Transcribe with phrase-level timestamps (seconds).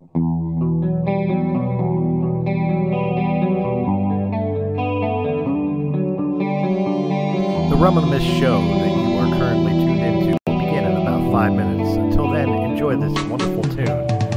[0.00, 0.06] The
[7.76, 11.32] Rum and the Mist show that you are currently tuned into will begin in about
[11.32, 11.96] five minutes.
[11.96, 14.27] Until then, enjoy this wonderful tune.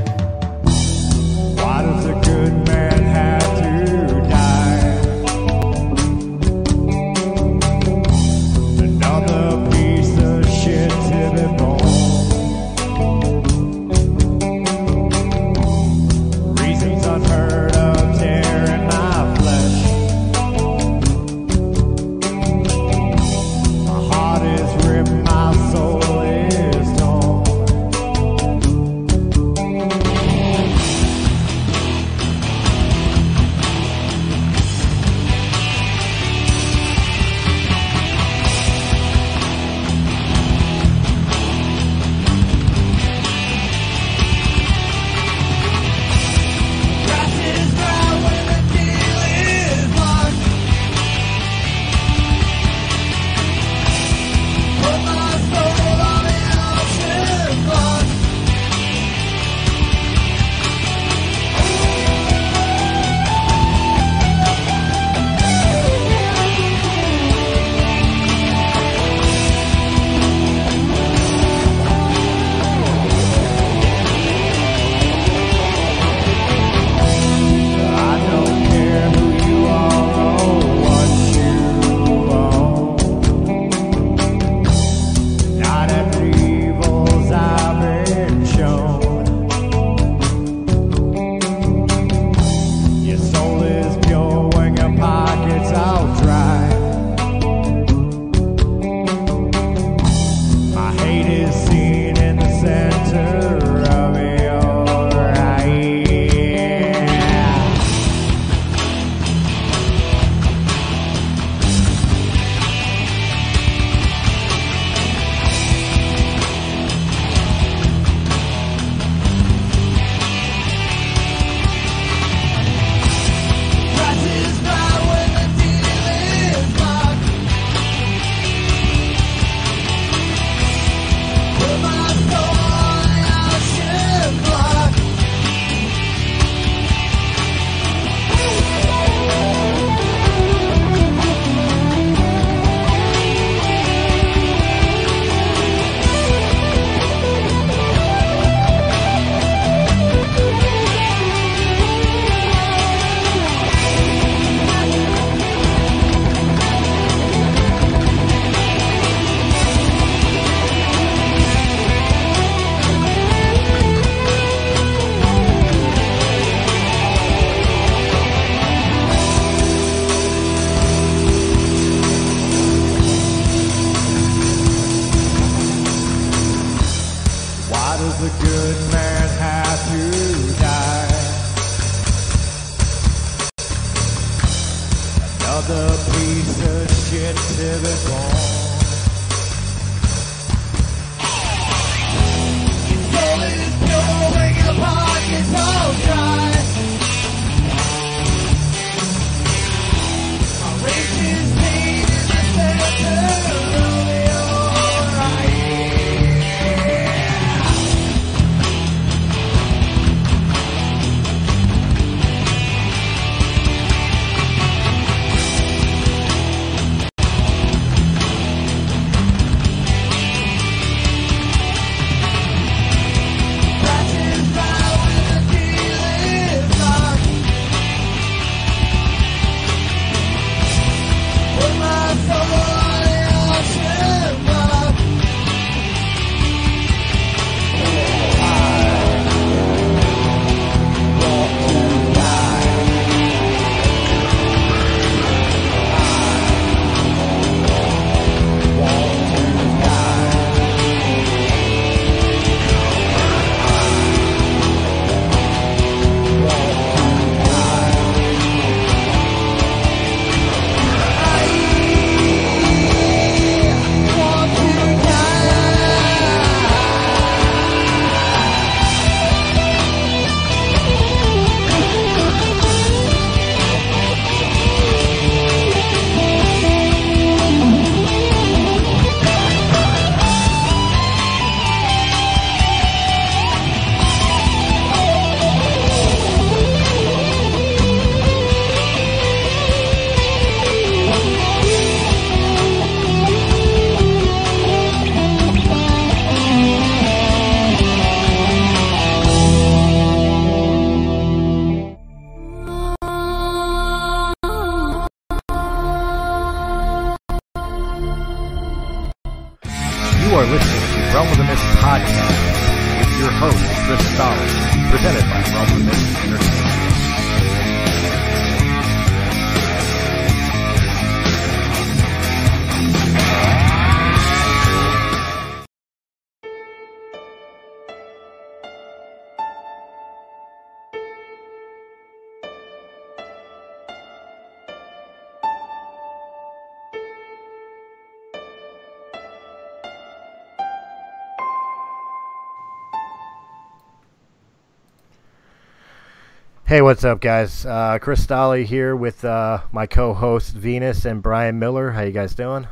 [346.71, 347.65] Hey, what's up, guys?
[347.65, 351.91] Uh, Chris Stolle here with uh, my co-host Venus and Brian Miller.
[351.91, 352.65] How you guys doing?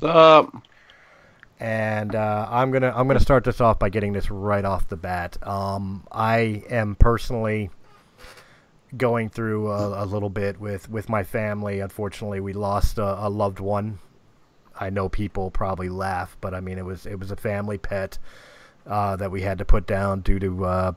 [0.00, 0.52] What's up?
[1.60, 4.96] And uh, I'm gonna I'm gonna start this off by getting this right off the
[4.96, 5.36] bat.
[5.46, 7.70] Um, I am personally
[8.96, 11.78] going through a, a little bit with, with my family.
[11.78, 14.00] Unfortunately, we lost a, a loved one.
[14.80, 18.18] I know people probably laugh, but I mean it was it was a family pet
[18.84, 20.92] uh, that we had to put down due to uh,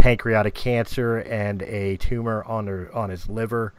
[0.00, 3.72] pancreatic cancer and a tumor on her on his liver.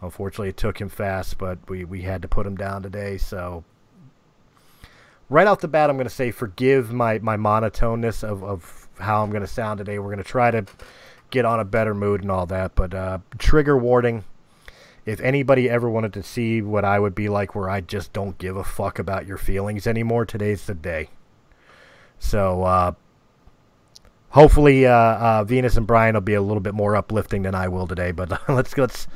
[0.00, 3.18] Unfortunately, it took him fast, but we, we had to put him down today.
[3.18, 3.64] So,
[5.30, 9.22] right off the bat, I'm going to say forgive my, my monotoneness of, of how
[9.22, 9.98] I'm going to sound today.
[9.98, 10.66] We're going to try to
[11.30, 12.74] get on a better mood and all that.
[12.74, 14.24] But uh, trigger warning
[15.06, 18.36] if anybody ever wanted to see what I would be like where I just don't
[18.38, 21.10] give a fuck about your feelings anymore, today's the day.
[22.18, 22.92] So, uh,
[24.30, 27.68] hopefully uh, uh, Venus and Brian will be a little bit more uplifting than I
[27.68, 28.12] will today.
[28.12, 29.06] But let's let's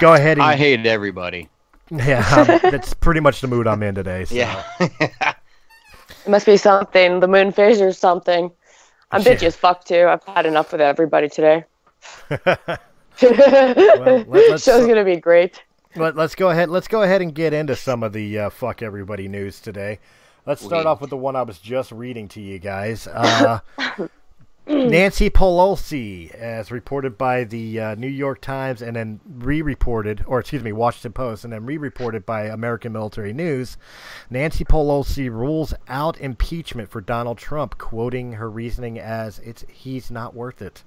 [0.00, 0.38] go ahead.
[0.38, 1.48] And, I hate everybody.
[1.90, 2.26] yeah,
[2.62, 4.24] um, that's pretty much the mood I'm in today.
[4.24, 4.34] So.
[4.34, 4.62] Yeah.
[6.26, 7.20] It must be something.
[7.20, 8.50] The moon phase or something.
[9.10, 9.48] I'm bitchy Yeah.
[9.48, 10.06] as fuck too.
[10.06, 11.64] I've had enough with everybody today.
[12.28, 12.80] let-
[14.28, 15.62] let's- Show's gonna be great.
[15.96, 16.68] Let, let's go ahead.
[16.68, 19.98] Let's go ahead and get into some of the uh, fuck everybody news today.
[20.46, 23.06] Let's start off with the one I was just reading to you guys.
[23.06, 23.60] Uh,
[24.66, 30.62] Nancy Pelosi, as reported by the uh, New York Times and then re-reported, or excuse
[30.62, 33.76] me, Washington Post, and then re-reported by American Military News.
[34.30, 40.34] Nancy Pelosi rules out impeachment for Donald Trump, quoting her reasoning as "It's he's not
[40.34, 40.84] worth it."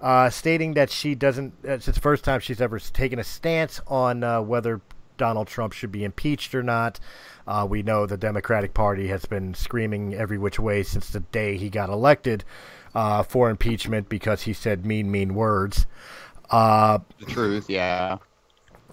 [0.00, 1.54] uh, stating that she doesn't.
[1.62, 4.80] It's the first time she's ever taken a stance on uh, whether
[5.20, 6.98] Donald Trump should be impeached or not.
[7.46, 11.58] Uh, we know the Democratic Party has been screaming every which way since the day
[11.58, 12.42] he got elected
[12.94, 15.84] uh, for impeachment because he said mean, mean words.
[16.48, 18.16] Uh, the truth, yeah.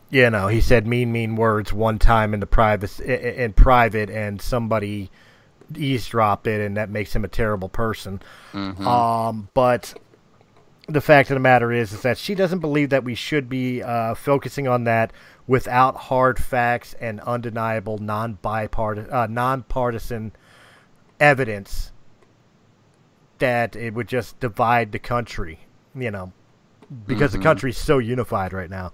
[0.10, 4.42] you know, he said mean, mean words one time in the private in, private, and
[4.42, 5.10] somebody
[5.76, 8.22] eavesdropped it, and that makes him a terrible person.
[8.54, 9.94] Um, but
[10.88, 13.84] the fact of the matter is, is that she doesn't believe that we should be
[13.84, 15.12] uh, focusing on that
[15.48, 20.32] without hard facts and undeniable non-bipartisan, uh, non-partisan
[21.20, 21.92] evidence
[23.40, 25.60] that it would just divide the country.
[25.96, 26.34] You know,
[27.08, 28.92] because the country's so unified right now.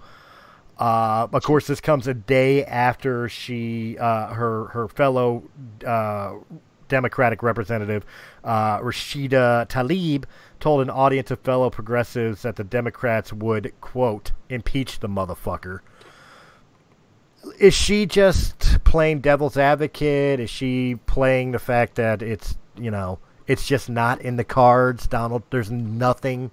[0.77, 5.43] Uh, of course, this comes a day after she, uh, her her fellow
[5.85, 6.35] uh,
[6.87, 8.05] Democratic representative
[8.43, 10.25] uh, Rashida Tlaib
[10.59, 15.79] told an audience of fellow progressives that the Democrats would quote impeach the motherfucker.
[17.59, 20.39] Is she just playing devil's advocate?
[20.39, 25.07] Is she playing the fact that it's you know it's just not in the cards?
[25.07, 26.51] Donald, there's nothing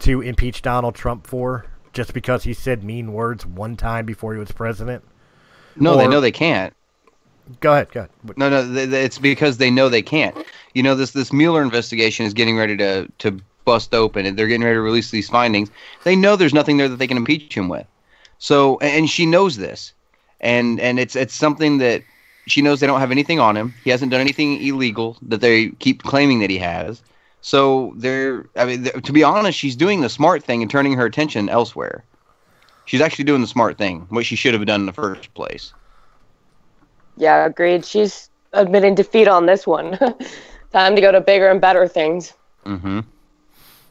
[0.00, 4.38] to impeach Donald Trump for just because he said mean words one time before he
[4.38, 5.04] was president?
[5.76, 6.74] No, they know they can't.
[7.60, 8.10] Go ahead, go ahead.
[8.36, 10.36] No, no, it's because they know they can't.
[10.74, 14.46] You know, this this Mueller investigation is getting ready to to bust open, and they're
[14.46, 15.70] getting ready to release these findings.
[16.04, 17.86] They know there's nothing there that they can impeach him with.
[18.38, 19.92] So, and she knows this,
[20.40, 22.02] and and it's it's something that
[22.46, 23.74] she knows they don't have anything on him.
[23.84, 27.02] He hasn't done anything illegal that they keep claiming that he has.
[27.42, 30.94] So they're, I mean, th- to be honest, she's doing the smart thing and turning
[30.94, 32.04] her attention elsewhere.
[32.84, 35.72] She's actually doing the smart thing, what she should have done in the first place.
[37.16, 37.84] Yeah, agreed.
[37.84, 39.98] She's admitting defeat on this one.
[40.72, 42.34] Time to go to bigger and better things.
[42.66, 43.00] Mm-hmm.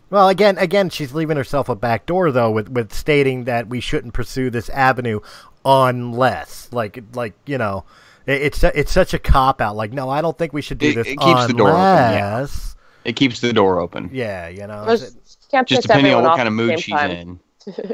[0.09, 3.79] Well, again, again, she's leaving herself a back door though, with with stating that we
[3.79, 5.19] shouldn't pursue this avenue
[5.65, 7.85] unless, like, like you know,
[8.25, 9.75] it, it's it's such a cop out.
[9.75, 11.79] Like, no, I don't think we should do It- this it keeps the door open,
[11.81, 12.35] yeah.
[12.35, 12.75] unless-
[13.05, 14.09] It keeps the door open.
[14.13, 15.17] yeah, you know, Just,
[15.65, 17.11] Just depending on what kind of mood she's time.
[17.11, 17.39] in.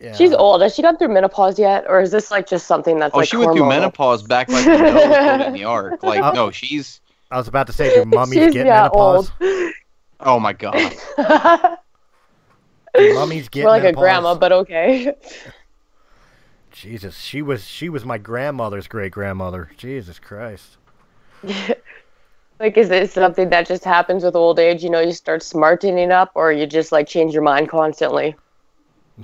[0.00, 0.14] yeah.
[0.14, 0.62] She's old.
[0.62, 3.28] Has she gone through menopause yet, or is this like just something that's Oh, like
[3.28, 6.02] she went through menopause back like the nose floated in the ark.
[6.02, 6.30] Like, Oh.
[6.32, 7.00] no, she's.
[7.30, 9.30] I was about to say, do mummies She's get yeah, menopause?
[9.40, 9.72] old.
[10.20, 10.74] Oh my god.
[12.96, 15.14] Do mummies get More like a grandma, but okay.
[16.80, 19.70] Jesus, she was she was my grandmother's great grandmother.
[19.76, 20.76] Jesus Christ.
[22.60, 24.82] Like, is it something that just happens with old age?
[24.82, 28.34] You know, you start smartening up, or you just like change your mind constantly?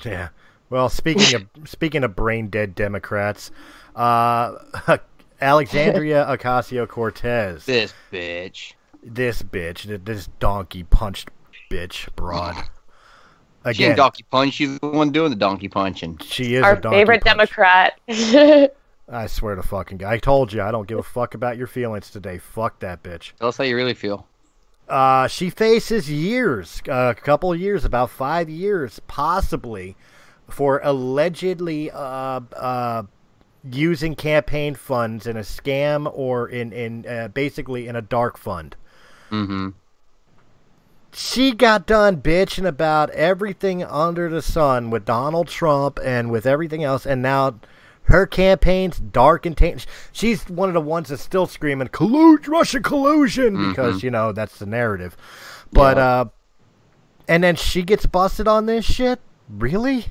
[0.05, 0.29] Yeah.
[0.71, 3.51] Well, speaking of speaking of brain dead Democrats,
[3.97, 4.57] uh,
[5.41, 8.75] Alexandria Ocasio Cortez, This bitch.
[9.03, 11.29] this bitch, this donkey punched
[11.71, 12.55] bitch broad.
[13.67, 14.55] She Again, ain't donkey punch.
[14.55, 16.19] She's the one doing the donkey punching.
[16.19, 17.37] she is Our a donkey favorite punch.
[17.39, 17.99] Democrat.
[19.09, 20.13] I swear to fucking God.
[20.13, 22.39] I told you I don't give a fuck about your feelings today.
[22.39, 23.33] Fuck that bitch.
[23.39, 24.27] Tell us how you really feel.
[24.89, 29.97] Uh, she faces years, uh, a couple of years, about five years, possibly,
[30.51, 33.03] for allegedly uh, uh,
[33.71, 38.77] using campaign funds in a scam or in in uh, basically in a dark fund.
[39.31, 39.71] Mm-hmm.
[41.15, 46.83] She got done bitching about everything under the sun with Donald Trump and with everything
[46.83, 47.61] else, and now
[48.05, 49.87] her campaign's dark and tainted.
[50.13, 54.59] She's one of the ones that's still screaming collusion, Russia collusion, because you know that's
[54.59, 55.17] the narrative.
[55.73, 56.05] But Yeah.
[56.05, 56.25] uh,
[57.29, 59.21] and then she gets busted on this shit.
[59.49, 60.07] Really?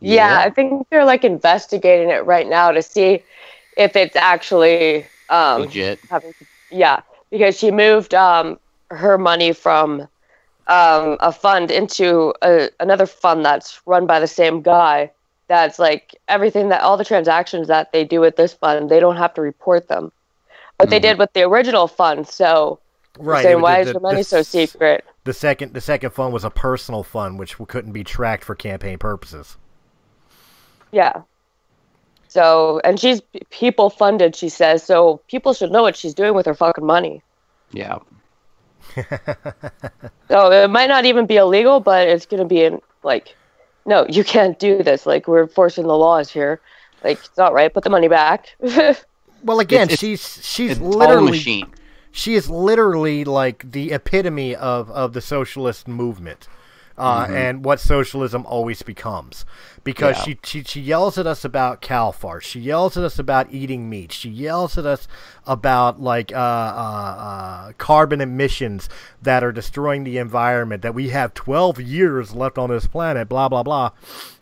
[0.00, 3.22] yeah, I think they're like investigating it right now to see
[3.76, 5.98] if it's actually um, Legit.
[6.10, 6.32] having
[6.70, 7.00] yeah
[7.30, 8.58] because she moved um
[8.90, 10.02] her money from
[10.66, 15.10] um a fund into a, another fund that's run by the same guy
[15.46, 19.16] that's like everything that all the transactions that they do with this fund they don't
[19.16, 20.12] have to report them
[20.78, 21.02] but they Mhm.
[21.02, 22.78] did with the original fund so
[23.18, 23.42] Right.
[23.42, 26.32] saying why the- is the- your money the so secret The second, the second fund
[26.32, 29.56] was a personal fund, which couldn't be tracked for campaign purposes.
[30.92, 31.22] yeah
[32.28, 36.46] so and she's people funded she says so people should know what she's doing with
[36.46, 37.22] her fucking money
[37.72, 37.98] Yeah.
[38.94, 39.04] So
[40.30, 43.34] oh, it might not even be illegal, but it's gonna be in like,
[43.86, 45.06] no, you can't do this.
[45.06, 46.60] Like we're forcing the laws here.
[47.04, 47.72] Like it's not right.
[47.72, 48.54] Put the money back.
[49.44, 51.72] Well, again, It's- she's she's It's literally machine.
[52.10, 56.48] she is literally like the epitome of, of the socialist movement
[56.98, 59.44] uh, and what socialism always becomes.
[59.84, 60.22] Because Yeah.
[60.24, 62.42] she, she she yells at us about cow farts.
[62.42, 64.12] She yells at us about eating meat.
[64.12, 65.08] She yells at us
[65.46, 68.88] about like uh, uh, uh, carbon emissions
[69.22, 73.48] that are destroying the environment that we have 12 years left on this planet blah
[73.48, 73.92] blah blah.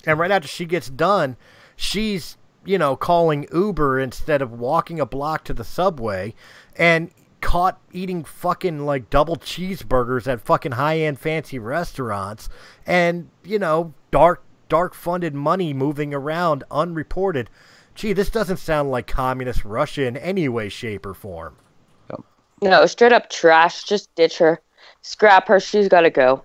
[0.05, 1.37] And right after she gets done
[1.77, 6.35] she's you know calling uber instead of walking a block to the subway.
[6.77, 12.49] And caught eating fucking like double cheeseburgers at fucking high-end fancy restaurants
[12.87, 17.49] and you know dark dark funded money moving around unreported
[17.95, 21.57] gee this doesn't sound like communist russia in any way shape or form
[22.62, 23.85] no, straight up trash.
[23.85, 24.61] Just ditch her.
[25.02, 25.61] Scrap her.
[25.61, 26.45] She's gotta go.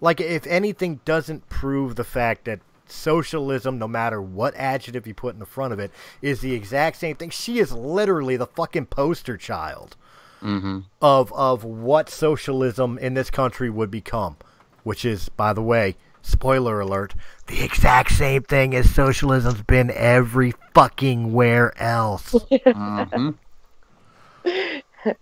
[0.00, 5.34] like if anything doesn't prove the fact that socialism no matter what adjective you put
[5.34, 5.90] in the front of it
[6.22, 9.96] is the exact same thing she is literally the fucking poster child
[10.42, 10.78] Mm-hmm.
[11.02, 14.36] of of what socialism in this country would become
[14.84, 17.14] which is by the way spoiler alert
[17.46, 23.30] the exact same thing as socialism's been every fucking where else Mm-hmm.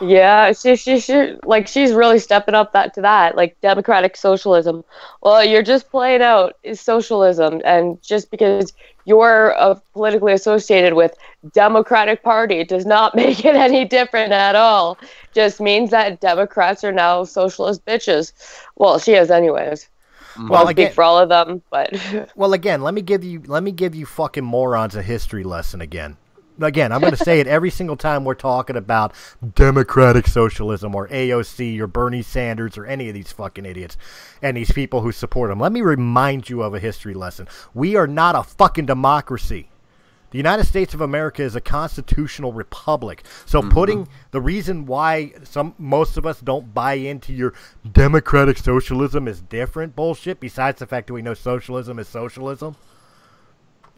[0.00, 4.82] Yeah, she, she, she, like she's really stepping up that to that, like democratic socialism.
[5.22, 8.72] Well, you're just playing out is socialism, and just because
[9.04, 11.14] you're uh, politically associated with
[11.52, 14.98] Democratic Party does not make it any different at all.
[15.34, 18.32] Just means that Democrats are now socialist bitches.
[18.76, 19.88] Well, she is, anyways.
[20.36, 21.94] well I'll speak again for all of them, but
[22.34, 25.80] Well, again, let me give you let me give you fucking morons a history lesson
[25.80, 26.16] again.
[26.60, 29.14] Again, I'm going to say it every single time we're talking about
[29.54, 33.96] democratic socialism or AOC or Bernie Sanders or any of these fucking idiots
[34.42, 35.58] and these people who support them.
[35.60, 37.48] Let me remind you of a history lesson.
[37.74, 39.68] We are not a fucking democracy.
[40.30, 43.22] The United States of America is a constitutional republic.
[43.44, 43.70] So mm-hmm.
[43.70, 47.52] putting the reason why some most of us don't buy into your
[47.90, 52.76] democratic socialism is different bullshit besides the fact that we know socialism is socialism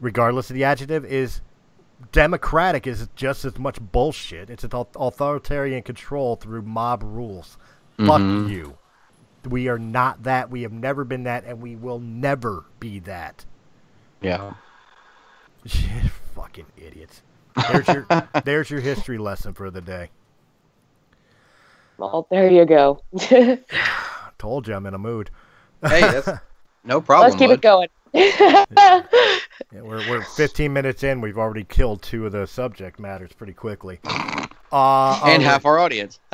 [0.00, 1.40] regardless of the adjective is
[2.12, 4.50] democratic is just as much bullshit.
[4.50, 7.56] It's an authoritarian control through mob rules.
[7.98, 8.50] Fuck mm-hmm.
[8.50, 8.76] you.
[9.48, 10.50] We are not that.
[10.50, 13.44] We have never been that and we will never be that.
[14.20, 14.54] Yeah.
[16.34, 17.22] Fucking idiots.
[17.70, 18.06] There's your
[18.44, 20.10] there's your history lesson for the day.
[21.98, 23.00] well, there you go.
[24.38, 25.30] Told you I'm in a mood.
[25.82, 26.28] Hey, that's
[26.84, 27.30] no problem.
[27.30, 27.54] Let's keep bud.
[27.54, 27.88] it going.
[29.72, 31.20] Yeah, we're we're 15 minutes in.
[31.20, 33.98] We've already killed two of the subject matters pretty quickly.
[34.70, 36.20] Uh, And uh, half our audience.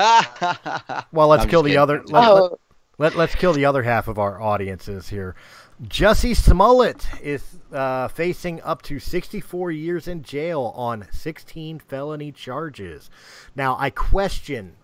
[1.13, 1.79] Well, let's I'm kill the kidding.
[1.81, 2.03] other.
[2.07, 2.59] Let, oh,
[2.99, 5.35] let, us kill the other half of our audiences here.
[5.83, 13.09] Jussie Smollett is uh, facing up to 64 years in jail on 16 felony charges.
[13.57, 14.77] Now, I question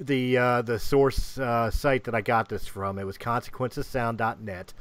[0.00, 2.98] the uh, the source uh, site that I got this from.
[2.98, 4.72] It was consequenceofsound.net.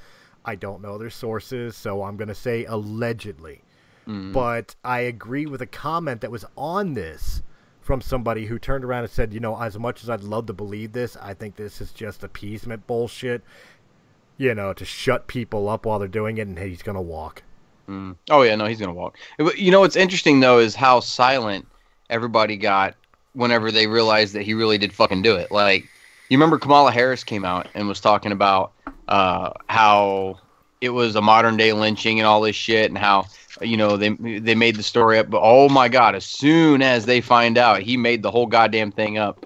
[0.46, 3.62] I don't know their sources, so I'm going to say allegedly.
[4.08, 4.32] Mm-hmm.
[4.32, 7.42] But I agree with a comment that was on this
[7.82, 10.54] from somebody who turned around and said, you know, as much as I'd love to
[10.54, 13.44] believe this, I think this is just appeasement bullshit,
[14.38, 17.02] you know, to shut people up while they're doing it, and hey, he's going to
[17.02, 17.44] walk.
[17.88, 18.16] Mm.
[18.30, 19.18] Oh yeah, no, he's gonna walk.
[19.56, 21.68] You know what's interesting though is how silent
[22.10, 22.96] everybody got
[23.34, 25.52] whenever they realized that he really did fucking do it.
[25.52, 25.84] Like,
[26.30, 28.72] you remember Kamala Harris came out and was talking about
[29.08, 30.40] uh, how
[30.82, 33.26] it was a modern day lynching and all this shit, and how
[33.62, 35.30] you know they they made the story up.
[35.30, 38.92] But oh my god, as soon as they find out he made the whole goddamn
[38.92, 39.46] thing up,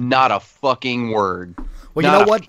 [0.00, 1.54] not a fucking word.
[1.94, 2.46] Well, you know what?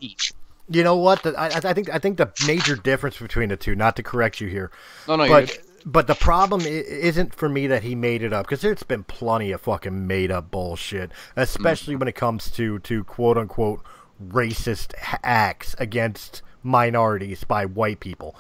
[0.68, 1.22] You know what?
[1.24, 4.42] The, I, I think I think the major difference between the two, not to correct
[4.42, 4.72] you here,
[5.08, 8.62] No, no, but but the problem isn't for me that he made it up because
[8.62, 13.38] there's been plenty of fucking made up bullshit, especially when it comes to to quote
[13.38, 13.82] unquote
[14.24, 14.94] racist
[15.24, 18.36] acts against minorities by white people.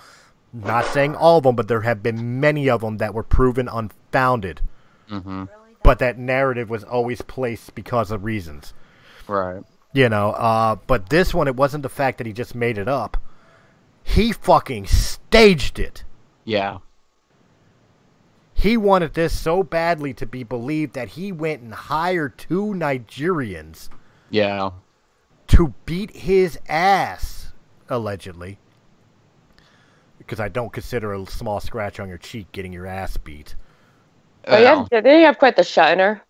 [0.51, 3.67] Not saying all of them, but there have been many of them that were proven
[3.67, 4.61] unfounded.
[5.83, 8.73] But that narrative was always placed because of reasons.
[9.27, 9.63] right.
[9.93, 12.89] You know, uh, but this one, it wasn't the fact that he just made it
[12.89, 13.15] up.
[14.03, 16.03] He fucking staged it.
[16.43, 16.79] Yeah.
[18.53, 23.89] He wanted this so badly to be believed that he went and hired two Nigerians
[24.29, 24.71] Yeah.
[25.47, 27.34] to beat his ass,
[27.89, 28.57] allegedly.
[30.17, 33.55] Because I don't consider a small scratch on your cheek getting your ass beat.
[34.47, 36.21] Oh, yeah, didn't you have quite the shiner?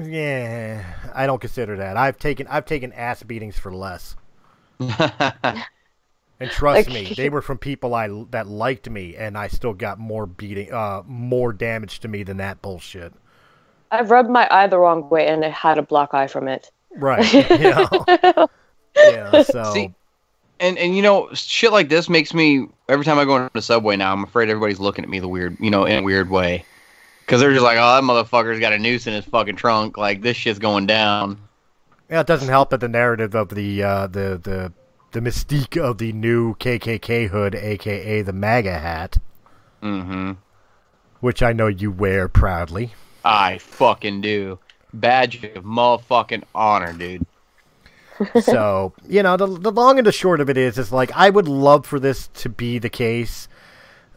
[0.00, 1.96] Yeah, I don't consider that.
[1.96, 4.16] I've taken I've taken ass beatings for less.
[6.40, 9.72] And trust Like- me, they were from people I that liked me, and I still
[9.72, 13.12] got more beating, uh, more damage to me than that bullshit.
[13.92, 16.70] I've rubbed my eye the wrong way and I had a black eye from it.
[16.96, 17.24] Right?
[17.50, 18.48] You know?
[18.96, 19.42] yeah.
[19.44, 19.94] So See,
[20.60, 23.62] and and you know shit like this makes me every time I go into the
[23.62, 26.30] subway now I'm afraid everybody's looking at me the weird you know in a weird
[26.30, 26.64] way.
[27.20, 29.96] Because they're just like oh that motherfucker's got a noose in his fucking trunk.
[29.96, 31.38] Like this shit's going down.
[32.10, 34.72] Yeah, it doesn't help that the narrative of the uh, the the
[35.12, 39.18] the mystique of the new KKK hood, aka the MAGA hat,
[39.82, 40.32] mm-hmm.
[41.20, 42.92] Which I know you wear proudly.
[43.24, 44.58] I fucking do.
[44.92, 47.26] Badge of motherfucking honor dude
[48.42, 51.30] so you know the the long and the short of it is is like I
[51.30, 53.48] would love for this to be the case,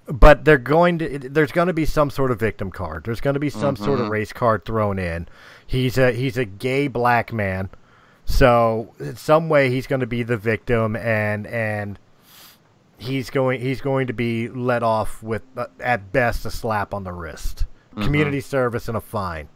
[0.07, 3.05] but they're going to there's going to be some sort of victim card.
[3.05, 5.27] There's going to be some sort of race card thrown in.
[5.65, 7.69] He's a he's a gay black man,
[8.25, 11.97] so in some way he's going to be the victim and and
[12.99, 17.03] he's going he's going to be let off with uh, at best a slap on
[17.03, 19.47] the wrist, community service and a fine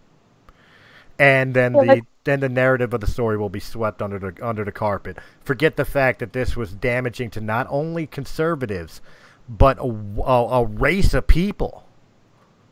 [1.20, 4.20] and then Yeah, the but- then the narrative of the story will be swept under
[4.20, 5.18] the under the carpet.
[5.42, 9.02] Forget the fact that this was damaging to not only conservatives,
[9.50, 11.84] but a, a, a race of people.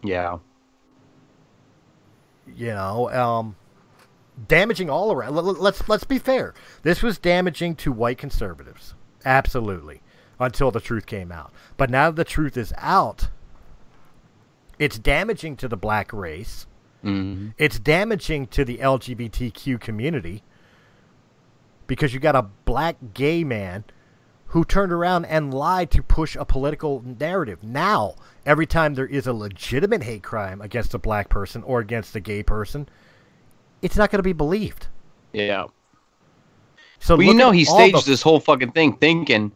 [0.04, 0.38] yeah
[2.56, 3.56] You know, um,
[4.48, 5.36] damaging all around.
[5.36, 6.54] Let- let- Let's let's be fair.
[6.84, 8.94] This was damaging to white conservatives,
[9.26, 10.02] absolutely,
[10.40, 11.52] until the truth came out.
[11.78, 13.30] But now that the truth is out,
[14.78, 16.66] it's damaging to the black race.
[17.04, 17.50] Mm-hmm.
[17.58, 20.44] it's damaging to the LGBTQ community
[21.88, 23.84] because you got a black gay man
[24.48, 27.64] who turned around and lied to push a political narrative.
[27.64, 32.16] Now, every time there is a legitimate hate crime against a black person or against
[32.16, 32.90] a gay person,
[33.82, 34.88] it's not going to be believed.
[35.34, 35.66] yeah
[37.00, 39.52] So well you know he staged the- this whole fucking thing thinking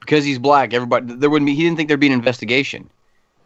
[0.00, 2.90] because he's black everybody there wouldn't be he didn't think there'd be an investigation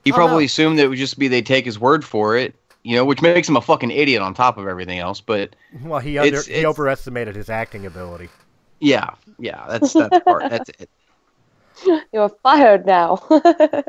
[0.05, 0.47] he Oh, probably no.
[0.47, 2.55] assumed that it would just be they take his word for it
[2.89, 6.01] you know which makes him a fucking idiot on top of everything else but Well,
[6.01, 8.29] he under, it's- he it's- overestimated his acting ability.
[8.81, 10.49] Yeah, yeah, that's that's part.
[10.51, 10.89] That's it.
[12.13, 13.23] You're fired now.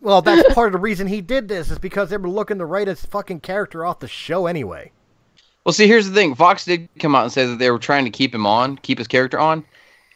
[0.00, 2.64] Well, that's part of the reason he did this is because they were looking to
[2.66, 4.92] write his fucking character off the show anyway.
[5.64, 6.34] Well, see, here's the thing.
[6.36, 8.98] Fox did come out and say that they were trying to keep him on, keep
[8.98, 9.64] his character on,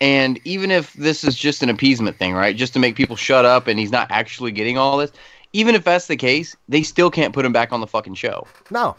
[0.01, 3.45] and even if this is just an appeasement thing, right, just to make people shut
[3.45, 5.11] up, and he's not actually getting all this,
[5.53, 8.47] even if that's the case, they still can't put him back on the fucking show.
[8.71, 8.97] No,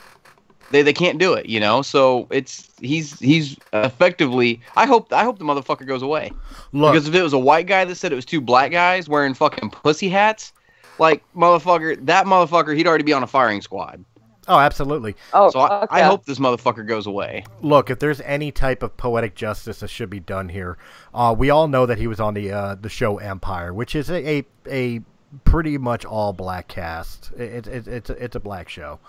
[0.71, 1.81] They they can't do it, you know.
[1.81, 4.61] So it's he's he's effectively.
[4.75, 6.31] I hope I hope the motherfucker goes away.
[6.71, 9.07] look, Because if it was a white guy that said it was two black guys
[9.09, 10.53] wearing fucking pussy hats,
[10.99, 14.03] like motherfucker, that motherfucker, he'd already be on a firing squad.
[14.47, 15.15] Oh, absolutely.
[15.33, 17.43] Oh, So I, fuck I hope this motherfucker goes away.
[17.61, 20.79] Look, if there's any type of poetic justice that should be done here,
[21.13, 24.09] uh, we all know that he was on the uh, the show Empire, which is
[24.09, 25.01] a a, a
[25.45, 27.31] pretty much all black cast.
[27.37, 28.99] It, it, it's a, it's a black show.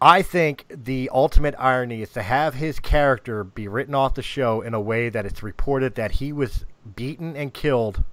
[0.00, 4.60] I think the ultimate irony is to have his character be written off the show
[4.60, 8.04] in a way that it's reported that he was beaten and killed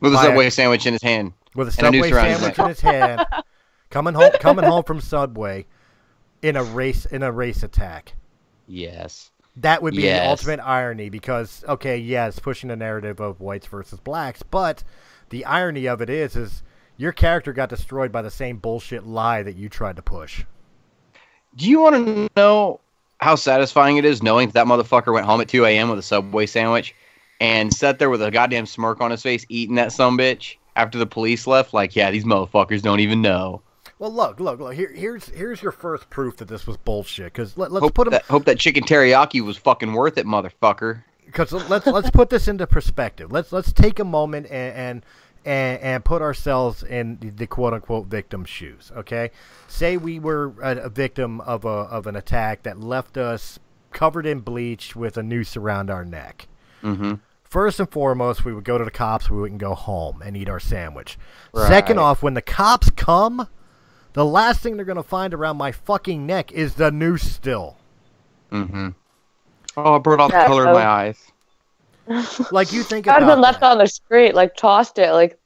[0.00, 1.32] With a By a- Subway sandwich in his hand.
[1.54, 3.24] with a And a subway sandwich in his hand,
[3.90, 5.64] coming home coming home from Subway
[6.42, 8.12] in a race in a race attack.
[8.66, 9.30] Yes.
[9.56, 10.22] That would be Yes.
[10.22, 14.84] the ultimate irony because okay, yes, pushing the narrative of whites versus blacks, but
[15.30, 16.62] the irony of it is is
[16.96, 20.44] your character got destroyed by the same bullshit lie that you tried to push.
[21.56, 22.80] Do you want to know
[23.20, 25.90] how satisfying it is knowing that, that motherfucker went home at 2 a.m.
[25.90, 26.94] with a Subway sandwich
[27.40, 30.98] and sat there with a goddamn smirk on his face eating that some bitch after
[30.98, 31.72] the police left?
[31.72, 33.62] Like, yeah, these motherfuckers don't even know.
[33.98, 34.74] Well, look, look, look.
[34.74, 37.32] Here, here's here's your first proof that this was bullshit.
[37.32, 38.12] Because let, us Hope put him.
[38.12, 41.02] that, hope that chicken teriyaki was fucking worth it, motherfucker.
[41.28, 43.30] Because let's let's put this into perspective.
[43.30, 45.06] Let's let's take a moment and and
[45.44, 48.90] and, and put ourselves in the, quote unquote victim's shoes.
[48.96, 49.30] Okay,
[49.66, 53.58] say we were a, a victim of a of an attack that left us
[53.92, 56.48] covered in bleach with a noose around our neck.
[56.82, 57.14] Mm-hmm.
[57.44, 59.30] First and foremost, we would go to the cops.
[59.30, 61.18] We wouldn't go home and eat our sandwich.
[61.54, 61.68] Right.
[61.68, 63.48] Second off, when the cops come,
[64.12, 67.76] the last thing they're gonna find around my fucking neck is the noose still.
[68.52, 68.88] Mm-hmm.
[69.84, 71.18] Oh, I brought out the color in my eyes.
[72.52, 73.72] Like you think I'd have about been left that.
[73.72, 75.38] on the street, like tossed it, like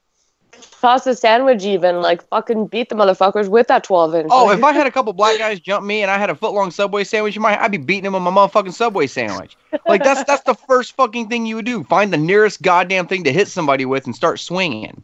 [0.81, 4.29] tossed a sandwich even, like fucking beat the motherfuckers with that 12 inch.
[4.31, 6.53] Oh, if I had a couple black guys jump me and I had a foot
[6.53, 9.57] long Subway sandwich in my, I'd be beating them with my motherfucking Subway sandwich.
[9.89, 11.83] Like that's that's the first fucking thing you would do.
[11.83, 15.03] Find the nearest goddamn thing to hit somebody with and start swinging.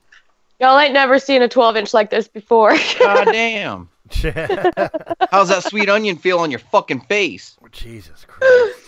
[0.61, 2.77] y'all ain't never seen a 12 inch like this before.
[3.01, 3.89] Goddamn.
[4.13, 7.57] How's that sweet onion feel on your fucking face?
[7.65, 8.88] Oh, Jesus Christ.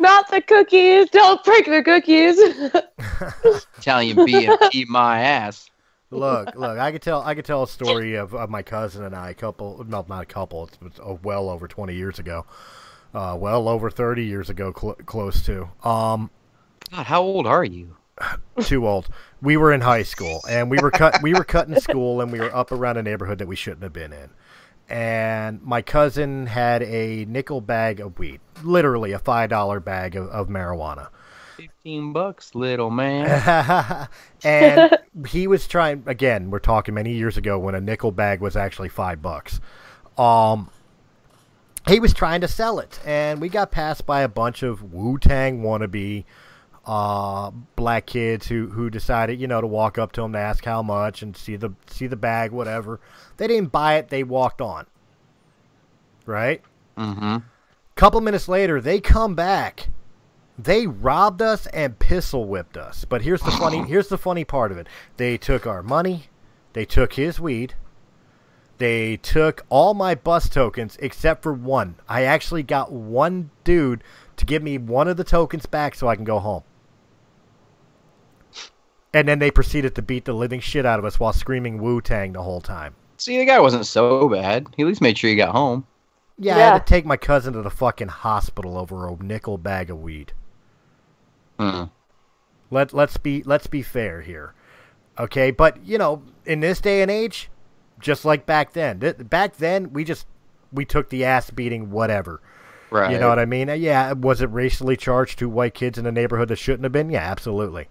[0.00, 1.10] Not the cookies.
[1.10, 2.38] Don't break the cookies.
[3.78, 5.70] Italian BMT my ass.
[6.10, 9.14] look, look, I could tell I could tell a story of, of my cousin and
[9.14, 12.46] I, a couple no not a couple, it's, it's uh, well over twenty years ago.
[13.12, 15.68] Uh, well over thirty years ago, cl- close to.
[15.84, 16.30] Um,
[16.90, 17.96] God, how old are you?
[18.62, 19.08] too old.
[19.42, 22.40] We were in high school and we were cut we were cutting school and we
[22.40, 24.30] were up around a neighborhood that we shouldn't have been in.
[24.90, 30.28] And my cousin had a nickel bag of weed, literally a five dollar bag of,
[30.28, 31.08] of marijuana.
[31.56, 34.08] Fifteen bucks, little man.
[34.44, 38.56] and he was trying again we're talking many years ago when a nickel bag was
[38.56, 39.60] actually five bucks
[40.16, 40.70] um
[41.88, 45.62] he was trying to sell it and we got passed by a bunch of wu-tang
[45.62, 46.24] wannabe
[46.90, 50.64] uh black kids who who decided you know to walk up to him to ask
[50.64, 52.98] how much and see the see the bag whatever.
[53.36, 54.08] They didn't buy it.
[54.08, 54.86] They walked on.
[56.26, 56.62] Right?
[56.98, 57.36] Mm-hmm.
[57.94, 59.88] couple minutes later they come back.
[60.58, 63.04] They robbed us and pistol whipped us.
[63.04, 64.88] But here's the funny here's the funny part of it.
[65.16, 66.24] They took our money.
[66.72, 67.74] They took his weed.
[68.78, 71.94] They took all my bus tokens except for one.
[72.08, 74.02] I actually got one dude
[74.38, 76.62] to give me one of the tokens back so i can go home
[79.12, 82.32] and then they proceeded to beat the living shit out of us while screaming wu-tang
[82.32, 84.66] the whole time See, the guy wasn't so bad.
[84.76, 85.86] He at least made sure he got home.
[86.38, 89.90] yeah, i had to take my cousin to the fucking hospital over a nickel bag
[89.90, 90.32] of weed
[91.58, 91.84] Hmm.
[92.70, 94.54] Let let's be let's be fair here,
[95.18, 95.50] okay?
[95.50, 97.50] But you know, in this day and age,
[97.98, 100.26] just like back then, th- back then we just
[100.72, 102.40] we took the ass beating, whatever.
[102.90, 103.10] Right.
[103.12, 103.68] You know what I mean?
[103.68, 106.92] Uh, Yeah, was it racially charged to white kids in a neighborhood that shouldn't have
[106.92, 107.10] been?
[107.10, 107.88] Yeah, absolutely.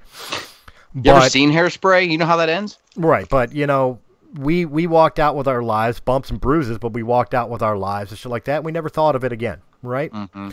[0.95, 2.09] You ever seen hairspray?
[2.09, 2.79] You know how that ends?
[2.95, 3.99] Right, but you know,
[4.37, 7.61] we we walked out with our lives, bumps and bruises, but we walked out with
[7.61, 8.63] our lives and shit like that.
[8.63, 10.11] We never thought of it again, right?
[10.11, 10.49] Mm-hmm.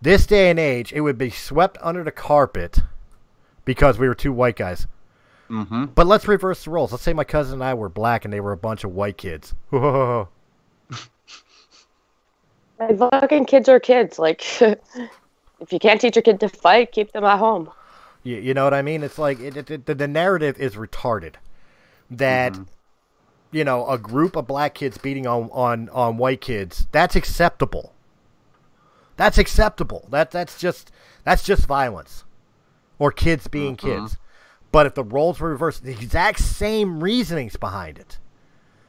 [0.00, 2.80] This day and age, it would be swept under the carpet
[3.64, 4.86] because we were two white guys.
[5.50, 5.86] Mm-hmm.
[5.86, 6.92] But let's reverse the roles.
[6.92, 9.16] Let's say my cousin and I were black and they were a bunch of white
[9.16, 9.54] kids.
[9.72, 10.28] you
[12.78, 14.18] Like, fucking kids are kids.
[14.18, 17.70] Like, if you can't teach your kid to fight, keep them at home.
[18.24, 19.02] You you know what I mean?
[19.02, 21.34] It's like it, it, the, the narrative is retarded.
[22.10, 22.64] That mm-hmm.
[23.52, 27.92] you know a group of black kids beating on, on on white kids that's acceptable.
[29.16, 30.08] That's acceptable.
[30.10, 30.90] That that's just
[31.22, 32.24] that's just violence,
[32.98, 34.00] or kids being mm-hmm.
[34.02, 34.16] kids.
[34.72, 38.18] But if the roles were reversed, the exact same reasonings behind it,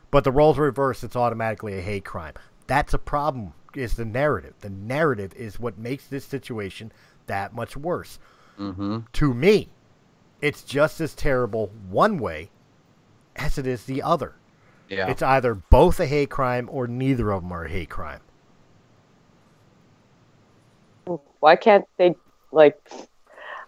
[0.09, 2.33] but the roles were reversed, it's automatically a hate crime.
[2.65, 3.53] That's a problem.
[3.75, 4.55] Is the narrative?
[4.61, 6.91] The narrative is what makes this situation
[7.27, 8.17] that much worse.
[8.59, 8.99] Mm-hmm.
[9.13, 9.69] To me,
[10.41, 12.49] it's just as terrible one way
[13.35, 14.35] as it is the other.
[14.89, 15.07] Yeah.
[15.09, 18.21] It's either both a hate crime or neither of them are a hate crime.
[21.39, 22.15] Why can't they
[22.51, 22.79] like,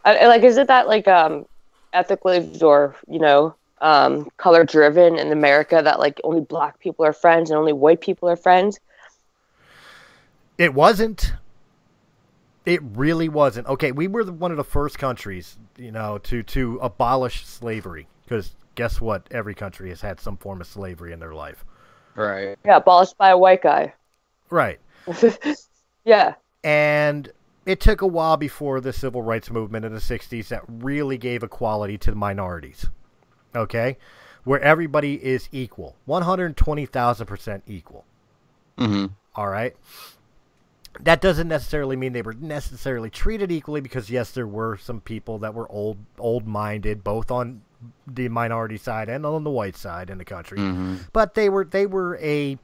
[0.06, 1.46] I, I- like, is it that like um,
[1.94, 7.14] ethically or you know, um, color driven in America that like only black people are
[7.14, 8.80] friends and only white people are friends?
[10.58, 11.34] It wasn't.
[12.68, 13.66] It really wasn't.
[13.68, 18.10] Okay, we were the, one of the first countries, you know, to to abolish slavery
[18.26, 19.26] because guess what?
[19.32, 21.64] Every country has had some form of slavery in their life.
[22.16, 22.58] Right.
[22.66, 23.94] Yeah, abolished by a white guy.
[24.50, 24.82] Right.
[26.04, 26.36] yeah.
[26.62, 27.32] And
[27.66, 31.44] it took a while before the civil rights movement in the 60s that really gave
[31.44, 32.86] equality to the minorities.
[33.56, 33.98] Okay?
[34.44, 35.96] Where everybody is equal.
[36.06, 38.04] 120,000% equal.
[38.78, 39.06] Mm-hmm.
[39.36, 39.74] All right?
[41.02, 45.40] That doesn't necessarily mean they were necessarily treated equally because yes, there were some people
[45.40, 47.62] that were old old-minded both on
[48.08, 50.58] the minority side and on the white side in the country.
[50.58, 50.96] Mm-hmm.
[51.14, 52.58] But they were they were a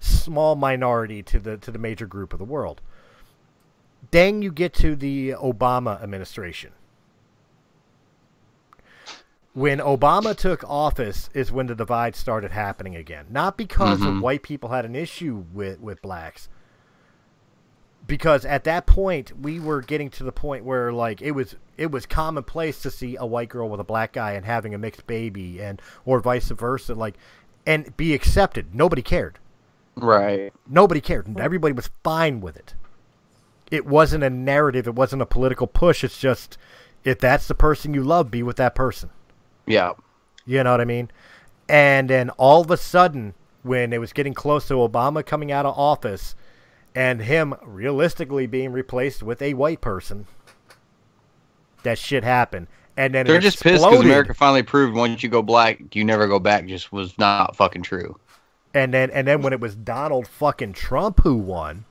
[0.00, 2.80] small minority to the to the major group of the world.
[4.10, 6.72] Then you get to the Obama administration.
[9.54, 13.26] When Obama took office is when the divide started happening again.
[13.28, 14.20] Not because Mhm.
[14.20, 16.48] white people had an issue with, with blacks.
[18.08, 21.92] Because at that point we were getting to the point where like it was it
[21.92, 25.06] was commonplace to see a white girl with a black guy and having a mixed
[25.06, 27.14] baby and or vice versa like
[27.66, 28.74] and be accepted.
[28.74, 29.38] Nobody cared.
[29.94, 30.52] Right.
[30.66, 31.38] Nobody cared.
[31.38, 32.74] Everybody was fine with it.
[33.70, 34.86] It wasn't a narrative.
[34.88, 36.02] It wasn't a political push.
[36.02, 36.56] It's just
[37.04, 39.10] if that's the person you love, be with that person.
[39.66, 39.92] Yeah.
[40.46, 41.10] You know what I mean?
[41.68, 45.66] And then all of a sudden, when it was getting close to Obama coming out
[45.66, 46.34] of office
[46.98, 50.26] and him realistically being replaced with a white person,
[51.84, 52.66] that shit happened.
[52.96, 54.04] And then They're just pissed because.
[54.04, 56.66] America finally proved once you go black, you never go back.
[56.66, 58.18] Just was not fucking true.
[58.74, 61.84] And then and then when it was Donald fucking Trump who won,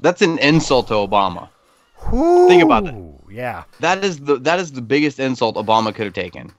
[0.00, 1.50] That's an insult to Obama.
[2.48, 2.94] Think about it.
[3.30, 3.64] Yeah.
[3.80, 6.50] That is the that is the biggest insult Obama could have taken.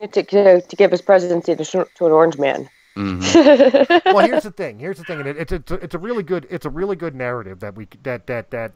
[0.00, 2.68] To, to, to give his presidency to, sh- to an orange man.
[2.94, 4.78] Hmm well, here's the thing.
[4.78, 6.96] Here's the thing, and it, it's it's a, it's a really good it's a really
[6.96, 8.72] good narrative that we that that that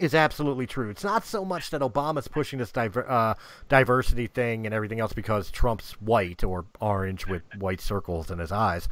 [0.00, 0.90] is absolutely true.
[0.90, 3.34] It's not so much that Obama's pushing this diver, uh,
[3.68, 8.50] diversity thing and everything else because Trump's white or orange with white circles in his
[8.50, 8.88] eyes,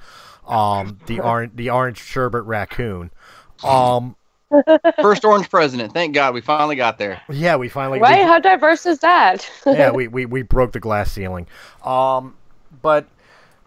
[0.46, 3.10] um, the orange the orange sherbet raccoon.
[3.64, 4.14] Um,
[5.00, 5.94] First orange president.
[5.94, 7.22] Thank God we finally got there.
[7.30, 8.24] yeah, we finally we- Right?
[8.26, 9.50] How diverse is that?
[9.66, 11.46] yeah, we, we, we broke the glass ceiling.
[11.82, 12.36] Um,
[12.82, 13.06] but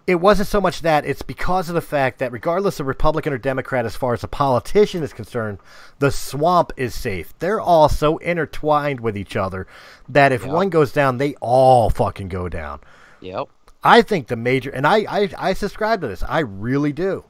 [0.08, 3.38] it wasn't so much that, it's because of the fact that regardless of Republican or
[3.39, 5.58] Democrat, as far as a politician is concerned,
[6.00, 7.34] the swamp is safe.
[7.39, 9.65] They're all so intertwined with each other
[10.08, 10.54] that if Yeah.
[10.54, 12.82] one goes down, they all fucking go down.
[13.22, 13.48] Yep.
[13.84, 16.24] I think the major, and I, I, I subscribe to this.
[16.28, 17.24] I really do.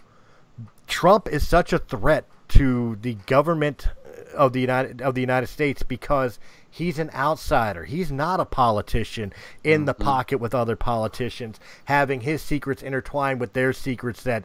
[0.87, 3.87] Trump is such a threat to the government
[4.35, 6.39] of the United of the United States because
[6.75, 7.85] he's an outsider.
[7.85, 9.31] He's not a politician
[9.63, 14.23] in the pocket with other politicians, having his secrets intertwined with their secrets.
[14.23, 14.43] That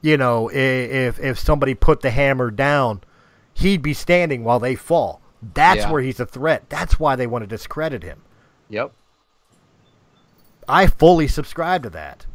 [0.00, 3.00] you know, if if somebody put the hammer down,
[3.54, 5.20] he'd be standing while they fall.
[5.54, 5.90] That's Yeah.
[5.90, 6.68] where he's a threat.
[6.68, 8.22] That's why they want to discredit him.
[8.68, 8.92] Yep.
[10.68, 12.26] I fully subscribe to that.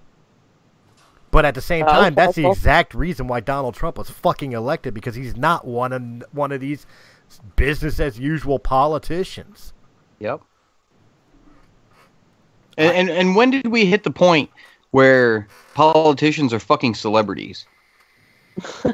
[1.32, 4.52] But at the same Uh, time, that's the exact reason why Donald Trump was fucking
[4.52, 6.86] elected because he's not one of one of these
[7.56, 9.74] business as usual politicians.
[10.20, 10.42] Yep.
[12.78, 14.50] And, and and when did we hit the point
[14.92, 17.66] where politicians are fucking celebrities?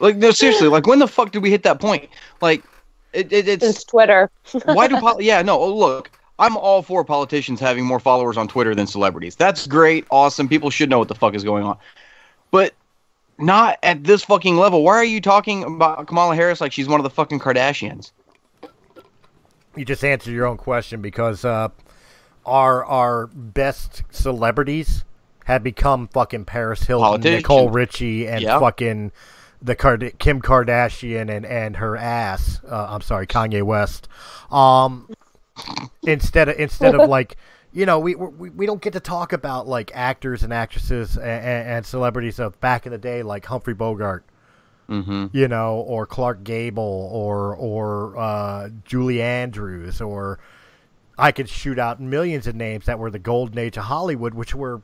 [0.00, 0.68] like no, seriously.
[0.68, 2.08] Like when the fuck did we hit that point?
[2.40, 2.64] Like,
[3.12, 4.30] it, it it's Since Twitter.
[4.64, 8.48] why do pol- yeah no oh, look i'm all for politicians having more followers on
[8.48, 11.76] twitter than celebrities that's great awesome people should know what the fuck is going on
[12.50, 12.74] but
[13.40, 17.00] not at this fucking level why are you talking about kamala harris like she's one
[17.00, 18.12] of the fucking kardashians
[19.76, 21.68] You just answered your own question because uh,
[22.44, 25.04] our our best celebrities
[25.44, 27.42] have become fucking Paris Hilton, Politicians.
[27.42, 28.58] Nicole Richie, and Yeah.
[28.58, 29.12] fucking
[29.62, 32.60] the Card- Kim Kardashian and and her ass.
[32.68, 34.08] Uh, I'm sorry, Kanye West.
[34.50, 35.08] Um,
[36.02, 37.36] instead of instead of like
[37.72, 41.26] you know we, we we don't get to talk about like actors and actresses and,
[41.26, 44.24] and celebrities of back in the day like Humphrey Bogart.
[44.88, 45.26] Mm-hmm.
[45.32, 50.40] You know, or Clark Gable, or or uh, Julie Andrews, or
[51.16, 54.52] I could shoot out millions of names that were the golden age of Hollywood, which
[54.52, 54.82] were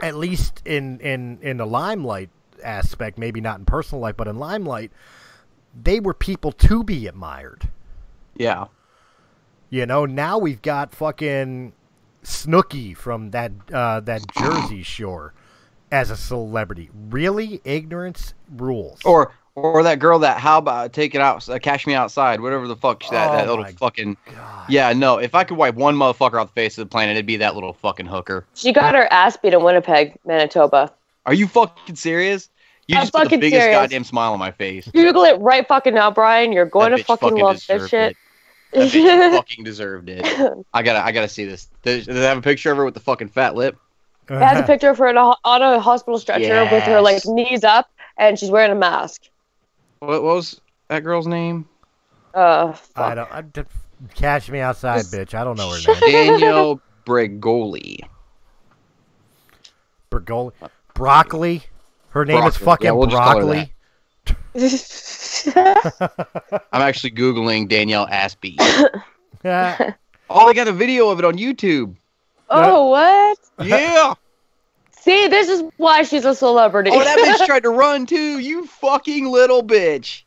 [0.00, 2.30] at least in in in the limelight
[2.62, 4.92] aspect, maybe not in personal life, but in limelight,
[5.74, 7.68] they were people to be admired.
[8.36, 8.66] yeah
[9.70, 11.72] You know, now we've got fucking
[12.24, 15.32] Snooki from that uh, that Jersey Shore
[15.92, 16.90] as a celebrity.
[17.08, 19.00] Really, ignorance rules.
[19.04, 22.66] Or or that girl that how about take it out, uh, cash me outside, whatever
[22.66, 24.16] the fuck that, Oh that little fucking.
[24.34, 24.66] God.
[24.68, 25.18] Yeah, no.
[25.18, 27.54] If I could wipe one motherfucker off the face of the planet, it'd be that
[27.54, 28.46] little fucking hooker.
[28.54, 30.92] She got her ass beat in Winnipeg, Manitoba.
[31.26, 32.48] Are you fucking serious?
[32.88, 33.76] You I'm just put the fucking biggest serious.
[33.78, 34.88] goddamn smile on my face.
[34.92, 36.52] Google it right fucking now, Brian.
[36.52, 38.12] You're going That to bitch fucking love this shit.
[38.12, 38.16] it.
[38.72, 40.24] That bitch fucking deserved it.
[40.72, 41.68] I gotta, I gotta see this.
[41.82, 43.76] Does, does it have a picture of her with the fucking fat lip?
[44.28, 47.26] It has a picture of her in a, on a hospital stretcher with her like
[47.26, 49.22] knees up, and she's wearing a mask.
[49.98, 51.68] What, what was that girl's name?
[52.32, 53.32] Uh, I don't.
[53.32, 53.62] I, d-
[54.14, 55.34] catch me outside, Just- bitch.
[55.34, 56.12] I don't know her name.
[56.12, 57.98] Danielle Bregoli.
[60.10, 60.52] Bergoli.
[60.94, 61.62] Broccoli.
[62.10, 63.72] Her name is fucking Yeah, we'll just call her Broccoli.
[66.72, 68.56] I'm actually googling Danielle Aspie.
[69.44, 69.94] Yeah.
[70.30, 71.96] oh, they got a video of it on YouTube.
[72.50, 73.38] oh, what?
[73.58, 74.14] Yeah.
[74.90, 76.90] See, this is why she's a celebrity.
[76.92, 78.38] Oh, that bitch tried to run too.
[78.38, 80.24] You fucking little bitch.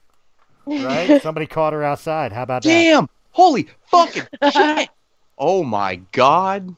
[0.66, 1.22] right?
[1.22, 2.32] Somebody caught her outside.
[2.32, 2.70] How about that?
[2.70, 3.08] Damn.
[3.32, 4.90] Holy fucking shit.
[5.38, 6.76] Oh my god.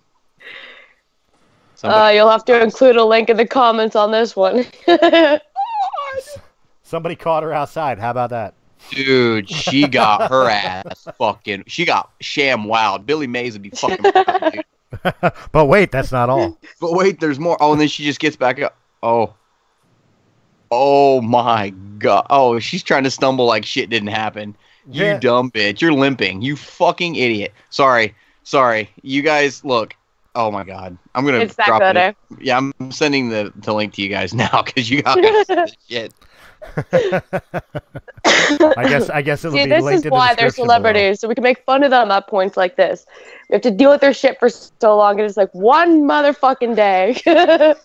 [1.83, 4.65] uh, you'll have to include a link in the comments on this one.
[6.85, 7.97] Somebody caught her outside.
[7.99, 8.53] How about that?
[8.91, 11.63] dude, she got her ass fucking.
[11.65, 13.05] She got sham wild.
[13.07, 14.11] Billy Mays would be fucking.
[14.11, 14.63] proud.
[15.51, 16.57] But wait, that's not all.
[16.79, 17.57] But wait, there's more.
[17.59, 18.77] Oh, and then she just gets back up.
[19.03, 19.33] Oh.
[20.71, 22.27] Oh my god.
[22.29, 24.55] Oh, she's trying to stumble like shit didn't happen.
[24.89, 25.19] You Yeah.
[25.19, 25.81] dumb bitch.
[25.81, 26.41] You're limping.
[26.43, 27.51] You fucking idiot.
[27.71, 28.13] Sorry.
[28.43, 28.89] Sorry.
[29.01, 29.95] You guys, look.
[30.35, 30.97] Oh my god.
[31.15, 32.15] I'm gonna it's that drop it.
[32.39, 35.15] Yeah, I'm sending the, the link to you guys now because you got
[35.47, 36.13] this shit.
[38.77, 40.65] I guess I guess it'll See, be this linked is in the why they're description
[40.65, 40.75] below.
[40.75, 43.05] celebrities, so we can make fun of them at points like this.
[43.49, 46.75] We have to deal with their shit for so long, and it's like one motherfucking
[46.75, 47.13] day.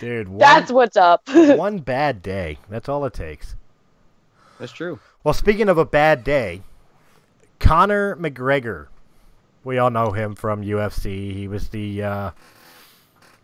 [0.00, 1.22] Dude, one, That's what's up.
[1.28, 2.58] one bad day.
[2.68, 3.56] That's all it takes.
[4.58, 5.00] That's true.
[5.22, 6.62] Well, speaking of a bad day,
[7.58, 8.88] Conor McGregor.
[9.64, 11.32] We all know him from UFC.
[11.32, 12.30] He was the uh,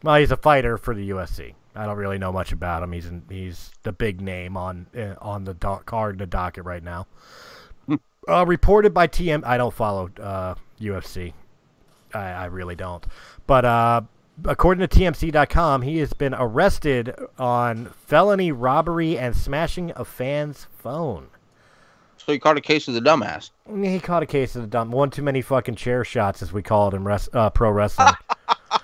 [0.03, 1.55] well, he's a fighter for the UFC.
[1.75, 2.93] I don't really know much about him.
[2.93, 6.83] He's in, he's the big name on uh, on the do- card, the docket right
[6.83, 7.07] now.
[8.29, 9.45] uh, reported by TM.
[9.45, 11.33] I don't follow uh, UFC.
[12.13, 13.07] I, I really don't.
[13.47, 14.01] But uh,
[14.45, 21.29] according to TMZ.com, he has been arrested on felony robbery and smashing a fan's phone.
[22.17, 23.51] So he caught a case of the dumbass.
[23.83, 26.63] He caught a case of the dumb one too many fucking chair shots, as we
[26.63, 28.13] call it in res- uh, pro wrestling.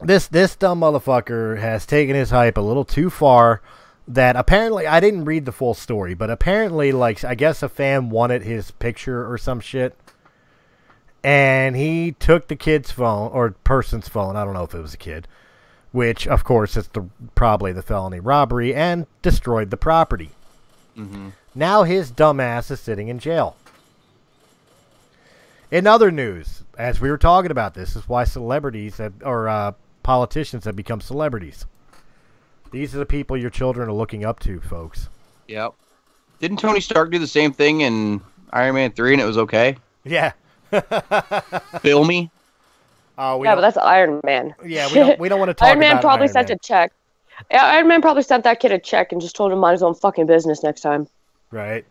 [0.00, 3.60] this this dumb motherfucker has taken his hype a little too far.
[4.06, 8.08] That apparently I didn't read the full story, but apparently, like I guess a fan
[8.08, 9.94] wanted his picture or some shit,
[11.22, 14.34] and he took the kid's phone or person's phone.
[14.34, 15.28] I don't know if it was a kid,
[15.92, 20.30] which of course is the probably the felony robbery and destroyed the property.
[21.54, 23.56] Now his dumbass is sitting in jail.
[25.70, 29.72] In other news, as we were talking about, this is why celebrities have, or uh,
[30.08, 31.66] politicians have become celebrities.
[32.70, 35.10] These are the people your children are looking up to, folks.
[35.48, 35.74] Yep.
[36.40, 39.76] Didn't Tony Stark do the same thing in Iron Man 3 and it was okay?
[40.04, 40.32] Yeah.
[41.80, 42.30] Feel me?
[43.18, 44.54] Oh, we yeah, don't, but that's Iron Man.
[44.64, 46.56] yeah, we don't, we don't want to talk Iron Man probably Iron sent Man.
[46.56, 46.92] a check.
[47.50, 49.82] Yeah, Iron Man probably sent that kid a check and just told him mind his
[49.82, 51.06] own fucking business next time.
[51.50, 51.84] Right.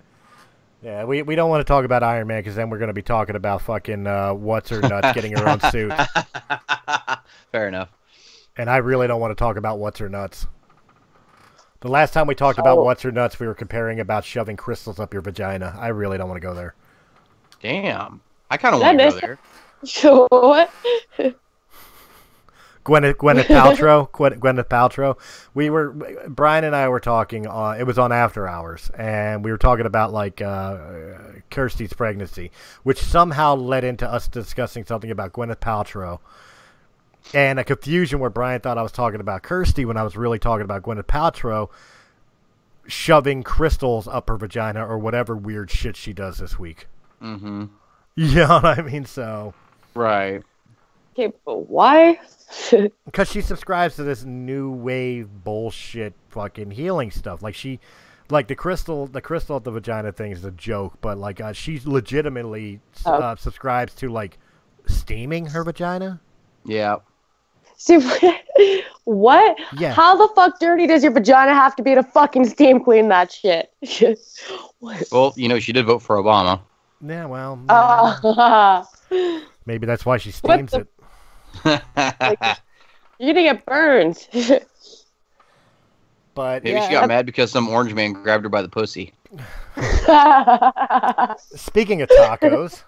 [0.82, 2.96] Yeah, we, we don't want to talk about Iron Man because then we're going to
[2.96, 5.94] be talking about fucking uh, what's her nuts getting her own suit,
[7.52, 7.90] Fair enough.
[8.58, 10.48] And I really don't want to talk about what's her nuts.
[11.82, 15.00] The last time we talked about what's her nuts, we were comparing about shoving crystals
[15.00, 15.76] up your vagina.
[15.80, 16.74] I really don't want to go there.
[17.62, 18.22] Damn.
[18.50, 19.40] I kind of want to go there.
[19.84, 20.72] So what?
[22.88, 25.20] Gwyneth Gwyneth Paltrow, Gwen, Gwyneth Paltrow.
[25.54, 25.92] We were
[26.28, 27.46] Brian and I were talking.
[27.46, 30.78] Uh, it was on After Hours, and we were talking about like uh,
[31.52, 32.50] Kirsty's pregnancy,
[32.82, 36.22] which somehow led into us discussing something about Gwyneth Paltrow,
[37.34, 40.40] and a confusion where Brian thought I was talking about Kirsty when I was really
[40.40, 41.70] talking about Gwyneth Paltrow
[42.88, 46.88] shoving crystals up her vagina or whatever weird shit she does this week.
[47.22, 47.66] Mm-hmm.
[48.20, 49.06] You know what I mean?
[49.06, 49.54] So.
[49.94, 50.42] Right.
[51.14, 52.20] Okay, but why?
[53.06, 57.44] because she subscribes to this new wave bullshit fucking healing stuff.
[57.44, 57.80] Like she,
[58.32, 61.54] like the crystal, the crystal at the vagina thing is a joke, but like uh,
[61.54, 63.14] she legitimately Oh.
[63.14, 64.40] uh, subscribes to like
[64.88, 66.20] steaming her vagina.
[66.66, 66.96] Yeah.
[67.80, 68.00] See,
[69.04, 69.58] what?
[69.78, 69.94] Yeah.
[69.94, 73.32] How the fuck dirty does your vagina have to be to fucking steam clean that
[73.32, 73.72] shit?
[75.12, 76.60] Well, you know, she did vote for Obama.
[77.02, 78.88] Yeah, well, Ah.
[79.66, 80.88] maybe that's why she steams the-
[81.66, 81.82] it.
[83.20, 84.28] You're gonna get burned.
[86.36, 86.92] But Maybe she Yeah.
[87.02, 89.14] got mad because some orange man grabbed her by the pussy.
[91.56, 92.84] speaking of tacos,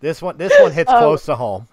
[0.00, 0.98] this one this one hits Oh.
[0.98, 1.68] close to home.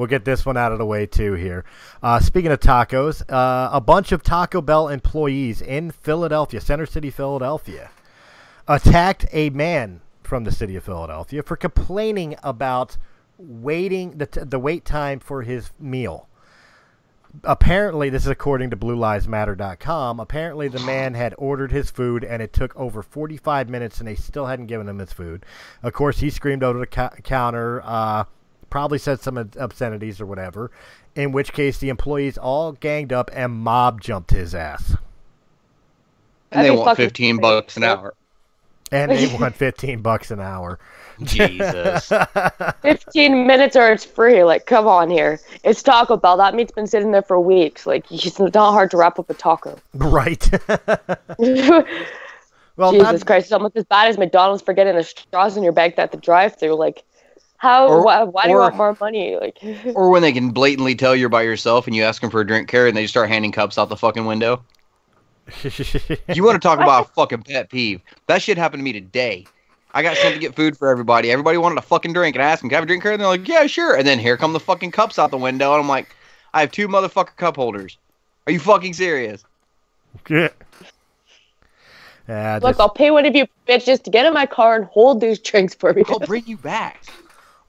[0.00, 1.66] We'll get this one out of the way too here.
[2.02, 7.10] Uh, speaking of tacos, uh, a bunch of Taco Bell employees in Philadelphia, Center City,
[7.10, 7.90] Philadelphia,
[8.66, 12.96] attacked a man from the city of Philadelphia for complaining about
[13.36, 16.30] waiting the, t- the wait time for his meal.
[17.44, 20.18] Apparently, this is according to BlueLivesMatter.com.
[20.18, 24.14] Apparently, the man had ordered his food and it took over 45 minutes and they
[24.14, 25.44] still hadn't given him his food.
[25.82, 28.24] Of course, he screamed over the ca- counter, uh,
[28.70, 30.70] probably said some obscenities or whatever,
[31.14, 34.96] in which case the employees all ganged up and mob jumped his ass.
[36.52, 37.40] And they That'd be want 15 crazy.
[37.40, 38.14] bucks an hour.
[38.92, 40.78] And they want 15 bucks an hour.
[41.22, 42.10] Jesus.
[42.82, 44.42] 15 minutes or it's free.
[44.42, 45.38] Like, come on here.
[45.62, 46.36] It's Taco Bell.
[46.36, 47.86] That meat's been sitting there for weeks.
[47.86, 49.78] Like, it's not hard to wrap up a taco.
[49.94, 50.40] Right.
[51.40, 51.84] Jesus
[52.78, 55.94] not, Christ, it's almost as bad as McDonald's for getting the straws in your bag
[55.98, 56.74] at the drive-through.
[56.74, 57.04] Like,
[57.60, 57.88] how?
[57.88, 59.36] Or- why, why do you want more money?
[59.36, 59.58] Like,
[59.94, 62.46] or when they can blatantly tell you're by yourself and you ask them for a
[62.46, 64.62] drink carry and they just start handing cups out the fucking window.
[66.32, 68.00] You want to talk about a fucking pet peeve?
[68.28, 69.46] That shit happened to me today.
[69.92, 71.30] I got sent to get food for everybody.
[71.32, 73.20] Everybody wanted a fucking drink, and I asked them, "Can I have a drink?" And
[73.20, 75.82] they're like, "Yeah, sure." And then here come the fucking cups out the window, and
[75.82, 76.14] I'm like,
[76.54, 77.98] "I have two motherfucker cup holders.
[78.46, 79.44] Are you fucking serious?"
[80.28, 80.48] yeah,
[80.78, 80.92] just-
[82.28, 85.20] ah, look, I'll pay one of you bitches to get in my car and hold
[85.20, 86.04] these drinks for me.
[86.08, 87.04] I'll bring you back.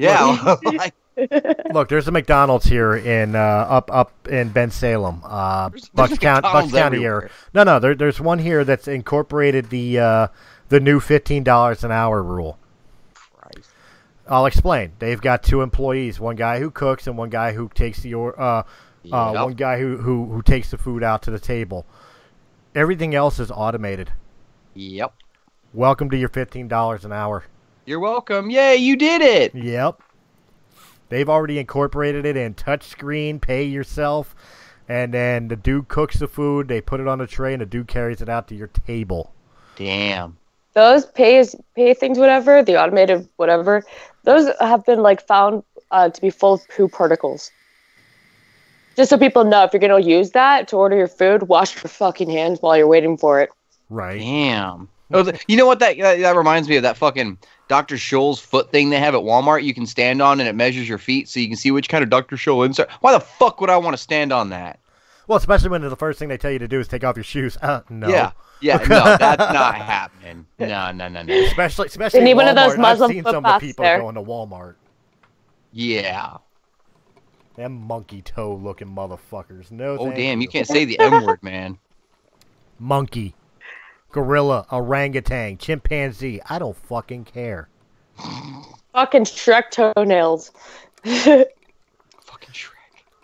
[0.01, 0.93] Yeah, like,
[1.73, 6.19] Look, there's a McDonald's here in uh, up up in Bensalem, uh, There's- Bucks there's
[6.19, 7.17] County, Bucks County everywhere.
[7.23, 7.31] area.
[7.53, 10.27] No, no, there, there's one here that's incorporated the uh,
[10.69, 12.57] the new fifteen dollars an hour rule.
[13.13, 13.69] Christ.
[14.27, 14.93] I'll explain.
[14.99, 18.39] They've got two employees, one guy who cooks and one guy who takes the or
[18.41, 18.63] uh,
[19.11, 21.85] uh, one guy who, who who takes the food out to the table.
[22.73, 24.11] Everything else is automated.
[24.75, 25.13] Yep.
[25.73, 27.43] Welcome to your fifteen dollars an hour.
[27.85, 28.49] You're welcome.
[28.49, 29.55] Yay, you did it.
[29.55, 30.01] Yep.
[31.09, 34.35] They've already incorporated it in touchscreen, pay yourself,
[34.87, 37.65] and then the dude cooks the food, they put it on a tray, and the
[37.65, 39.33] dude carries it out to your table.
[39.75, 40.37] Damn.
[40.73, 43.83] those pays pay things, whatever the automated whatever,
[44.23, 47.51] those have been like found uh, to be full of poo particles.
[48.95, 51.89] Just so people know, if you're gonna use that to order your food, wash your
[51.89, 53.49] fucking hands while you're waiting for it.
[53.89, 54.19] Right.
[54.19, 54.87] Damn.
[55.13, 55.79] Oh, the, you know what?
[55.79, 57.37] That, that that reminds me of that fucking
[57.71, 57.95] Dr.
[57.95, 59.63] Scholl's foot thing they have at Walmart.
[59.63, 62.03] You can stand on and it measures your feet, so you can see which kind
[62.03, 62.35] of Dr.
[62.35, 62.91] Scholl insert.
[62.99, 64.77] Why the fuck would I want to stand on that?
[65.25, 67.23] Well, especially when the first thing they tell you to do is take off your
[67.23, 67.57] shoes.
[67.61, 68.09] Uh, no.
[68.09, 68.75] Yeah, yeah.
[68.89, 70.45] No, that's not happening.
[70.59, 71.33] No, no, no, no.
[71.33, 73.83] Especially, especially They need in one of those Muslim I've seen some of the people
[73.83, 73.99] there.
[74.01, 74.75] going to Walmart.
[75.71, 76.39] Yeah.
[77.55, 79.71] Them monkey toe looking motherfuckers.
[79.71, 79.97] No.
[79.97, 81.77] Oh thank damn, you can't say the M word, man.
[82.79, 83.33] Monkey,
[84.11, 86.41] gorilla, orangutan, chimpanzee.
[86.49, 87.69] I don't fucking care.
[88.93, 90.51] Fucking Shrek toenails.
[91.03, 91.45] Fucking
[92.53, 92.67] Shrek.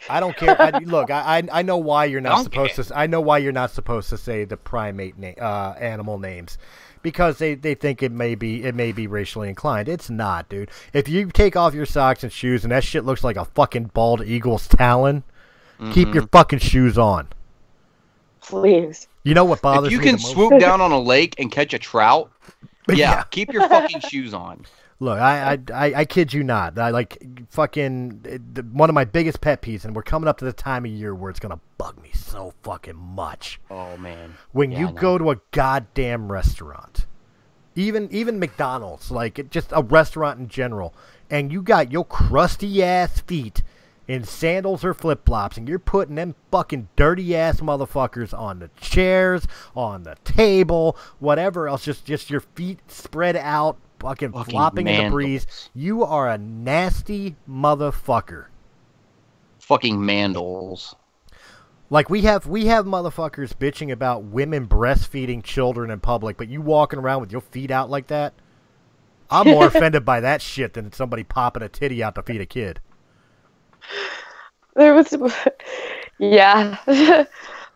[0.10, 0.60] I don't care.
[0.62, 2.98] I, look, I, I I know why you're not don't supposed to.
[2.98, 6.58] I know why you're not supposed to say the primate na- uh, animal names,
[7.02, 9.90] because they, they think it may be it may be racially inclined.
[9.90, 10.72] It's not, dude.
[10.94, 13.92] If you take off your socks and shoes and that shit looks like a fucking
[13.94, 15.24] bald eagle's talon,
[15.92, 16.14] keep Mm-hmm.
[16.14, 17.28] your fucking shoes on.
[18.50, 19.08] Please.
[19.24, 19.88] You know what bothers me?
[19.88, 20.32] If you me can the most?
[20.34, 22.32] swoop down on a lake and catch a trout,
[22.90, 23.24] yeah, Yeah.
[23.30, 24.66] keep your fucking shoes on.
[25.00, 26.80] Look, I, I, I, I kid you not.
[26.80, 27.22] I like
[27.52, 30.54] fucking it- the, one of my biggest pet peeves, and we're coming up to the
[30.54, 33.60] time of year where it's gonna bug me so fucking much.
[33.70, 34.34] Oh man.
[34.54, 37.06] when Yeah, you go to a goddamn restaurant,
[37.76, 40.96] even even McDonald's, like it, just a restaurant in general,
[41.30, 43.62] and you got your crusty ass feet
[44.08, 48.70] in sandals or flip flops, and you're putting them fucking dirty ass motherfuckers on the
[48.80, 54.88] chairs, on the table, whatever else, just just your feet spread out, fucking, Fucking flopping
[54.88, 55.46] in the breeze.
[55.74, 58.46] You are a nasty motherfucker.
[59.60, 60.96] Fucking mandals.
[61.90, 66.62] Like we have we have motherfuckers bitching about women breastfeeding children in public, but you
[66.62, 68.34] walking around with your feet out like that.
[69.30, 72.46] I'm more offended by that shit than somebody popping a titty out to feed a
[72.46, 72.80] kid.
[74.76, 75.16] There was,
[76.20, 76.78] yeah.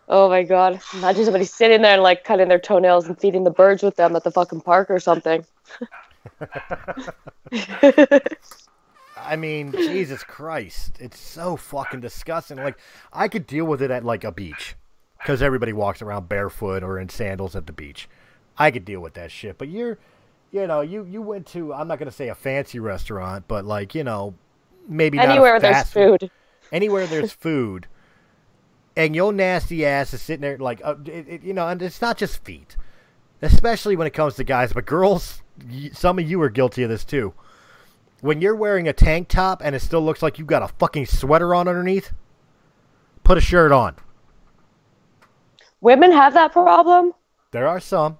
[0.08, 0.80] oh my god!
[0.94, 4.14] Imagine somebody sitting there and like cutting their toenails and feeding the birds with them
[4.14, 5.44] at the fucking park or something.
[9.16, 12.58] I mean, Jesus Christ, it's so fucking disgusting.
[12.58, 12.78] Like
[13.12, 14.76] I could deal with it at like a beach,
[15.18, 18.08] because everybody walks around barefoot or in sandals at the beach.
[18.58, 19.98] I could deal with that shit, but you're
[20.50, 23.94] you know, you you went to I'm not gonna say a fancy restaurant, but like
[23.94, 24.34] you know,
[24.88, 26.30] maybe not a Anywhere there's fast- food.
[26.70, 27.86] anywhere there's food,
[28.96, 32.00] and your nasty ass is sitting there like, uh, it, it, you know, and it's
[32.00, 32.76] not just feet,
[33.42, 35.42] especially when it comes to guys, but girls.
[35.70, 37.32] y- Some of you are guilty of this too.
[38.20, 41.06] When you're wearing a tank top and it still looks like you've got a fucking
[41.06, 42.12] sweater on underneath,
[43.24, 43.96] put a shirt on.
[45.80, 47.12] Women have that problem.
[47.50, 48.18] There are some.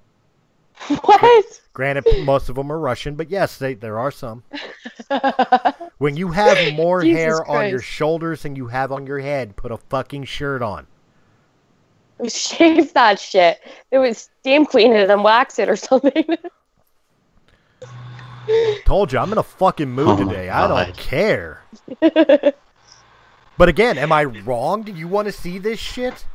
[1.04, 1.60] What?
[1.74, 4.42] Granted, most of them are Russian, but yes, they, there are some.
[6.02, 9.54] When you have more Jesus hair on your shoulders than you have on your head,
[9.54, 10.88] put a fucking shirt on.
[12.28, 13.60] Shave that shit.
[13.92, 16.24] It was steam clean it and wax it or something.
[18.84, 20.48] Told you, I'm in a fucking mood Oh, today.
[20.48, 21.62] I don't care.
[22.00, 24.82] but again, am I wrong?
[24.82, 26.26] Do you want to see this shit?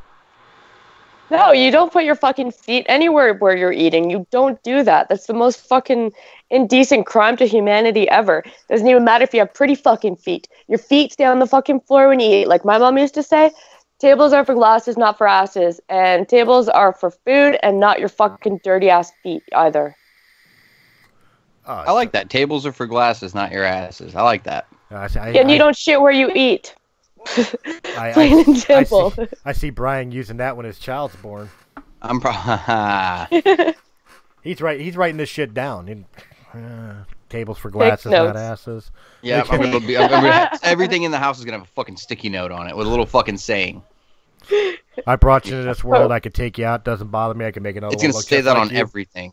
[1.30, 4.10] No, you don't put your fucking feet anywhere where you're eating.
[4.10, 5.08] You don't do that.
[5.08, 6.12] That's the most fucking
[6.50, 8.44] indecent crime to humanity ever.
[8.70, 10.48] Doesn't even matter if you have pretty fucking feet.
[10.68, 12.48] Your feet stay on the fucking floor when you eat.
[12.48, 13.50] Like my mom used to say,
[13.98, 15.80] tables are for glasses, not for asses.
[15.88, 19.96] And tables are for food and not your fucking dirty ass feet either.
[21.66, 22.30] Uh, I like that.
[22.30, 24.14] Tables are for glasses, not your asses.
[24.14, 24.66] I like that.
[24.90, 26.74] I, I, And you don't shit where you eat.
[27.26, 29.10] I, plain I- and I see,
[29.44, 31.50] I see Brian using that when his child's born.
[32.00, 32.32] I'm pro-
[34.42, 34.80] He's right.
[34.80, 35.88] He's writing this shit down.
[35.88, 36.04] And,
[36.54, 38.90] uh, tables for glasses, not asses.
[39.20, 39.44] yeah.
[39.50, 42.28] I'm gonna be, I'm gonna, everything in the house is gonna have a fucking sticky
[42.30, 43.82] note on it with a little fucking saying.
[45.06, 46.10] I brought you to this world.
[46.10, 46.84] I could take you out.
[46.84, 47.44] Doesn't bother me.
[47.44, 48.78] I can make another It's one gonna look say that like on you.
[48.78, 49.32] everything.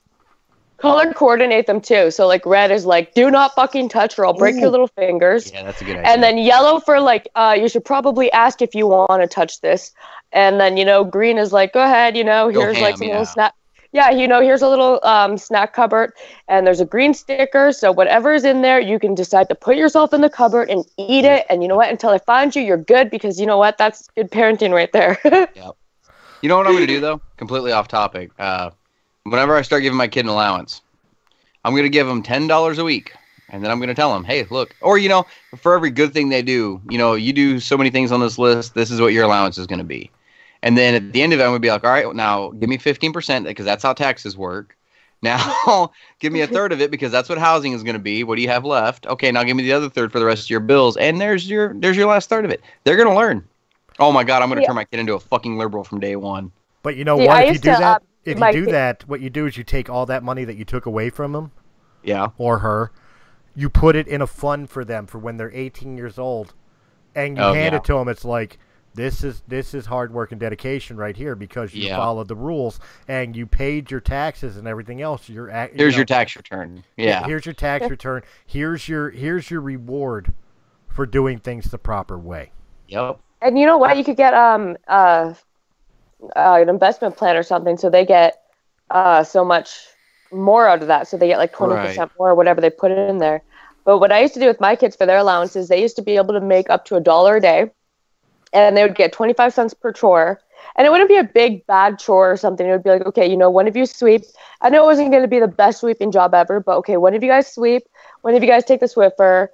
[0.85, 2.11] Color coordinate them too.
[2.11, 5.51] So like red is like do not fucking touch or I'll break your little fingers.
[5.51, 6.11] Yeah, that's a good idea.
[6.11, 9.61] And then yellow for like uh you should probably ask if you want to touch
[9.61, 9.91] this.
[10.31, 12.97] And then you know green is like go ahead, you know, Go here's like ham,
[12.97, 13.13] some yeah.
[13.13, 13.53] little snack
[13.95, 16.11] yeah, you know, here's a little um, snack cupboard,
[16.49, 17.71] and there's a green sticker.
[17.71, 21.23] So whatever's in there, you can decide to put yourself in the cupboard and eat
[21.23, 21.45] it.
[21.49, 21.89] And you know what?
[21.89, 23.77] Until I find you, you're good because you know what?
[23.77, 25.17] That's good parenting right there.
[25.55, 25.77] Yep.
[26.41, 27.21] You know what I'm gonna do though?
[27.37, 28.31] Completely off topic.
[28.37, 28.71] Uh,
[29.25, 30.81] whenever I start giving my kid an allowance,
[31.63, 33.13] I'm gonna give them ten dollars a week,
[33.49, 35.25] and then I'm gonna tell them, hey, look, or you know,
[35.57, 38.37] for every good thing they do, you know, you do so many things on this
[38.37, 38.75] list.
[38.75, 40.11] This is what your allowance is gonna be,
[40.63, 42.69] and then at the end of it, I'm gonna be like, all right, now give
[42.69, 44.75] me fifteen percent because that's how taxes work.
[45.21, 48.23] Now give me a third of it because that's what housing is gonna be.
[48.23, 49.07] What do you have left?
[49.07, 51.49] Okay, now give me the other third for the rest of your bills, and there's
[51.49, 52.61] your there's your last third of it.
[52.83, 53.43] They're gonna learn.
[53.99, 54.67] Oh my god, I'm gonna Yeah.
[54.67, 56.51] turn my kid into a fucking liberal from day one.
[56.83, 57.37] But you know See, what?
[57.37, 59.45] I If you used do to, that, uh, if you do that, what you do
[59.45, 61.51] is you take all that money that you took away from them
[62.03, 62.29] Yeah.
[62.37, 62.91] or her,
[63.55, 66.53] you put it in a fund for them for when they're 18 years old,
[67.15, 67.77] and you Oh, hand yeah.
[67.77, 68.07] it to them.
[68.07, 68.57] It's like
[68.93, 71.97] this is this is hard work and dedication right here because you Yeah.
[71.97, 75.27] followed the rules and you paid your taxes and everything else.
[75.29, 76.83] You're at, you Here's know, your tax return.
[76.95, 77.25] Yeah.
[77.25, 78.23] Here's your tax return.
[78.45, 80.33] Here's your here's your reward
[80.87, 82.51] for doing things the proper way.
[82.87, 83.19] Yep.
[83.41, 83.97] And you know what?
[83.97, 85.33] You could get um uh,
[86.35, 88.41] uh an investment plan or something, so they get
[88.89, 89.69] uh so much
[90.31, 91.07] more out of that.
[91.07, 93.41] So they get like twenty percent more, or whatever they put in there.
[93.83, 96.01] But what I used to do with my kids for their allowances, they used to
[96.01, 97.71] be able to make up to a dollar a day,
[98.53, 100.39] and they would get twenty five cents per chore.
[100.77, 102.67] And it wouldn't be a big bad chore or something.
[102.67, 104.23] It would be like, okay, you know, one of you sweep.
[104.61, 107.13] I know it wasn't going to be the best sweeping job ever, but okay, one
[107.13, 107.83] of you guys sweep,
[108.21, 109.49] one of you guys take the Swiffer.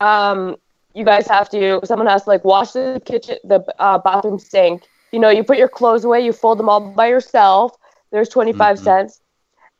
[0.00, 0.56] Um,
[0.94, 4.86] you guys have to someone has to like wash the kitchen the uh, bathroom sink
[5.12, 7.62] you know you put your clothes away you fold them all by yourself
[8.00, 8.78] there's 25 Mhm.
[8.78, 9.20] cents.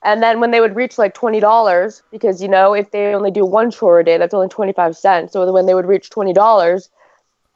[0.04, 3.44] And then when they would reach like $20 because you know if they only do
[3.44, 5.32] one chore a day that's only 25 cents.
[5.32, 6.88] So when they would reach $20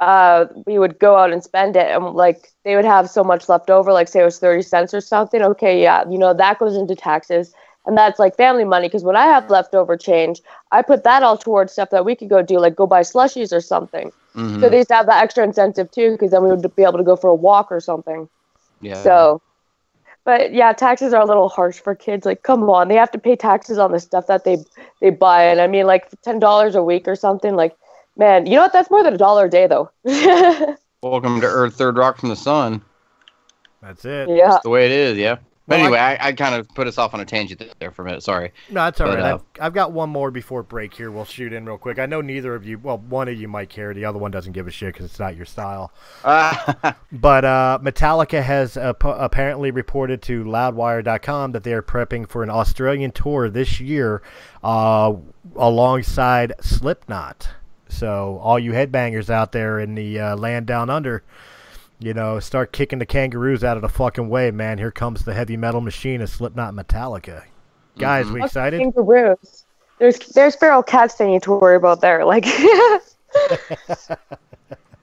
[0.00, 3.48] uh, we would go out and spend it and like they would have so much
[3.48, 6.58] left over like say it was 30 cents or something okay yeah you know that
[6.58, 7.52] goes into taxes.
[7.86, 11.36] And that's like family money because when i have leftover change i put that all
[11.36, 14.61] towards stuff that we could go do like go buy slushies or something Mhm.
[14.61, 16.99] so they used to have that extra incentive too, because then we would be able
[16.99, 18.28] to go for a walk or something.
[18.80, 19.03] yeah.
[19.03, 19.43] So,
[20.24, 22.26] but yeah, taxes are a little harsh for kids.
[22.26, 24.59] Like, come on, they have to pay taxes on the stuff that they
[25.01, 27.55] they buy, and I mean, like ten dollars a week or something.
[27.57, 27.76] Like,
[28.16, 28.72] man, you know what?
[28.72, 29.91] That's more than a dollar a day, though.
[31.03, 32.82] Welcome to Earth, third rock from the sun.
[33.82, 34.28] That's it.
[34.28, 35.18] That's the way it is.
[35.18, 35.37] Yeah.
[35.68, 38.02] But Well, anyway, I, I, kind of put us off on a tangent there for
[38.02, 38.22] a minute.
[38.22, 38.52] Sorry.
[38.70, 39.32] No, that's all But, right.
[39.32, 41.10] uh, I've, I've got one more before break here.
[41.10, 41.98] We'll shoot in real quick.
[41.98, 43.92] I know neither of you, well, one of you might care.
[43.92, 45.92] The other one doesn't give a shit because it's not your style.
[46.24, 52.44] Ah, But uh, Metallica has uh, apparently reported to Loudwire.com that they are prepping for
[52.44, 54.22] an Australian tour this year
[54.62, 55.14] uh,
[55.56, 57.48] alongside Slipknot.
[57.88, 61.22] So, all you headbangers out there in the uh, land down under,
[61.99, 64.78] you know, start kicking the kangaroos out of the fucking way, man.
[64.78, 67.44] Here comes the heavy metal machine of Slipknot and Metallica.
[67.99, 68.44] Guys, we mm-hmm.
[68.44, 68.80] excited?
[68.80, 69.64] Kangaroos.
[69.99, 72.24] There's there's feral cats they need to worry about there.
[72.24, 72.47] Like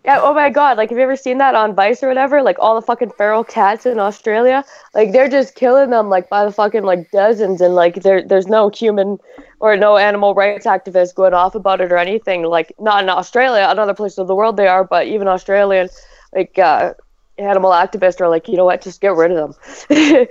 [0.05, 2.41] Yeah, oh my god, like have you ever seen that on Vice or whatever?
[2.41, 4.65] Like all the fucking feral cats in Australia?
[4.93, 8.47] Like they're just killing them like by the fucking like dozens and like there there's
[8.47, 9.17] no human
[9.61, 12.43] or no animal rights activists going off about it or anything.
[12.43, 15.87] Like not in Australia, another place of the world they are, but even Australian
[16.35, 16.93] like uh
[17.37, 19.55] animal activists are like, you know what, just get rid of
[19.87, 19.87] them.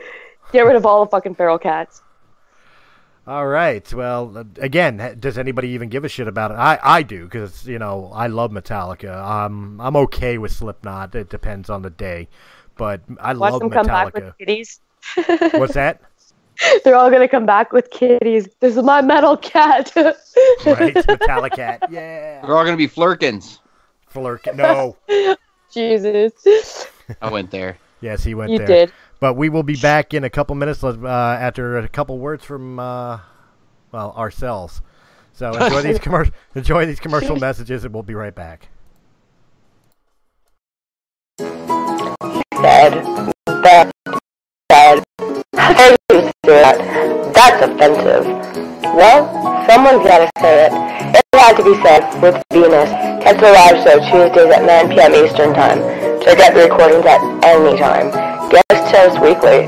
[0.53, 2.03] get rid of all the fucking feral cats.
[3.27, 3.93] All right.
[3.95, 6.55] Well, uh, again, does anybody even give a shit about it?
[6.55, 9.17] I, I do because you know I love Metallica.
[9.17, 11.15] Um, I'm okay with Slipknot.
[11.15, 12.29] It depends on the day,
[12.77, 14.39] but I Watch love them come back with Metallica.
[14.39, 14.81] kitties.
[15.55, 16.01] What's that?
[16.85, 18.49] They're all gonna come back with kitties.
[18.61, 19.93] This is my metal cat.
[19.97, 20.15] Right,
[20.95, 21.79] Metallica.
[21.91, 22.45] Yeah.
[22.45, 23.61] They're all gonna be Flerkens.
[24.09, 24.53] Flirk.
[24.55, 24.97] No.
[25.73, 26.87] Jesus.
[27.21, 27.79] I went there.
[28.03, 28.67] Yes, he went You there.
[28.67, 28.93] did.
[29.21, 32.81] But we will be back in a couple minutes uh, after a couple words from
[32.81, 33.21] uh,
[33.93, 34.83] well ourselves.
[35.35, 38.67] So enjoy these commercial enjoy these commercial messages, and we'll be right back.
[42.63, 43.91] said, that
[44.71, 45.05] said,
[45.57, 47.33] how dare you say that?
[47.35, 48.25] That's offensive.
[48.95, 51.22] Well, someone's gotta say it.
[51.43, 52.89] Had to be said with Venus.
[53.21, 55.13] Catch the live show Tuesdays at 9 p.m.
[55.13, 55.81] Eastern Time.
[56.23, 58.13] Check out the recordings at any time.
[58.49, 59.67] Guest shows weekly.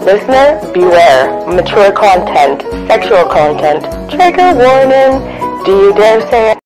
[0.00, 1.46] Listener, beware.
[1.46, 5.20] Mature content, sexual content, trigger warning.
[5.66, 6.58] Do you dare say it?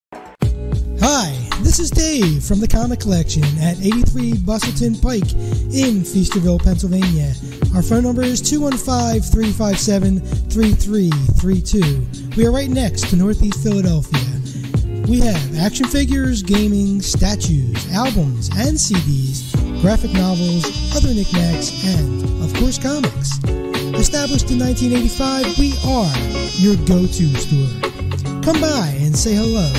[1.01, 5.33] Hi, this is Dave from the Comic Collection at 83 Bustleton Pike
[5.73, 7.33] in Feasterville, Pennsylvania.
[7.75, 12.37] Our phone number is 215 357 3332.
[12.37, 14.21] We are right next to Northeast Philadelphia.
[15.09, 20.65] We have action figures, gaming, statues, albums, and CDs, graphic novels,
[20.97, 23.39] other knickknacks, and, of course, comics.
[23.95, 26.11] Established in 1985, we are
[26.59, 27.81] your go-to store.
[28.43, 29.73] Come by and say hello,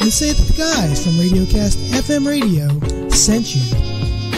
[0.00, 2.68] and say that the guys from Radiocast FM Radio
[3.08, 3.62] sent you.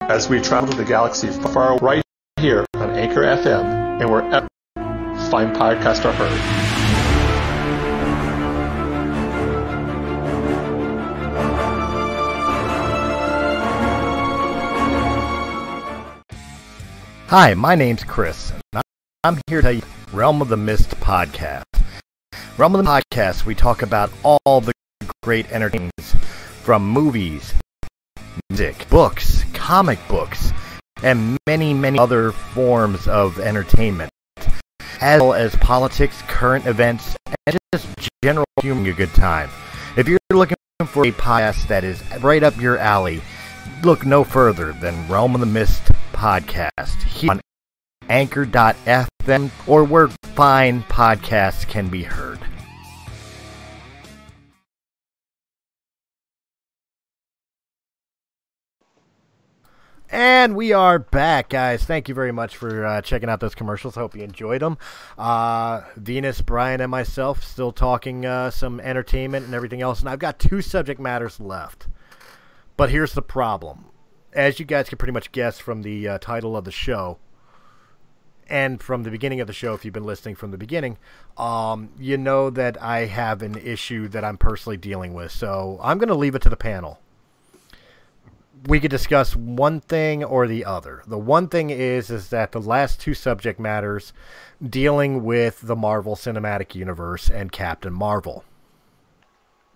[0.00, 2.02] as we travel to the galaxy far right
[2.40, 4.48] here on Anchor FM and wherever
[5.30, 6.85] fine podcasts are heard.
[17.28, 18.52] Hi, my name's Chris.
[18.72, 18.82] and
[19.24, 21.64] I'm here to tell you Realm of the Mist podcast.
[22.56, 24.72] Realm of the podcast, we talk about all the
[25.24, 26.14] great entertainments
[26.62, 27.52] from movies,
[28.48, 30.52] music, books, comic books,
[31.02, 34.10] and many, many other forms of entertainment,
[35.00, 37.16] as well as politics, current events,
[37.48, 37.88] and just
[38.22, 39.50] general human a good time.
[39.96, 40.56] If you're looking
[40.86, 43.20] for a podcast that is right up your alley,
[43.82, 47.40] look no further than Realm of the Mist podcast here on
[48.08, 52.38] anchor.fm or where fine podcasts can be heard.
[60.08, 61.84] And we are back, guys.
[61.84, 63.96] Thank you very much for uh, checking out those commercials.
[63.96, 64.78] Hope you enjoyed them.
[65.18, 70.00] Uh, Venus, Brian, and myself still talking uh, some entertainment and everything else.
[70.00, 71.88] And I've got two subject matters left.
[72.76, 73.86] But here's the problem.
[74.36, 77.18] As you guys can pretty much guess from the uh, title of the show,
[78.48, 80.98] and from the beginning of the show, if you've been listening from the beginning,
[81.36, 85.32] um, you know that I have an issue that I'm personally dealing with.
[85.32, 87.00] So I'm going to leave it to the panel.
[88.66, 91.02] We could discuss one thing or the other.
[91.06, 94.12] The one thing is is that the last two subject matters
[94.66, 98.44] dealing with the Marvel Cinematic Universe and Captain Marvel.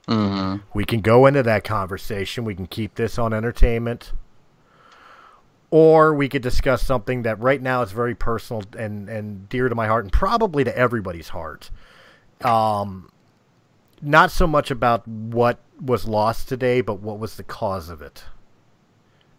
[0.09, 0.63] Mm-hmm.
[0.75, 2.45] We can go into that conversation.
[2.45, 4.13] We can keep this on entertainment.
[5.71, 9.75] Or we could discuss something that right now is very personal and, and dear to
[9.75, 11.71] my heart and probably to everybody's heart.
[12.43, 13.11] Um,
[14.03, 18.25] not so much about what was lost today, but what was the cause of it.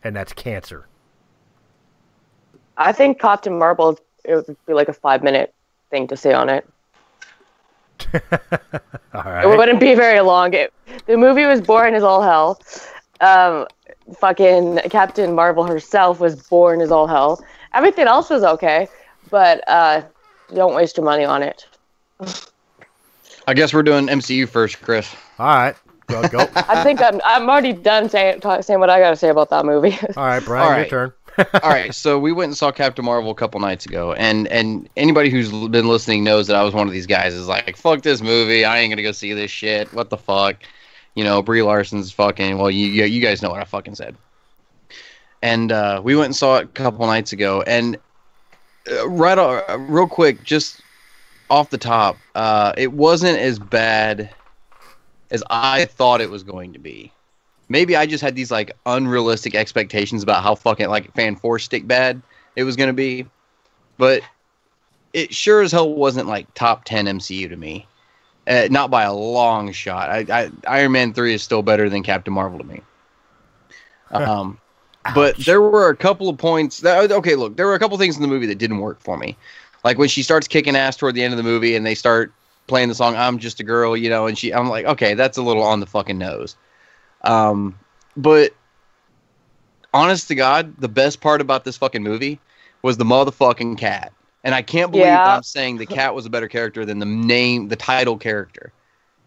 [0.04, 0.88] And that's cancer.
[2.78, 5.54] I think Captain Marvel it would be like a five minute
[5.90, 6.68] thing to say on it.
[9.14, 10.54] All It wouldn't be very long.
[10.54, 10.74] It,
[11.06, 12.60] the movie was boring as all hell.
[13.20, 13.68] Um,
[14.20, 17.44] fucking Captain Marvel herself was born as all hell.
[17.74, 18.88] Everything else was okay,
[19.30, 20.02] but uh,
[20.54, 21.66] don't waste your money on it.
[23.48, 25.14] I guess we're doing MCU first, Chris.
[25.40, 25.76] All right,
[26.08, 26.40] go go.
[26.56, 29.50] I think I'm I'm already done saying talk, saying what I got to say about
[29.50, 29.98] that movie.
[30.16, 31.14] All right, Brian, All your turn.
[31.64, 34.90] All right, so we went and saw Captain Marvel a couple nights ago, and and
[34.98, 37.34] anybody who's been listening knows that I was one of these guys.
[37.34, 38.66] Is like, fuck this movie.
[38.66, 39.92] I ain't gonna go see this shit.
[39.94, 40.58] What the fuck?
[41.16, 42.58] You know, Brie Larson's fucking.
[42.58, 44.16] Well, you you, guys know what I fucking said.
[45.42, 47.98] And uh, we went and saw it a couple nights ago, and
[48.90, 50.82] uh, right, uh, real quick, just
[51.50, 54.30] off the top, uh, it wasn't as bad
[55.32, 57.12] as I thought it was going to be
[57.72, 61.88] maybe I just had these like unrealistic expectations about how fucking like fan four stick
[61.88, 62.22] bad
[62.58, 63.26] it was gonna be,
[63.98, 64.22] but
[65.14, 67.88] it sure as hell wasn't like top ten MCU to me,
[68.48, 70.10] uh, not by a long shot.
[70.10, 72.82] I, I Iron Man three is still better than Captain Marvel to me.
[74.12, 74.60] Um,
[75.16, 78.18] but there were a couple of points that okay, look, there were a couple things
[78.18, 79.38] in the movie that didn't work for me,
[79.86, 82.34] like when she starts kicking ass toward the end of the movie and they start
[82.68, 85.38] playing the song "I'm Just a Girl," you know, and she, I'm like, okay, that's
[85.38, 86.58] a little on the fucking nose.
[87.24, 87.80] Um,
[88.18, 88.54] but
[89.94, 92.40] honest to God, the best part about this fucking movie
[92.82, 94.12] was the motherfucking cat.
[94.44, 95.24] And I can't believe Yeah.
[95.24, 98.72] that I'm saying the cat was a better character than the name, the title character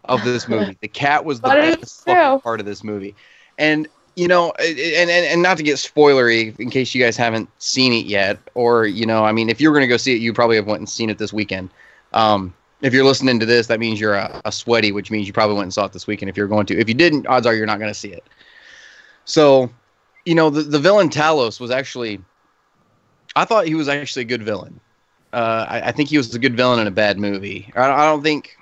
[0.05, 0.77] of this movie.
[0.81, 2.05] The cat was the best
[2.43, 3.15] part of this movie.
[3.57, 7.49] And you know, and, and and not to get spoilery, in case you guys haven't
[7.61, 10.21] seen it yet, or you know, I mean, if you were gonna go see it,
[10.21, 11.69] you probably have went and seen it this weekend.
[12.13, 15.33] Um, if you're listening to this, that means you're a, a sweaty, which means you
[15.33, 16.29] probably went and saw it this weekend.
[16.29, 18.23] If you're going to, if you didn't, odds are you're not going to see it.
[19.25, 19.69] So,
[20.25, 22.19] you know, the the villain Talos was actually,
[23.35, 24.79] I thought he was actually a good villain.
[25.35, 27.71] Uh, I, I think he was a good villain in a bad movie.
[27.75, 28.57] I, I don't think,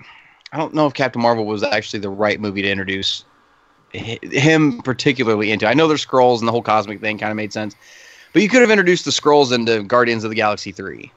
[0.52, 3.24] I don't know if Captain Marvel was actually the right movie to introduce
[3.92, 5.66] him particularly into.
[5.66, 7.76] I know there's Skrulls and the whole cosmic thing kind of made sense,
[8.32, 11.12] but you could have introduced the Skrulls into Guardians of the Galaxy three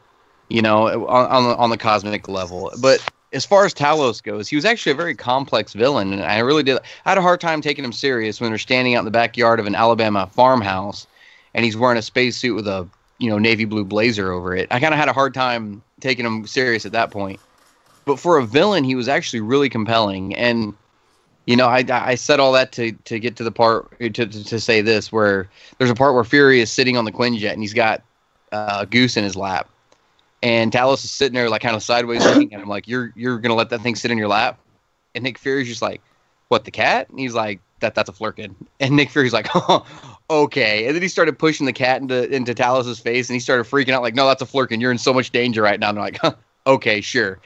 [0.49, 2.71] you know, on, on the on the cosmic level.
[2.81, 6.39] But as far as Talos goes, he was actually a very complex villain, and I
[6.39, 6.77] really did.
[7.05, 9.59] I had a hard time taking him serious when they're standing out in the backyard
[9.59, 11.07] of an Alabama farmhouse,
[11.53, 12.87] and he's wearing a spacesuit with a
[13.19, 14.67] you know navy blue blazer over it.
[14.71, 17.39] I kind of had a hard time taking him serious at that point.
[18.05, 20.73] But for a villain, he was actually really compelling, and
[21.47, 24.27] you know, I, I said all that to, to get to the part to, to,
[24.27, 27.61] to say this where there's a part where Fury is sitting on the Quinjet and
[27.61, 28.03] he's got
[28.51, 29.69] uh, Goose in his lap,
[30.43, 33.39] and Talos is sitting there like kind of sideways looking at him like you're you're
[33.39, 34.59] gonna let that thing sit in your lap,
[35.15, 36.01] and Nick Fury's just like,
[36.49, 37.09] what the cat?
[37.09, 41.01] And he's like that that's a Flerken, and Nick Fury's like, oh, okay, and then
[41.01, 44.15] he started pushing the cat into into Talos's face, and he started freaking out like,
[44.15, 45.89] no, that's a Flerken, you're in so much danger right now.
[45.89, 47.39] And I'm like, huh, okay, sure,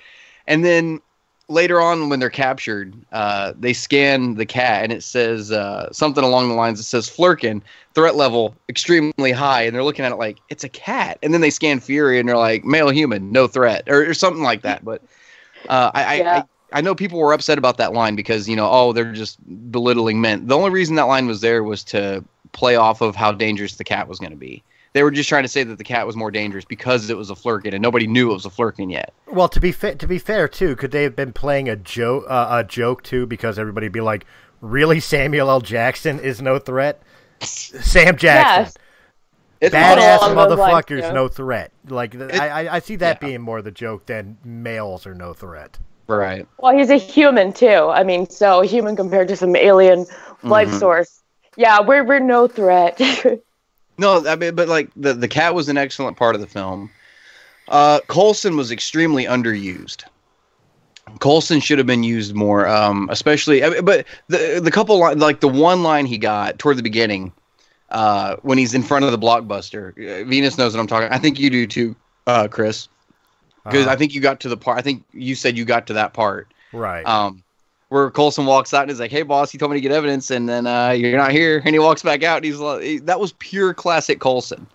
[0.48, 1.02] and then
[1.48, 6.24] later on when they're captured, uh, they scan the cat and it says uh, something
[6.24, 6.80] along the lines.
[6.80, 7.62] It says Flerken,
[7.94, 11.20] threat level extremely high, and they're looking at it like it's a cat.
[11.22, 14.44] And then they scan Fury and they're like male human, no threat, or, or something
[14.44, 14.86] like that.
[14.86, 15.04] But
[15.68, 16.34] uh, I, Yeah.
[16.34, 19.12] I, I I know people were upset about that line because you know oh they're
[19.12, 19.38] just
[19.72, 20.48] belittling men.
[20.48, 23.84] The only reason that line was there was to play off of how dangerous the
[23.84, 24.64] cat was going to be.
[24.94, 27.30] They were just trying to say that the cat was more dangerous because it was
[27.30, 29.14] a Flerken, and nobody knew it was a Flerken yet.
[29.28, 32.26] Well, to be fa- to be fair too, could they have been playing a joke
[32.28, 33.26] uh, a joke too?
[33.26, 34.26] Because everybody would be like,
[34.60, 35.62] "Really, Samuel L.
[35.62, 37.02] Jackson is no threat."
[37.40, 38.74] Sam Jackson, Yes.
[39.62, 41.14] It's badass Along lines, motherfuckers, too.
[41.14, 41.72] no threat.
[41.88, 43.28] Like th- I, I, I see that yeah.
[43.28, 45.78] being more the joke than males are no threat.
[46.08, 46.48] right.
[46.58, 47.68] Well, he's a human too.
[47.68, 50.06] I mean, so human compared to some alien
[50.44, 50.80] life Mhm.
[50.80, 51.21] source.
[51.58, 53.00] Yeah, we're we're no threat.
[53.98, 56.90] No, I mean, but like the the cat was an excellent part of the film.
[57.68, 60.06] Uh, Coulson was extremely underused.
[61.20, 63.64] Coulson should have been used more, um, especially.
[63.64, 66.84] I mean, But the the couple line, like the one line he got toward the
[66.84, 67.32] beginning,
[67.90, 69.92] uh, when he's in front of the blockbuster.
[69.92, 71.10] uh, Venus knows what I'm talking.
[71.12, 71.96] I think you do too,
[72.26, 72.88] uh, Chris,
[73.66, 74.80] because Uh, I think you got to the part.
[74.80, 77.06] I think you said you got to that part right.
[77.06, 77.44] um,
[77.92, 80.32] where Coulson walks out and is like, "Hey, boss, he told me to get evidence,
[80.32, 83.20] and then uh, you're not here." And he walks back out, and he's like, "That
[83.20, 84.66] was pure classic Coulson,"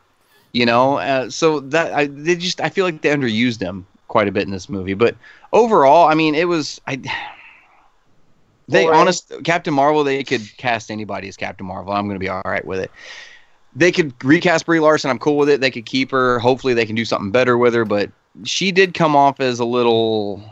[0.52, 0.98] you know.
[0.98, 4.42] Uh, so that I they just I feel like they underused him quite a bit
[4.42, 5.16] in this movie, but
[5.54, 7.00] overall, I mean, it was I.
[8.68, 8.98] They Boring.
[8.98, 11.94] honest Captain Marvel, they could cast anybody as Captain Marvel.
[11.94, 12.90] I'm going to be all right with it.
[13.74, 15.08] They could recast Brie Larson.
[15.08, 15.62] I'm cool with it.
[15.62, 16.38] They could keep her.
[16.38, 17.86] Hopefully, they can do something better with her.
[17.86, 18.10] But
[18.44, 20.42] she did come off as a little.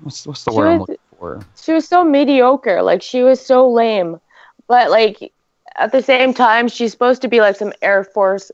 [0.00, 1.40] What's what's the She word I'm looking for?
[1.60, 2.82] she was so mediocre.
[2.82, 4.20] Like she was so lame.
[4.68, 5.32] But like
[5.76, 8.50] at the same time, she's supposed to be like some Air Force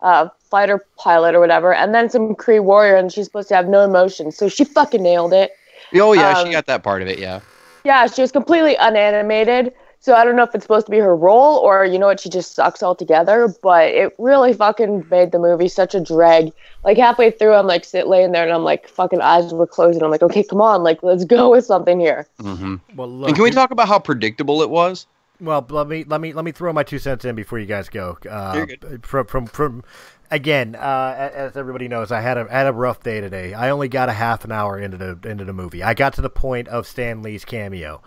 [0.00, 3.68] uh, fighter pilot or whatever, and then some Kree warrior, and she's supposed to have
[3.68, 4.32] no emotion.
[4.32, 5.52] So she fucking nailed it.
[5.94, 7.18] Oh yeah, Um, she got that part of it.
[7.18, 7.40] Yeah.
[7.84, 9.72] Yeah, she was completely unanimated.
[10.02, 12.18] So I don't know if it's supposed to be her role or you know what,
[12.18, 13.54] she just sucks altogether.
[13.62, 16.52] But it really fucking made the movie such a drag.
[16.82, 20.02] Like halfway through, I'm like sit laying there and I'm like fucking eyes were closing.
[20.02, 22.26] I'm like, okay, come on, like let's go with something here.
[22.40, 22.76] Mm-hmm.
[22.96, 25.06] Well, look, And can we talk about how predictable it was?
[25.40, 27.88] Well, let me let me let me throw my two cents in before you guys
[27.88, 28.18] go.
[28.28, 29.06] Uh, You're good.
[29.06, 29.84] From from from
[30.32, 33.54] again, uh, as everybody knows, I had a had a rough day today.
[33.54, 35.84] I only got a half an hour into the into the movie.
[35.84, 38.02] I got to the point of Stan Lee's cameo.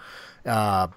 [0.46, 0.88] Uh,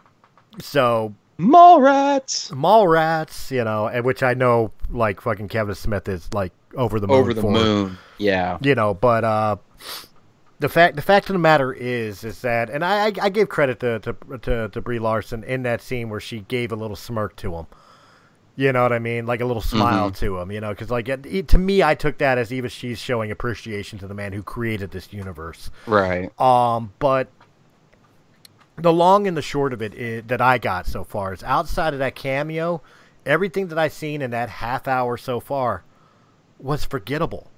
[0.61, 2.51] so Mallrats.
[2.53, 7.07] Mallrats, you know, and which I know like fucking Kevin Smith is like over the
[7.07, 7.51] moon Over the for.
[7.51, 7.99] moon.
[8.19, 8.59] Yeah.
[8.61, 9.57] you know but uh
[10.59, 13.49] the fact the fact of the matter is is that and i i, I give
[13.49, 16.97] credit to, to to to brie larson in that scene where she gave a little
[16.97, 17.67] smirk to him
[18.57, 21.09] you know what i mean like a little smile to him you know because like
[21.09, 24.33] it, it- to me i took that as even she's showing appreciation to the man
[24.33, 26.29] who created this universe Right.
[26.41, 27.29] um, but
[28.81, 31.93] the long and the short of it is, that I got so far is outside
[31.93, 32.83] of that cameo,
[33.27, 35.85] everything that I've seen in that half hour so far
[36.59, 37.51] was forgettable.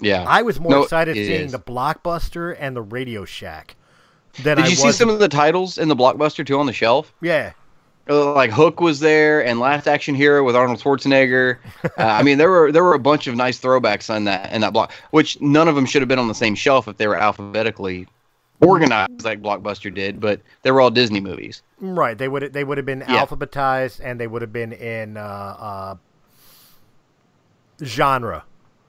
[0.00, 0.24] Yeah.
[0.26, 1.52] I was more No, excited seeing is.
[1.52, 3.76] the Blockbuster and the Radio Shack
[4.42, 6.72] than Did I you see some of the titles in the blockbuster too on the
[6.72, 7.12] shelf?
[7.20, 7.52] yeah,
[8.10, 11.58] Uh, Like Hook was there, and Last Action Hero with Arnold Schwarzenegger.
[11.84, 14.60] Uh, I mean, there were there were a bunch of nice throwbacks on that in
[14.62, 17.06] that block, which none of them should have been on the same shelf if they
[17.06, 18.08] were alphabetically
[18.66, 20.20] organized like Blockbuster did.
[20.20, 21.62] But they were all Disney movies.
[21.80, 22.16] right.
[22.16, 23.24] They would they would have been Yeah.
[23.24, 25.94] alphabetized and they would have been in uh, uh,
[27.84, 28.44] genre.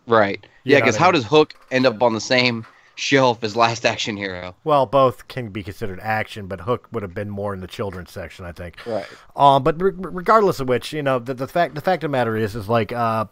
[0.08, 0.46] Right.
[0.64, 1.14] You Yeah, because I how mean.
[1.16, 2.66] does Hook end up on the same
[2.96, 4.56] shelf as Last Action Hero?
[4.64, 8.12] Well, both can be considered action, but Hook would have been more in the children's
[8.12, 8.76] section, I think.
[8.86, 9.08] Right.
[9.36, 12.12] Um, but re- regardless of which, you know, the, the fact the fact of the
[12.12, 13.26] matter is, is like, uh,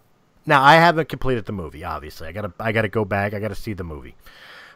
[0.46, 1.84] now I haven't completed the movie.
[1.84, 3.34] Obviously, I gotta I gotta go back.
[3.34, 4.16] I gotta see the movie,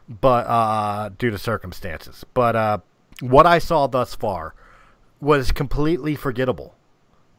[0.08, 2.26] but uh, due to circumstances.
[2.34, 2.78] But uh,
[3.22, 4.54] what I saw thus far
[5.20, 6.76] was completely forgettable.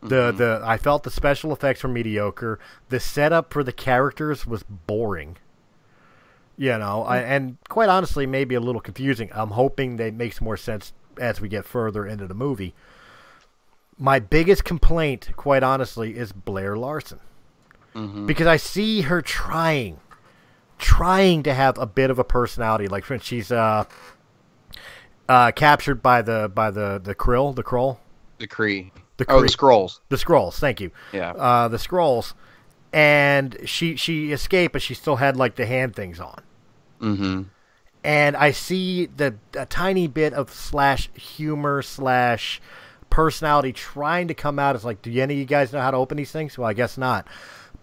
[0.03, 2.61] The the I felt the special effects were mediocre.
[2.91, 5.37] The setup for the characters was boring.
[6.57, 9.31] You know, I, and quite honestly, maybe a little confusing.
[9.35, 12.75] I'm hoping that makes more sense as we get further into the movie.
[13.99, 17.21] My biggest complaint, quite honestly, is Blair Larson.
[18.27, 19.99] Because I see her trying,
[20.79, 22.89] trying to have a bit of a personality.
[22.89, 23.85] Like, for instance, she's uh,
[25.29, 28.01] uh, captured by the by the the krill, the kroll,
[28.39, 28.91] The Kree.
[29.17, 29.47] The oh, Kree.
[29.47, 30.01] the Skrulls.
[30.11, 30.55] the Skrulls.
[30.59, 30.91] Thank you.
[31.13, 31.31] Yeah.
[31.31, 32.35] Uh, the Skrulls,
[32.93, 36.43] and she she escaped, but she still had like the hand things on.
[37.01, 37.43] Mm-hmm.
[38.05, 42.61] and I see the a tiny bit of slash humor slash
[43.11, 45.97] personality trying to come out It's like, do any of you guys know how to
[45.99, 46.57] open these things?
[46.57, 47.27] Well, I guess not.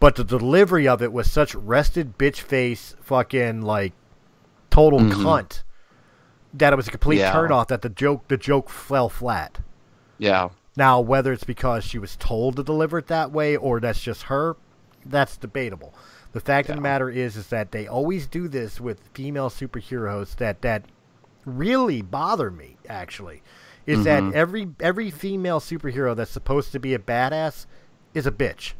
[0.04, 3.94] But the delivery of it was such rested bitch face, fucking like
[4.70, 5.26] total mm-hmm.
[5.26, 5.64] cunt,
[6.54, 7.32] that it was a complete Yeah.
[7.32, 7.70] turn off.
[7.70, 9.60] That the joke the joke fell flat.
[10.18, 10.50] Yeah.
[10.76, 14.24] Now, whether it's because she was told to deliver it that way or that's just
[14.24, 14.58] her,
[15.06, 15.94] that's debatable.
[16.34, 20.36] The fact of the matter is, is that they always do this with female superheroes
[20.36, 20.84] that that
[21.46, 22.76] really bother me.
[22.90, 23.42] Actually,
[23.86, 24.36] is that mm-hmm.
[24.36, 27.68] every every female superhero that's supposed to be a badass
[28.14, 28.74] is a bitch.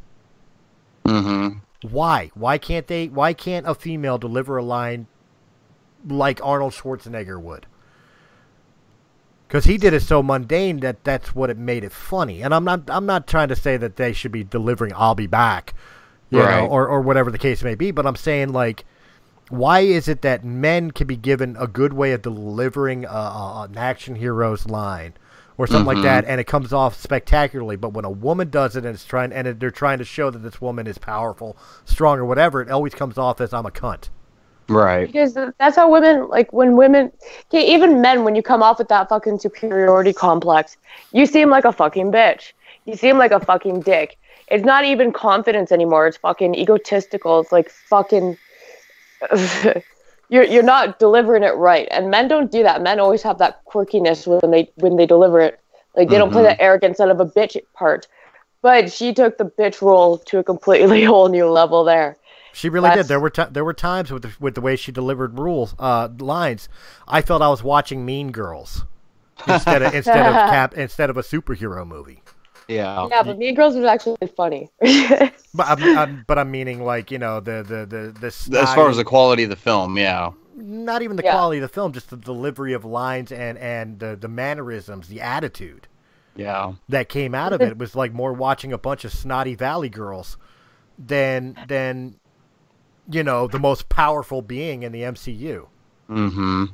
[1.06, 1.58] Mm-hmm.
[1.88, 2.30] Why?
[2.34, 3.08] Why can't they?
[3.08, 5.06] Why can't a female deliver a line
[6.06, 7.66] like Arnold Schwarzenegger would?
[9.46, 12.42] Because he did it so mundane that that's what it made it funny.
[12.42, 15.26] And I'm not I'm not trying to say that they should be delivering "I'll be
[15.26, 15.74] back,"
[16.30, 17.90] you know, or or whatever the case may be.
[17.90, 18.84] But I'm saying like,
[19.50, 23.66] why is it that men can be given a good way of delivering a, a,
[23.68, 25.14] an action hero's line?
[25.56, 26.32] Or something like that, mm-hmm.
[26.32, 27.76] and it comes off spectacularly.
[27.76, 30.40] But when a woman does it, and it's trying, and they're trying to show that
[30.40, 34.08] this woman is powerful, strong, or whatever, it always comes off as "I'm a cunt."
[34.68, 35.06] Right.
[35.06, 37.12] Because that's how women, like when women,
[37.48, 40.76] okay, even men, when you come off with that fucking superiority complex,
[41.12, 42.52] you seem like a fucking bitch.
[42.86, 44.18] You seem like a fucking dick.
[44.48, 46.06] It's not even confidence anymore.
[46.06, 47.40] It's fucking egotistical.
[47.40, 48.38] It's like fucking.
[50.34, 52.82] you're you're not delivering it right, and men don't do that.
[52.82, 55.60] Men always have that quirkiness when they when they deliver it.
[55.96, 58.08] Like they don't play that arrogant son of a bitch part.
[58.60, 62.16] But she took the bitch role to a completely whole new level there.
[62.52, 63.10] She really That's- did.
[63.10, 66.08] There were ti there were times with the, with the way she delivered rules uh,
[66.18, 66.68] lines.
[67.06, 68.82] I felt I was watching Mean Girls
[69.46, 72.23] instead of instead of cap instead of a superhero movie.
[72.68, 73.06] Yeah.
[73.10, 74.70] Yeah, but Mean Girls was actually funny.
[75.56, 78.12] But I'm, I'm but I'm meaning like you know the the the
[78.48, 80.30] the As far as the quality of the film, yeah.
[80.56, 81.30] not even the Yeah.
[81.32, 85.20] quality of the film, just the delivery of lines and and the the mannerisms, the
[85.20, 85.86] attitude
[86.34, 86.72] Yeah.
[86.88, 90.36] that came out of it was like more watching a bunch of snotty valley girls
[90.98, 92.16] than than
[93.08, 95.68] you know the most powerful being in the MCU.
[96.10, 96.64] Mm-hmm.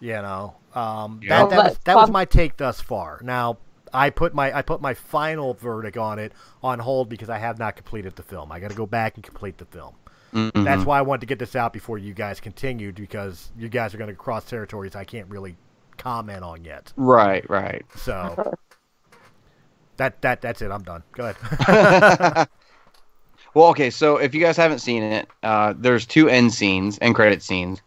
[0.00, 1.44] You know, um, Yeah.
[1.44, 3.20] that, that was that was my take thus far.
[3.22, 3.58] Now,
[3.92, 6.32] I put my I put my final verdict on it
[6.62, 8.52] on hold because I have not completed the film.
[8.52, 9.94] I got to go back and complete the film.
[10.32, 10.64] Mhm.
[10.64, 13.94] That's why I wanted to get this out before you guys continued because you guys
[13.94, 15.56] are going to cross territories I can't really
[15.96, 16.92] comment on yet.
[16.96, 17.84] right, right.
[17.96, 18.54] So
[19.96, 20.70] that that that's it.
[20.70, 21.02] I'm done.
[21.12, 22.48] Go ahead.
[23.54, 27.14] Well, okay, so if you guys haven't seen it, uh, there's two end scenes, end
[27.14, 27.80] credit scenes.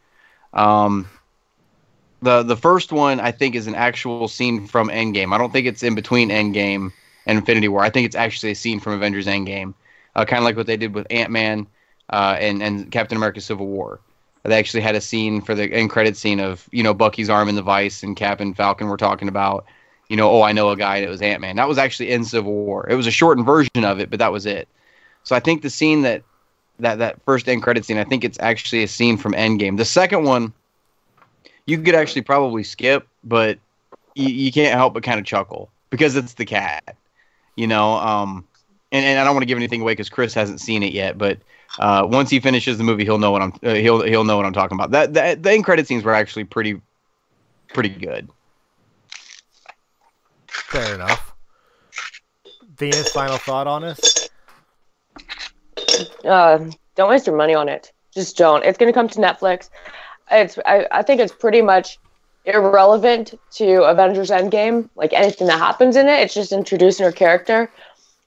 [0.53, 1.07] Um,
[2.21, 5.33] the the first one I think is an actual scene from Endgame.
[5.33, 6.91] I don't think it's in between Endgame
[7.25, 7.81] and Infinity War.
[7.83, 9.73] I think it's actually a scene from Avengers Endgame,
[10.15, 11.67] uh, kind of like what they did with Ant Man
[12.09, 13.99] uh, and and Captain America: Civil War.
[14.43, 17.49] They actually had a scene for the end credit scene of you know Bucky's arm
[17.49, 19.65] in the vice and Cap and Falcon were talking about.
[20.09, 21.55] You know, oh, I know a guy that was Ant Man.
[21.55, 22.85] That was actually in Civil War.
[22.89, 24.67] It was a shortened version of it, but that was it.
[25.23, 26.23] So I think the scene that
[26.79, 29.77] that that first end credit scene, I think it's actually a scene from Endgame.
[29.77, 30.53] The second one,
[31.65, 33.59] you could actually probably skip, but
[34.15, 36.95] you, you can't help but kind of chuckle because it's the cat,
[37.55, 37.93] you know.
[37.93, 38.45] Um,
[38.91, 41.17] and, and I don't want to give anything away because Chris hasn't seen it yet,
[41.17, 41.39] but
[41.79, 44.45] uh, once he finishes the movie, he'll know what I'm uh, he'll he'll know what
[44.45, 44.91] I'm talking about.
[44.91, 46.81] That, that the end credit scenes were actually pretty
[47.69, 48.29] pretty good.
[50.47, 51.33] Fair enough.
[52.77, 54.29] Venus, final thought on this?
[56.25, 57.91] Uh, don't waste your money on it.
[58.13, 58.63] Just don't.
[58.65, 59.69] It's going to come to Netflix.
[60.31, 60.57] It's.
[60.65, 61.99] I, I think it's pretty much
[62.45, 64.89] irrelevant to Avengers Endgame.
[64.95, 67.71] Like anything that happens in it, it's just introducing her character.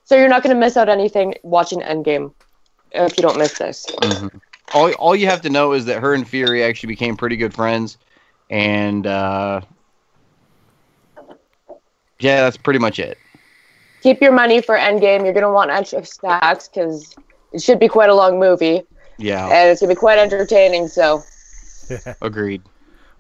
[0.04, 2.32] So you're not going to miss out anything watching Endgame
[2.92, 3.86] if you don't miss this.
[4.72, 7.54] All all you have to know is that her and Fury actually became pretty good
[7.54, 7.98] friends,
[8.50, 9.60] and uh,
[12.20, 13.18] yeah, that's pretty much it.
[14.02, 15.24] Keep your money for Endgame.
[15.24, 17.14] You're going to want extra stacks because
[17.52, 18.82] it should be quite a long movie
[19.18, 20.88] Yeah, and it's going to be quite entertaining.
[20.88, 21.22] So
[22.22, 22.62] agreed.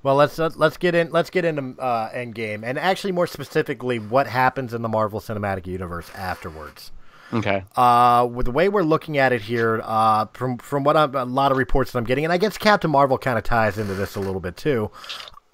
[0.02, 4.26] Well, let's let's get in let's get into uh, Endgame, and actually more specifically, what
[4.26, 6.92] happens in the Marvel Cinematic Universe afterwards.
[7.32, 7.64] Okay.
[7.74, 11.24] Uh, with the way we're looking at it here, uh, from from what I'm, a
[11.24, 13.94] lot of reports that I'm getting, and I guess Captain Marvel kind of ties into
[13.94, 14.90] this a little bit too.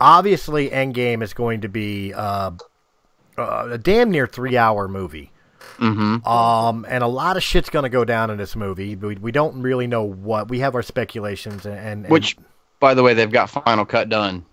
[0.00, 2.50] Obviously, Endgame is going to be uh,
[3.38, 5.30] uh, a damn near three hour movie.
[5.78, 6.26] Mm-hmm.
[6.26, 8.96] Um, and a lot of shit's going to go down in this movie.
[8.96, 10.48] We, we don't really know what.
[10.48, 12.36] We have our speculations, and, and Which,
[12.80, 14.44] by the way, they've got Final Cut done.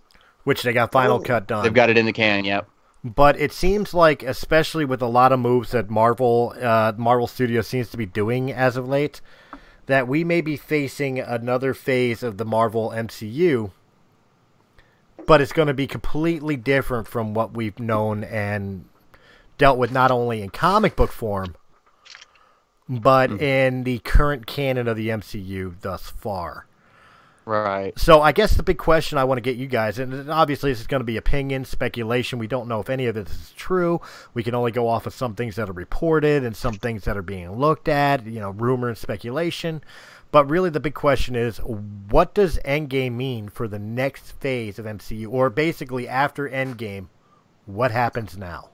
[0.43, 1.63] which they got final cut done.
[1.63, 2.45] They've got it in the can.
[2.45, 2.69] Yep.
[3.03, 7.67] but it seems like, especially with a lot of moves that Marvel uh, Marvel Studios
[7.67, 9.21] seems to be doing as of late,
[9.88, 13.71] that we may be facing another phase of the Marvel MCU.
[15.25, 18.86] But it's going to be completely different from what we've known and
[19.57, 21.55] dealt with not only in comic book form,
[22.88, 26.66] but in the current canon of the MCU thus far.
[27.47, 27.97] Right.
[27.97, 30.81] So I guess the big question I want to get you guys, and obviously this
[30.81, 32.39] is going to be opinion, speculation.
[32.39, 34.01] We don't know if any of this is true.
[34.33, 37.15] We can only go off of some things that are reported and some things that
[37.15, 39.81] are being looked at, you know, rumor and speculation.
[40.29, 44.85] But really, the big question is, what does Endgame mean for the next phase of
[44.85, 47.07] MCU, or basically after Endgame,
[47.65, 48.71] what happens now?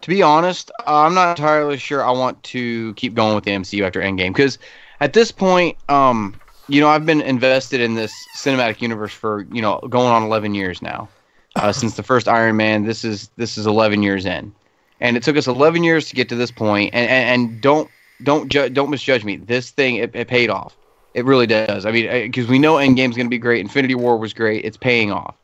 [0.00, 3.86] To be honest, I'm not entirely sure I want to keep going with the MCU
[3.86, 4.58] after Endgame because
[4.98, 6.34] at this point, um,
[6.66, 10.54] you know, I've been invested in this cinematic universe for you know going on 11
[10.54, 11.08] years now.
[11.56, 14.52] Uh, since the first Iron Man, this is this is 11 years in,
[15.00, 16.94] and it took us 11 years to get to this point.
[16.94, 17.90] And and, and don't
[18.22, 19.36] don't ju- don't misjudge me.
[19.36, 20.76] This thing it, it paid off.
[21.14, 21.86] It really does.
[21.86, 23.60] I mean, because we know Endgame's going to be great.
[23.60, 24.64] Infinity War was great.
[24.64, 25.36] It's paying off.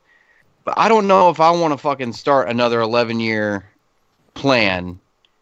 [0.64, 3.64] But I don't know if I want to fucking start another 11 year
[4.34, 4.98] plan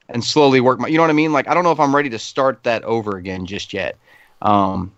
[0.08, 1.32] and slowly work my you know what I mean?
[1.32, 3.96] Like I don't know if I'm ready to start that over again just yet.
[4.42, 4.92] Um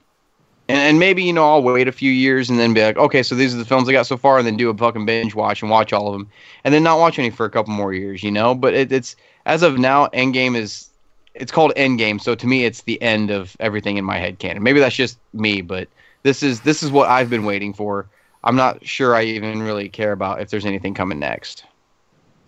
[0.70, 3.22] and, and maybe, you know, I'll wait a few years and then be like, okay,
[3.22, 5.34] so these are the films I got so far, and then do a fucking binge
[5.34, 6.28] watch and watch all of them,
[6.64, 8.54] and then not watch any for a couple more years, you know.
[8.54, 9.16] But it, it's
[9.46, 10.88] as of now, Endgame is
[11.34, 14.62] it's called Endgame, so to me, it's the end of everything in my head canon.
[14.62, 15.88] Maybe that's just me, but
[16.22, 18.08] this is this is what I've been waiting for.
[18.44, 21.64] I'm not sure I even really care about if there's anything coming next.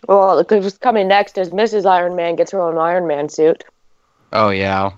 [0.08, 1.86] well, what's coming next is Mrs.
[1.86, 3.64] Iron Man gets her own Iron Man suit.
[4.32, 4.92] Oh yeah,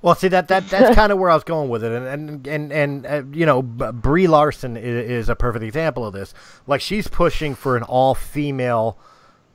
[0.00, 2.46] Well, see that that that's kind of where I was going with it, and and
[2.46, 6.32] and, and uh, you know, Brie Larson is, is a perfect example of this.
[6.66, 8.96] Like she's pushing for an all-female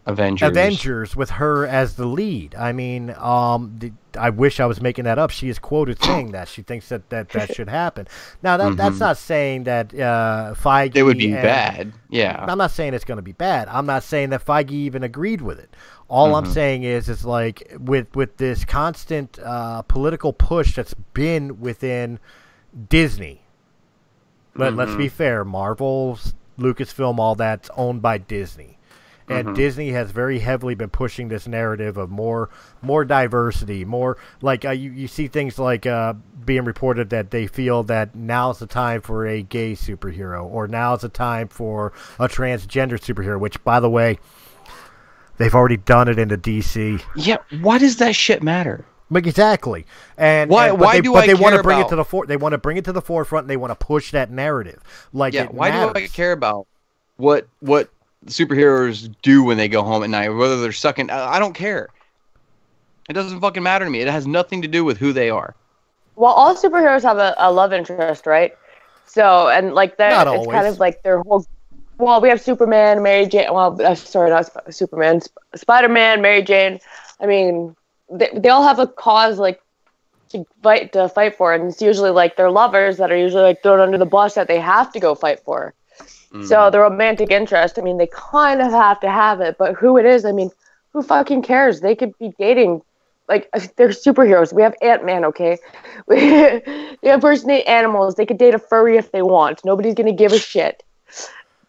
[0.05, 0.49] Avengers.
[0.49, 2.55] Avengers with her as the lead.
[2.55, 5.31] I mean, um, the, I wish I was making that up.
[5.31, 8.07] She is quoted saying that she thinks that that, that should happen.
[8.41, 10.89] Now that that's not saying that uh, Feige.
[10.89, 10.97] Mm-hmm.
[10.97, 11.93] It would be and- bad.
[12.09, 12.45] Yeah.
[12.47, 13.69] I'm not saying it's going to be bad.
[13.69, 15.73] I'm not saying that Feige even agreed with it.
[16.09, 21.59] All I'm saying is, is like with with this constant uh, political push that's been
[21.59, 22.19] within
[22.89, 23.41] Disney.
[24.55, 25.43] Let, Let's be fair.
[25.43, 28.77] Marvel's Lucasfilm, all that's owned by Disney,
[29.29, 29.55] and Mhm.
[29.55, 32.49] Disney has very heavily been pushing this narrative of more
[32.81, 36.13] more diversity, more like uh, you you see things like uh,
[36.45, 41.01] being reported that they feel that now's the time for a gay superhero, or now's
[41.01, 43.39] the time for a transgender superhero.
[43.39, 44.19] Which, by the way,
[45.37, 47.01] they've already done it in the DC.
[47.15, 48.85] Yeah, why does that shit matter?
[49.13, 49.85] Exactly,
[50.17, 51.95] and Why- and- but why they, do but I they want to bring it to
[51.95, 54.11] the for, they want to bring it to the forefront, and they want to push
[54.11, 54.81] that narrative.
[55.13, 56.65] Like, yeah, why do I care about
[57.17, 57.89] what what
[58.25, 61.09] superheroes do when they go home at night, whether they're sucking?
[61.09, 61.89] I I don't care.
[63.09, 63.99] It doesn't fucking matter to me.
[63.99, 65.55] It has nothing to do with who they are.
[66.15, 68.53] Well, all superheroes have a, a love interest, right?
[69.05, 71.45] So, and like that, Not it's kind of like their whole.
[71.97, 73.53] Well, we have Superman, Mary Jane.
[73.53, 75.21] Well, uh, sorry, not Sp- Superman.
[75.21, 76.79] Sp- Spider-Man, Mary Jane.
[77.19, 77.75] I mean,
[78.11, 79.61] they, they all have a cause like
[80.29, 83.61] to fight to fight for, and it's usually like their lovers that are usually like
[83.61, 85.73] thrown under the bus that they have to go fight for.
[86.41, 89.97] So the romantic interest, I mean, they kind of have to have it, but who
[89.97, 90.49] it is, I mean,
[90.91, 91.81] who fucking cares?
[91.81, 92.81] They could be dating,
[93.29, 94.51] like they're superheroes.
[94.51, 95.57] We have Ant Man, okay?
[96.07, 98.15] We, they impersonate animals.
[98.15, 99.63] They could date a furry if they want.
[99.63, 100.83] Nobody's gonna give a shit.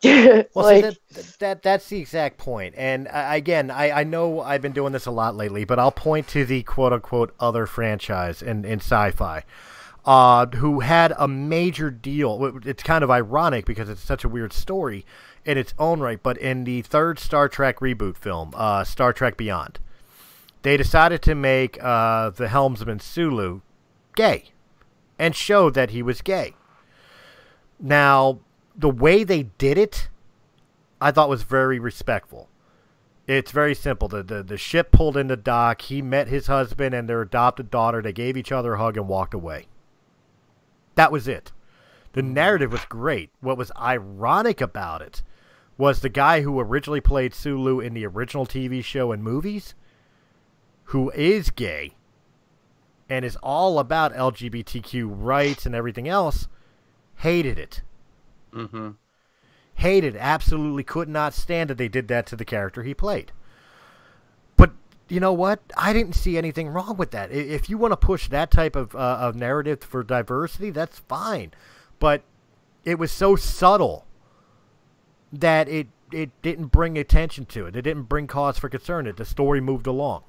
[0.05, 2.75] Well, see, like, that, that that's the exact point.
[2.77, 5.91] And uh, again, I, I know I've been doing this a lot lately, but I'll
[5.91, 9.45] point to the quote unquote other franchise in, in sci-fi,
[10.07, 12.61] uh, who had a major deal.
[12.65, 15.07] It's kind of ironic because it's such a weird story
[15.45, 16.23] in its own right.
[16.23, 19.79] But in the third Star Trek reboot film, uh, Star Trek Beyond,
[20.63, 23.61] they decided to make uh, the helmsman Sulu
[24.17, 24.51] gay,
[25.19, 26.55] and show that he was gay.
[27.81, 28.41] Now,
[28.77, 30.09] the way they did it,
[31.01, 32.49] I thought was very respectful.
[33.27, 34.09] It's very simple.
[34.09, 35.81] The, the the ship pulled into dock.
[35.83, 38.03] He met his husband and their adopted daughter.
[38.03, 39.67] They gave each other a hug and walked away.
[40.95, 41.53] That was it.
[42.13, 43.31] The narrative was great.
[43.41, 45.23] What was ironic about it
[45.77, 49.75] was the guy who originally played Sulu in the original TV show and movies,
[50.85, 51.95] who is gay
[53.09, 56.47] and is all about LGBTQ rights and everything else,
[57.17, 57.83] hated it
[58.53, 58.91] Mm-hmm.
[59.75, 63.33] hated, absolutely could not stand that they did that to the character he played.
[65.07, 65.61] But you know what?
[65.77, 67.31] I didn't see anything wrong with that.
[67.31, 71.53] If you want to push that type of, uh, of narrative for diversity, that's fine.
[71.99, 72.23] But
[72.85, 74.07] it was so subtle
[75.33, 77.75] that it it didn't bring attention to it.
[77.75, 79.07] It didn't bring cause for concern.
[79.07, 80.23] It the story moved along.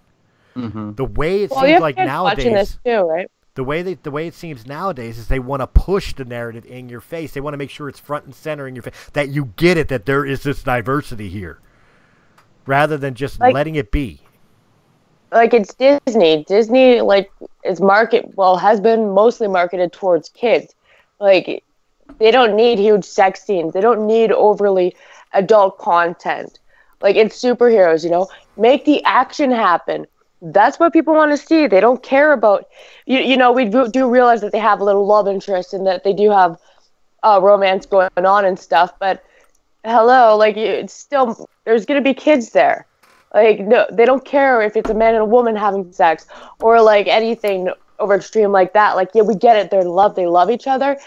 [0.56, 0.94] Mm-hmm.
[0.94, 3.30] The way it well, seems like nowadays, this too, right?
[3.56, 6.66] the way they, the way it seems nowadays is they want to push the narrative
[6.66, 7.34] in your face.
[7.34, 9.78] They want to make sure it's front and center in your face that you get
[9.78, 11.60] it that there is this diversity here,
[12.66, 14.22] rather than just Like- letting it be.
[15.32, 16.44] Like it's Disney.
[16.46, 17.32] Disney like
[17.64, 20.74] is market well has been mostly marketed towards kids.
[21.20, 21.64] Like
[22.20, 23.74] they don't need huge sex scenes.
[23.74, 24.96] They don't need overly
[25.34, 26.60] adult content.
[27.02, 28.28] Like it's superheroes, you know.
[28.58, 30.08] Make the action happen.
[30.42, 31.68] That's what people want to see.
[31.68, 32.68] They don't care about
[33.06, 33.20] you.
[33.20, 36.14] You know, we do, realize that they have a little love interest and that they
[36.14, 36.58] do have
[37.24, 38.94] uh, romance going on and stuff.
[39.00, 39.24] But
[39.84, 42.86] hello, like it's still there's gonna be kids there.
[43.36, 46.26] Like no, they don't care if it's a man and a woman having sex
[46.62, 47.70] or like anything
[48.00, 48.96] over extreme like that.
[48.96, 49.70] Like yeah, we get it.
[49.70, 50.16] They're in love.
[50.16, 50.98] They love each other,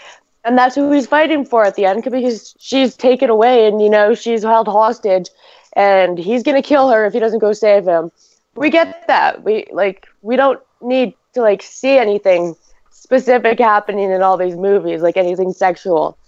[0.45, 3.89] and that's who he's fighting for at the end because she's taken away and you
[3.89, 5.29] know she's held hostage,
[5.73, 8.11] and he's gonna kill her if he doesn't go save him.
[8.55, 9.43] We get that.
[9.43, 12.55] We like we don't need to like see anything
[12.91, 16.18] specific happening in all these movies, like anything sexual.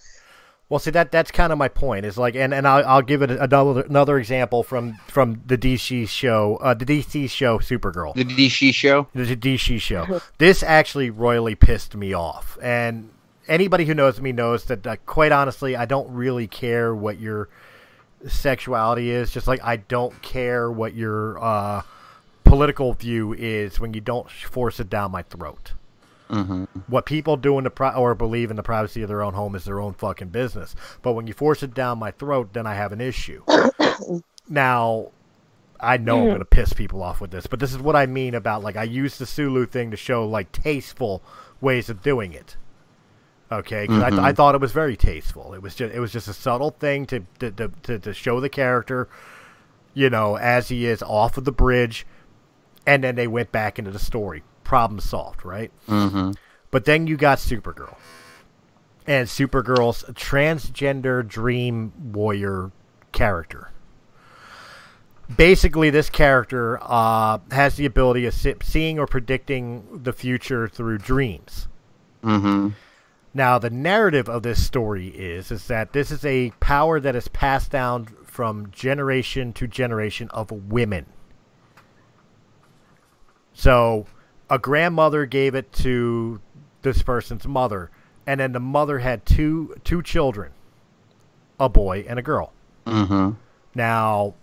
[0.72, 2.06] Well, see that that's kind of my point.
[2.06, 6.08] Is like, and, and I'll, I'll give it another another example from from the DC
[6.08, 8.16] show, uh, the DC show Supergirl.
[8.16, 9.10] The DC show.
[9.14, 10.22] the DC show.
[10.38, 13.10] this actually royally pissed me off, and
[13.50, 17.50] anybody who knows me knows that, uh, quite honestly, I don't really care what your
[18.26, 19.30] sexuality is.
[19.30, 21.82] Just like I don't care what your uh,
[22.46, 25.74] political view is when you don't force it down my throat.
[26.32, 26.64] Mm-hmm.
[26.88, 29.54] What people do in the pri- or believe in the privacy of their own home
[29.56, 30.76] is their own fucking business.
[31.02, 33.44] But when you force it down my throat, then I have an issue.
[34.50, 35.12] now,
[35.80, 38.06] I know I'm going to piss people off with this, but this is what I
[38.06, 41.22] mean about like I use the Sulu thing to show like tasteful
[41.60, 42.56] ways of doing it.
[43.52, 45.54] Okay, 'Cause I, th- I thought it was very tasteful.
[45.54, 48.40] It was just it was just a subtle thing to to, to to to show
[48.40, 49.10] the character,
[49.94, 52.06] you know, as he is off of the bridge,
[52.88, 54.44] and then they went back into the story.
[54.72, 55.70] Problem solved, right?
[55.90, 56.32] Mm-hmm.
[56.72, 57.98] But then you got Supergirl.
[59.06, 62.72] And Supergirl's transgender dream warrior
[63.12, 63.72] character.
[65.36, 68.34] Basically, this character uh, has the ability of
[68.64, 71.68] seeing or predicting the future through dreams.
[72.24, 72.70] Mm-hmm.
[73.34, 77.28] Now, the narrative of this story is is that this is a power that is
[77.28, 81.08] passed down from generation to generation of women.
[83.52, 84.06] So
[84.52, 86.42] a grandmother gave it to
[86.82, 87.90] this person's mother,
[88.28, 90.52] and then the mother had two two children,
[91.60, 92.52] a boy and a girl.
[92.86, 93.32] Mm-hmm.
[93.74, 94.36] Now,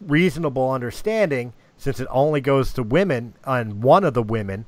[0.00, 4.66] reasonable understanding, since it only goes to women and one of the women,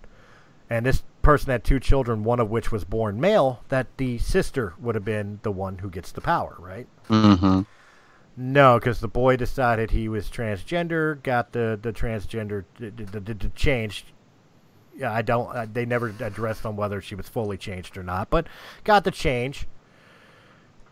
[0.70, 4.74] and this person had two children, one of which was born male, that the sister
[4.78, 6.86] would have been the one who gets the power, right?
[7.08, 7.62] Mm-hmm.
[8.36, 13.34] No, because the boy decided he was transgender, got the the transgender d- d- d-
[13.34, 14.12] d- changed.
[14.96, 15.54] Yeah, I don't.
[15.54, 18.46] Uh, they never addressed on whether she was fully changed or not, but
[18.84, 19.66] got the change,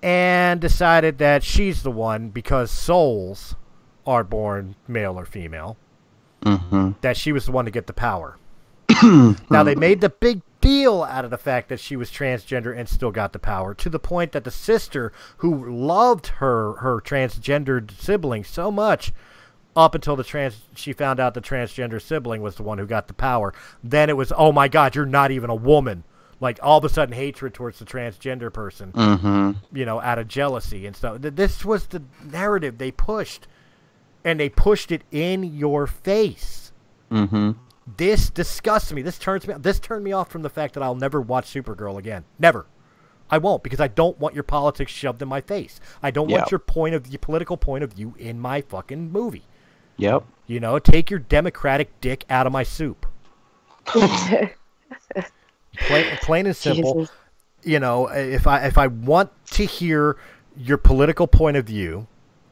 [0.02, 3.56] and decided that she's the one because souls
[4.06, 5.76] are born male or female.
[6.42, 6.90] Mm-hmm.
[7.00, 8.36] That she was the one to get the power.
[9.02, 12.88] now they made the big deal out of the fact that she was transgender and
[12.88, 17.90] still got the power to the point that the sister who loved her her transgendered
[17.90, 19.12] sibling so much
[19.76, 23.08] up until the trans she found out the transgender sibling was the one who got
[23.08, 23.52] the power
[23.82, 26.04] then it was oh my god you're not even a woman
[26.40, 29.76] like all of a sudden hatred towards the transgender person Mm-hmm.
[29.76, 33.46] you know out of jealousy and stuff Th- this was the narrative they pushed
[34.24, 36.72] and they pushed it in your face
[37.10, 37.52] Mm-hmm.
[37.96, 39.02] this disgusts me.
[39.02, 39.54] This turns me.
[39.58, 42.24] This turned me off from the fact that I'll never watch Supergirl again.
[42.38, 42.66] Never.
[43.30, 45.80] I won't because I don't want your politics shoved in my face.
[46.02, 46.38] I don't Yeah.
[46.38, 49.44] want your point of your political point of view in my fucking movie.
[49.96, 50.24] Yep.
[50.46, 53.06] You know, take your democratic dick out of my soup.
[55.76, 57.00] Plain, plain and simple.
[57.00, 57.16] Jesus.
[57.62, 60.16] You know, if I if I want to hear
[60.56, 62.06] your political point of view,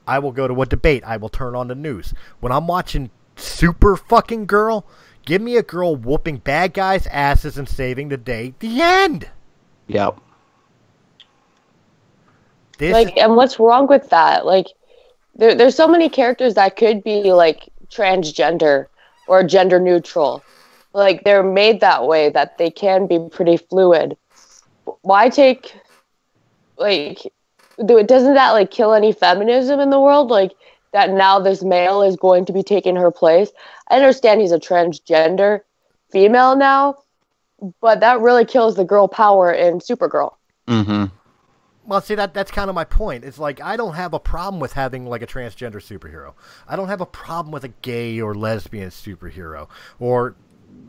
[0.06, 1.04] I will go to a debate.
[1.06, 2.14] I will turn on the news.
[2.40, 4.84] When I'm watching Super fucking Girl,
[5.24, 8.54] give me a girl whooping bad guys' asses and saving the day.
[8.58, 9.28] The end.
[9.86, 10.18] Yep.
[12.78, 14.66] This like and what's wrong with that like
[15.34, 18.86] there, there's so many characters that could be like transgender
[19.28, 20.42] or gender neutral.
[20.92, 24.16] Like they're made that way that they can be pretty fluid.
[25.02, 25.74] Why take
[26.76, 27.22] like
[27.84, 30.28] do- doesn't that like kill any feminism in the world?
[30.30, 30.52] Like
[30.92, 33.50] that now this male is going to be taking her place?
[33.88, 35.60] I understand he's a transgender
[36.10, 36.96] female now
[37.80, 40.34] but that really kills the girl power in supergirl.
[40.68, 41.04] Mm-hmm.
[41.92, 43.22] Well, see that that's kind of my point.
[43.22, 46.32] It's like I don't have a problem with having like a transgender superhero.
[46.66, 49.68] I don't have a problem with a gay or lesbian superhero.
[50.00, 50.34] Or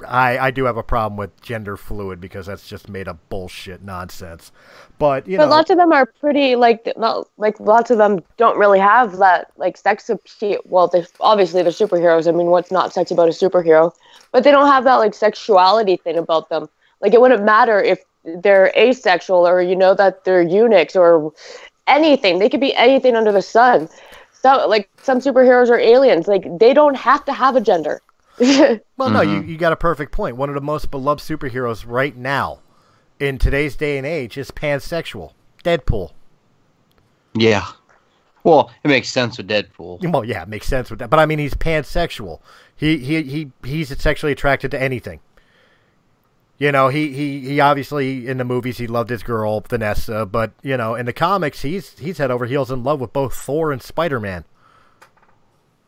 [0.08, 3.84] I I do have a problem with gender fluid because that's just made up bullshit
[3.84, 4.54] nonsense.
[4.98, 7.98] But you know, but know, lots of them are pretty like not like lots of
[7.98, 10.62] them don't really have that like sex appeal.
[10.64, 12.30] Well, they obviously they're superheroes.
[12.30, 13.92] I mean, what's not sexy about a superhero?
[14.32, 16.70] But they don't have that like sexuality thing about them.
[17.02, 21.34] Like it wouldn't matter if they're asexual or you know that they're eunuchs or
[21.88, 22.40] anything.
[22.40, 23.90] They could be anything under the sun.
[24.32, 26.28] So like some superheroes are aliens.
[26.28, 28.02] Like they don't have to have a gender.
[28.40, 29.50] well, no, you mm-hmm.
[29.50, 30.38] you got a perfect point.
[30.38, 32.60] One of the most beloved superheroes right now
[33.20, 35.34] in today's day and age is pansexual.
[35.64, 36.12] Deadpool.
[37.36, 37.66] Yeah.
[38.44, 40.04] Well, it makes sense with Deadpool.
[40.12, 41.10] Well, yeah, it makes sense with that.
[41.10, 42.40] But I mean, he's pansexual.
[42.76, 45.20] He he he he's sexually attracted to anything.
[46.60, 50.54] You know, he, he, he obviously in the movies he loved his girl Vanessa, but
[50.62, 53.72] you know in the comics he's he's head over heels in love with both Thor
[53.72, 54.46] and Spider Man.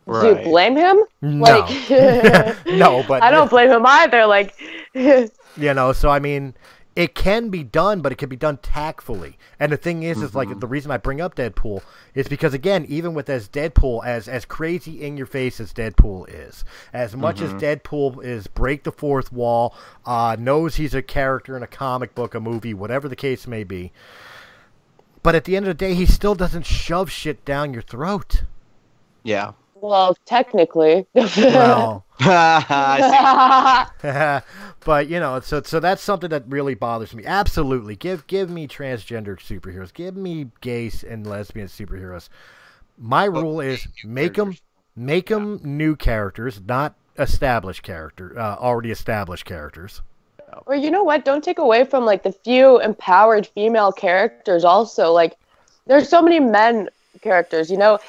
[0.07, 0.99] Do you blame him?
[1.21, 1.43] No.
[1.43, 1.89] Like
[2.67, 4.25] No, but I don't blame him either.
[4.25, 4.55] Like
[4.93, 6.53] You know, so I mean,
[6.95, 9.37] it can be done, but it can be done tactfully.
[9.59, 11.81] And the thing is, is like the reason I bring up Deadpool
[12.13, 16.25] is because again, even with as Deadpool, as as crazy in your face as Deadpool
[16.29, 16.63] is,
[16.93, 21.63] as much as Deadpool is break the fourth wall, uh, knows he's a character in
[21.63, 23.91] a comic book, a movie, whatever the case may be.
[25.21, 28.43] But at the end of the day, he still doesn't shove shit down your throat.
[29.23, 29.53] Yeah.
[29.73, 31.07] well, technically.
[31.15, 32.04] Well, I
[34.85, 37.25] but you know, so so that's something that really bothers me.
[37.25, 39.93] Absolutely, give give me transgender superheroes.
[39.93, 42.29] Give me gay and lesbian superheroes.
[42.97, 44.55] My rule is make them
[44.95, 50.01] make them new characters, not established character, uh, already established characters.
[50.65, 51.25] Or you know what?
[51.25, 54.63] Don't take away from like the few empowered female characters.
[54.63, 55.35] Also, like
[55.85, 56.89] there's so many men
[57.21, 57.69] characters.
[57.69, 57.99] You know,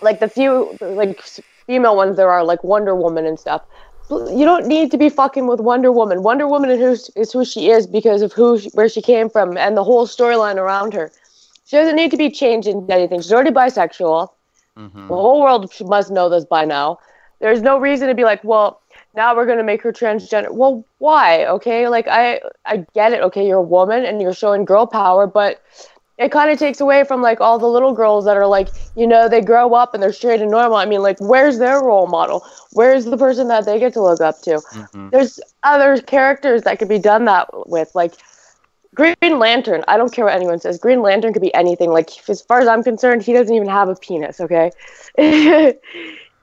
[0.00, 3.62] like the few like s- female ones there are, like Wonder Woman and stuff.
[4.10, 6.22] You don't need to be fucking with Wonder Woman.
[6.22, 9.30] Wonder Woman is who, is who she is because of who she, where she came
[9.30, 11.10] from and the whole storyline around her.
[11.64, 13.20] She doesn't need to be changed into anything.
[13.20, 14.28] She's already bisexual.
[14.76, 15.08] Mm-hmm.
[15.08, 16.98] The whole world must know this by now.
[17.40, 18.80] There's no reason to be like, well,
[19.14, 20.52] now we're gonna make her transgender.
[20.52, 21.44] Well, why?
[21.46, 23.20] Okay, like I I get it.
[23.22, 25.62] Okay, you're a woman and you're showing girl power, but
[26.18, 29.06] it kind of takes away from like all the little girls that are like, you
[29.06, 30.76] know, they grow up and they're straight and normal.
[30.76, 32.44] I mean, like, where's their role model?
[32.72, 34.50] Where's the person that they get to look up to?
[34.60, 35.10] Mhm.
[35.10, 38.14] There's other characters that could be done that with, like
[38.94, 39.82] Green Lantern.
[39.88, 40.78] I don't care what anyone says.
[40.78, 41.90] Green Lantern could be anything.
[41.90, 44.40] Like, as far as I'm concerned, he doesn't even have a penis.
[44.40, 44.70] Okay.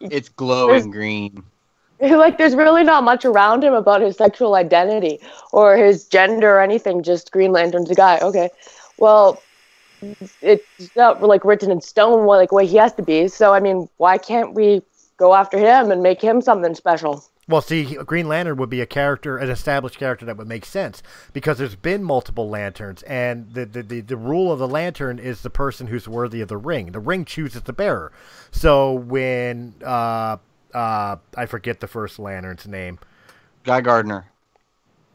[0.02, 1.44] It's glowing There's- green.
[2.02, 5.20] like there's really not much around him about his sexual identity
[5.52, 8.50] or his gender or anything just green lantern's a guy okay
[9.00, 9.42] well
[10.42, 13.88] it's not like written in stone like what he has to be so i mean
[13.98, 14.82] why can't we
[15.18, 18.86] go after him and make him something special Well, see, Green Lantern would be a
[18.86, 21.02] character, an established character that would make sense
[21.34, 25.42] because there's been multiple lanterns, and the, the, the, the rule of the lantern is
[25.42, 26.92] the person who's worthy of the ring.
[26.92, 28.12] The ring chooses the bearer.
[28.52, 30.38] So when uh,
[30.74, 33.00] uh, I forget the first lantern's name.
[33.64, 34.26] Guy Gardner.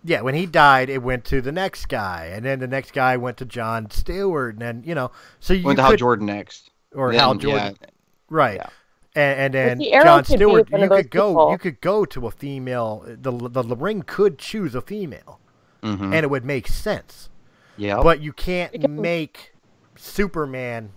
[0.07, 3.17] Yeah, when he died, it went to the next guy, and then the next guy
[3.17, 5.11] went to John Stewart, and then you know,
[5.41, 6.71] so you Went to could, Hal Jordan next.
[6.95, 7.89] or Then, Hal Jordan, yeah.
[8.29, 8.57] right?
[8.57, 8.69] Yeah.
[9.17, 11.51] And, and then the John Stewart, one you could go, people.
[11.53, 13.03] you could go to a female.
[13.07, 15.41] The, the the ring could choose a female,
[15.83, 16.03] Mhm.
[16.13, 17.31] and it would make sense.
[17.79, 18.03] Yep.
[18.03, 19.55] But you can't Because- make
[19.97, 20.91] Superman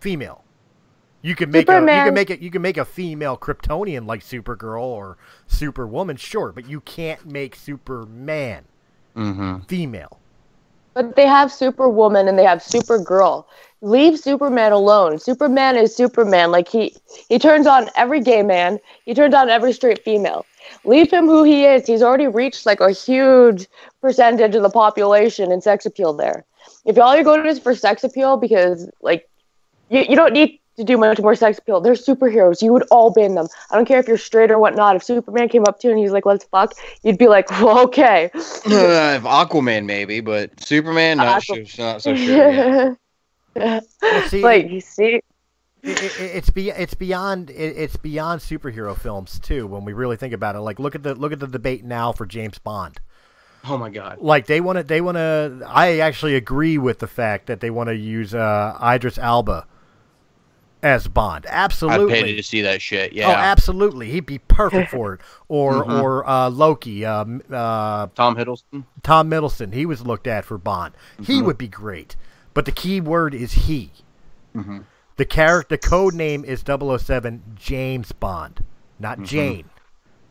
[0.00, 0.44] female.
[1.22, 4.20] You can make a, you can make it you can make a female Kryptonian like
[4.20, 8.64] Supergirl or Superwoman, sure, but you can't make Superman
[9.16, 9.66] Mhm.
[9.68, 10.18] female.
[10.94, 13.44] But they have Superwoman and they have Supergirl.
[13.82, 15.18] Leave Superman alone.
[15.18, 16.50] Superman is Superman.
[16.50, 16.94] Like he
[17.28, 18.78] he turns on every gay man.
[19.04, 20.44] He turns on every straight female.
[20.84, 21.86] Leave him who he is.
[21.86, 23.68] He's already reached like a huge
[24.00, 26.44] percentage of the population in sex appeal there.
[26.84, 29.28] If all you're going is for sex appeal because like
[29.88, 31.80] you, you don't need to do much more sex appeal.
[31.80, 32.62] They're superheroes.
[32.62, 33.48] You would all ban them.
[33.70, 34.96] I don't care if you're straight or whatnot.
[34.96, 36.72] If Superman came up to you and he's like, let's fuck,
[37.02, 38.30] you'd be like, well, okay.
[38.34, 42.52] Uh, if Aquaman maybe, but Superman not, Aqu- so, not so sure.
[42.52, 42.96] yet.
[43.54, 43.80] Well,
[44.28, 45.20] see, like, you see,
[45.82, 49.66] it, it, it's be, it's beyond it, it's beyond superhero films too.
[49.66, 52.12] When we really think about it, like look at the look at the debate now
[52.12, 53.00] for James Bond.
[53.64, 54.18] Oh my God.
[54.20, 55.62] Like they want to they want to.
[55.66, 59.66] I actually agree with the fact that they want to use uh, Idris Elba
[60.82, 61.44] as Bond.
[61.48, 61.94] Absolutely.
[61.94, 62.22] I'd Absolutely.
[62.32, 63.12] pay to see that shit.
[63.12, 63.28] Yeah.
[63.28, 64.10] Oh, absolutely.
[64.10, 65.20] He'd be perfect for it.
[65.48, 66.02] Or Mhm.
[66.02, 68.84] or uh, Loki, um, uh, Tom Hiddleston.
[69.02, 69.72] Tom Middleton.
[69.72, 70.94] He was looked at for Bond.
[71.22, 71.46] He Mhm.
[71.46, 72.16] would be great.
[72.54, 73.90] But the key word is he.
[74.56, 74.84] Mhm.
[75.16, 78.62] The character, the code name is 007 James Bond,
[79.00, 79.64] not Jane.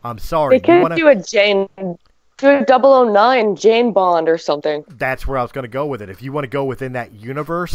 [0.04, 0.56] I'm sorry.
[0.56, 4.84] they could You wanna- do a Jane, do a 009 Jane Bond or something.
[4.96, 6.08] that's where I was going to go with it.
[6.08, 7.72] If you want to go within that universe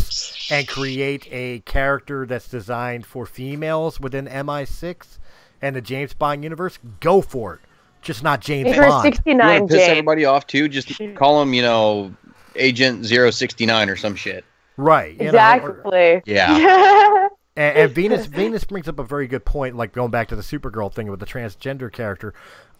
[0.54, 5.18] and create a character that's designed for females within MI6
[5.62, 7.60] and the James Bond universe, go for it.
[8.04, 9.06] Just not James If you're Bond.
[9.06, 9.92] You 69 want to piss Jane.
[9.92, 10.68] everybody off too?
[10.68, 12.14] Just call him, you know,
[12.56, 14.46] Agent 069 or some shit.
[14.78, 15.14] Right.
[15.14, 16.22] you know, or- Exactly.
[16.26, 17.28] Yeah.
[17.56, 20.42] and, and Venus Venus brings up a very good point, like going back to the
[20.44, 22.34] Supergirl thing with the transgender character.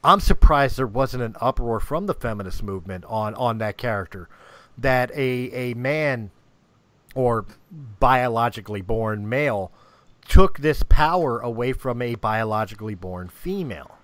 [0.04, 4.28] I'm surprised there wasn't an uproar from the feminist movement on on that character,
[4.78, 6.30] that a a man
[7.16, 7.46] or
[8.00, 9.72] biologically born male
[10.28, 13.98] took this power away from a biologically born female.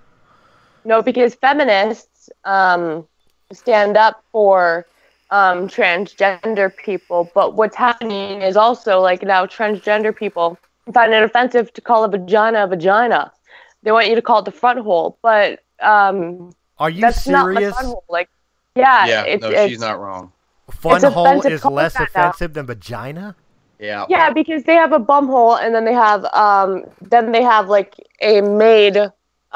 [0.85, 3.07] no, because feminists um,
[3.51, 4.85] stand up for
[5.31, 10.57] um, transgender people, but what's happening is also like now transgender people
[10.93, 13.31] find it offensive to call a vagina a vagina.
[13.83, 17.45] They want you to call it the front hole, but um, Are you that's not
[17.47, 17.73] the serious?
[17.73, 18.03] front hole.
[18.09, 18.29] Like,
[18.75, 19.23] yeah, yeah.
[19.23, 20.31] it's, no, it's, she's not wrong.
[20.71, 22.29] Fun It's hole is less that now.
[22.29, 23.35] offensive than vagina.
[23.79, 24.05] Yeah.
[24.09, 27.69] Yeah, because they have a bum hole and then they have um then they have
[27.69, 28.97] like a made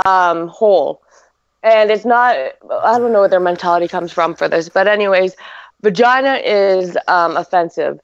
[0.06, 1.02] um hole.
[1.61, 5.35] And it's not I don't know where their mentality comes from for this, but anyways,
[5.81, 7.99] vagina is um offensive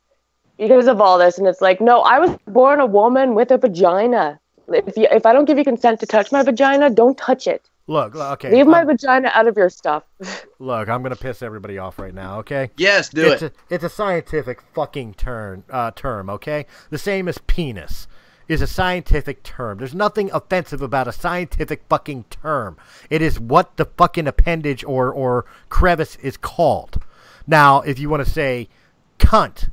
[0.58, 3.58] because of all this and it's like, no, I was born a woman with a
[3.58, 4.40] vagina.
[4.68, 7.69] If you, if I don't give you consent to touch my vagina, don't touch it.
[7.90, 8.52] Look, okay.
[8.52, 10.04] Leave my I'm- vagina out of your stuff.
[10.60, 12.38] look, I'm gonna piss everybody off right now.
[12.40, 12.70] Okay.
[12.78, 13.56] Yes, do it's it.
[13.72, 15.64] A, it's a scientific fucking term.
[15.72, 16.68] Uh, term, okay?
[16.92, 18.08] The same as penis
[18.48, 19.80] is a scientific term.
[19.80, 22.78] There's nothing offensive about a scientific fucking term.
[23.10, 27.02] It is what the fucking appendage or or crevice is called.
[27.48, 28.70] Now, if you want to say
[29.18, 29.70] cunt,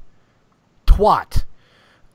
[0.87, 1.45] twat,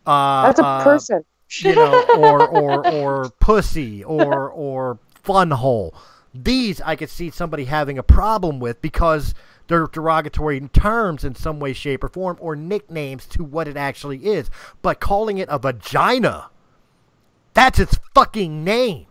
[0.07, 1.26] uh, That's a uh, person.
[1.60, 5.93] you know, or or or pussy or or fun hole.
[6.34, 9.34] These I could see somebody having a problem with because
[9.68, 14.26] they're derogatory terms in some way, shape, or form, or nicknames to what it actually
[14.26, 14.49] is.
[14.81, 16.49] But calling it a vagina,
[17.53, 19.07] that's its fucking name.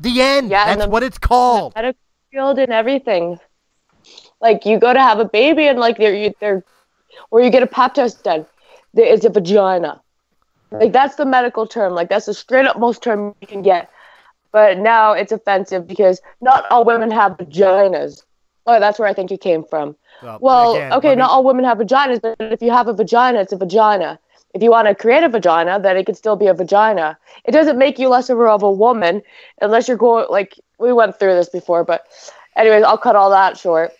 [0.00, 0.50] The end.
[0.50, 1.74] Yeah, that's the- what it's called.
[1.74, 1.98] medical
[2.30, 3.38] field and everything.
[4.40, 6.64] Like you go to have a baby and like they're you- they're
[7.30, 8.44] or you get a pap test done,
[8.92, 10.00] there is a vagina.
[10.70, 11.94] Like that's the medical term.
[11.94, 13.88] Like that's the straight up most term you can get.
[14.56, 18.22] But now it's offensive because not all women have vaginas.
[18.66, 19.94] Oh, that's where I think it came from.
[20.22, 22.94] Well, Well, again, okay, me- not all women have vaginas, but if you have a
[22.94, 24.18] vagina, it's a vagina.
[24.54, 27.18] If you want to create a vagina, then it could still be a vagina.
[27.44, 29.20] It doesn't make you less of a, of a woman
[29.60, 32.06] unless you're going like we went through this before, but
[32.56, 33.92] anyways, I'll cut all that short.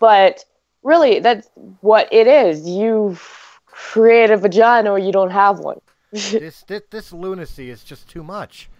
[0.00, 0.42] But
[0.82, 1.50] really, that's
[1.82, 2.66] what it is.
[2.66, 3.18] You
[3.66, 5.82] create a vagina or you don't have one.
[6.12, 8.70] this, this this lunacy is just too much.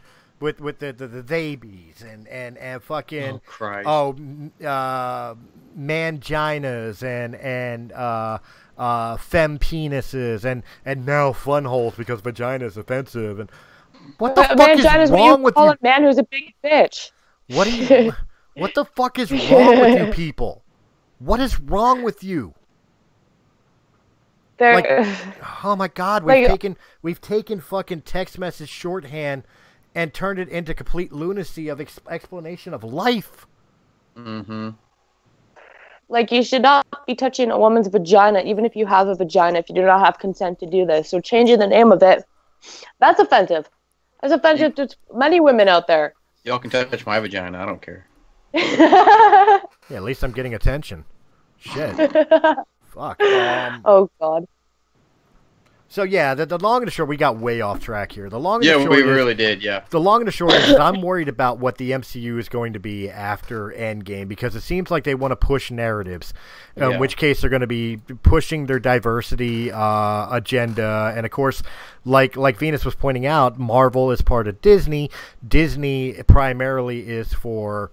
[0.43, 3.87] With with the the, the babies and and and fucking Oh, Christ.
[3.89, 4.17] oh
[4.67, 5.35] uh
[5.79, 8.39] manginas and and uh
[8.77, 13.51] uh fem penises and and now fun holes because vagina is offensive and
[14.19, 15.73] what the A fuck is vagina is what wrong you with call you?
[15.73, 17.13] a man who's a big bitch.
[17.49, 18.13] What are you?
[18.57, 20.65] what the fuck is wrong with you people?
[21.21, 22.55] What is wrong with you?
[24.59, 25.07] They're, Like-
[25.65, 29.45] Oh my god, we've Like- taken we've taken fucking text message shorthand
[29.95, 33.47] and turned it into complete lunacy of ex- explanation of life.
[34.17, 34.71] Mm-hmm.
[36.09, 39.59] Like you should not be touching a woman's vagina, even if you have a vagina,
[39.59, 41.09] if you do not have consent to do this.
[41.09, 42.25] So changing the name of it,
[43.01, 43.69] that's offensive.
[44.21, 46.15] That's offensive to many women out there.
[46.45, 47.59] Y'all can touch my vagina.
[47.59, 48.07] I don't care.
[49.91, 51.05] Yeah, at least I'm getting attention.
[51.59, 51.95] Shit.
[52.95, 53.21] Fuck.
[53.21, 54.47] Um, oh God.
[55.93, 58.31] So yeah, the, the long and the short, we got way off track here.
[58.31, 59.63] The long and Yeah, the short we is- really did.
[59.63, 59.83] Yeah.
[59.91, 62.79] The long and the short is I'm worried about what the MCU is going to
[62.79, 66.33] be after Endgame because it seems like they want to push narratives,
[66.77, 66.99] in Yeah.
[66.99, 71.63] which case they're going to be pushing their diversity uh, agenda, and of course,
[72.07, 75.11] like like Venus was pointing out, Marvel is part of Disney.
[75.47, 77.91] Disney primarily is for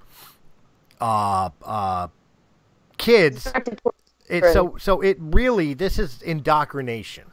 [1.02, 2.08] uh, uh,
[2.98, 3.52] kids.
[4.30, 7.26] It, so so it really this is indoctrination.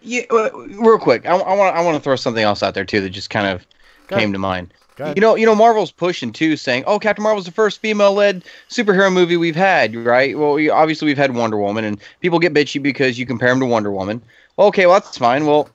[0.00, 2.84] Yeah, uh, real quick, I, I want I want to throw something else out there
[2.84, 3.66] too that just kind of
[4.08, 4.72] came to mind.
[4.98, 9.12] You know, you know, Marvel's pushing too, saying, "Oh, Captain Marvel's the first female-led superhero
[9.12, 10.36] movie we've had." Right?
[10.36, 13.60] Well, we, obviously we've had Wonder Woman, and people get bitchy because you compare them
[13.60, 14.20] to Wonder Woman.
[14.56, 15.46] Well, okay, well that's fine.
[15.46, 15.70] Well,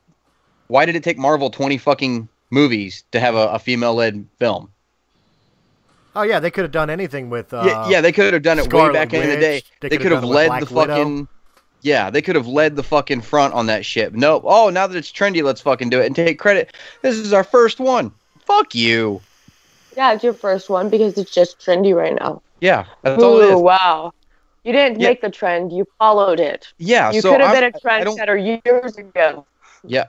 [0.68, 4.70] why did it take Marvel twenty fucking movies to have a, a female-led film?
[6.16, 7.54] Oh yeah, they could have done anything with.
[7.54, 9.64] Uh, yeah, yeah, they could have done it Scarlett way back in the day.
[9.80, 11.28] They They, could have led the Black Widow.
[11.84, 14.14] Yeah, they could have led the fucking front on that ship.
[14.14, 14.44] Nope.
[14.46, 16.74] oh, now that it's trendy, let's fucking do it and take credit.
[17.02, 18.12] This is our first one.
[18.40, 19.22] Fuck you.
[19.96, 22.42] Yeah, it's your first one because it's just trendy right now.
[22.62, 23.62] Yeah, that's all it Ooh, is.
[23.62, 24.14] wow.
[24.64, 25.10] You didn't Yeah.
[25.10, 26.68] make the trend, you followed it.
[26.78, 29.46] Yeah, you so could have been a trendsetter years ago.
[29.86, 30.06] Yeah.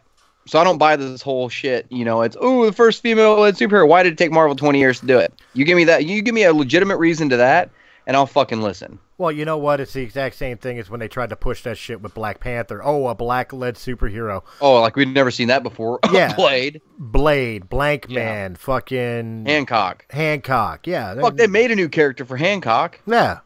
[0.46, 1.86] So I don't buy this whole shit.
[1.90, 3.88] You know, it's oh the first female-led superhero.
[3.88, 5.32] Why did it take Marvel twenty years to do it?
[5.54, 6.04] You give me that.
[6.04, 7.70] You give me a legitimate reason to that,
[8.06, 8.98] and I'll fucking listen.
[9.16, 9.80] Well, you know what?
[9.80, 12.40] It's the exact same thing as when they tried to push that shit with Black
[12.40, 12.82] Panther.
[12.84, 14.42] Oh, a black-led superhero.
[14.60, 16.00] Oh, like we'd never seen that before.
[16.12, 16.34] Yeah.
[16.34, 18.24] Blade, Blade, Blank Yeah.
[18.24, 20.04] Man, fucking Hancock.
[20.10, 20.86] Hancock.
[20.86, 21.14] Yeah.
[21.20, 23.00] Fuck, they made a new character for Hancock.
[23.06, 23.38] Yeah.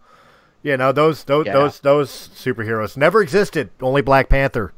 [0.63, 1.53] You know those those Yeah.
[1.53, 3.71] those those superheroes never existed.
[3.81, 4.73] Only Black Panther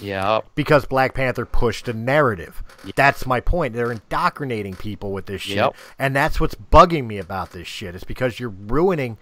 [0.00, 0.40] Yeah.
[0.54, 2.62] because Black Panther pushed a narrative.
[2.96, 3.74] That's my point.
[3.74, 5.74] They're indoctrinating people with this shit, Yep.
[5.98, 7.94] and that's what's bugging me about this shit.
[7.94, 9.16] Is because you're ruining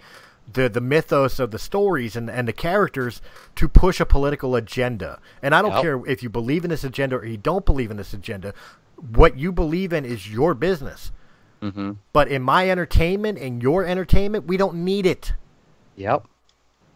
[0.52, 3.20] the the mythos of the stories and and the characters
[3.56, 5.18] to push a political agenda.
[5.42, 5.82] And I don't Yep.
[5.82, 8.54] care if you believe in this agenda or you don't believe in this agenda.
[8.96, 11.10] What you believe in is your business.
[11.62, 11.92] Mm-hmm.
[12.12, 15.32] But in my entertainment and your entertainment, we don't need it.
[15.96, 16.26] Yep.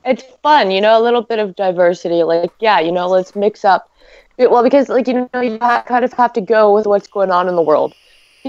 [0.04, 2.22] It's fun, you know, a little bit of diversity.
[2.22, 3.90] Like, yeah, you know, let's mix up.
[4.38, 7.48] Well, because, like, you know, you kind of have to go with what's going on
[7.48, 7.94] in the world.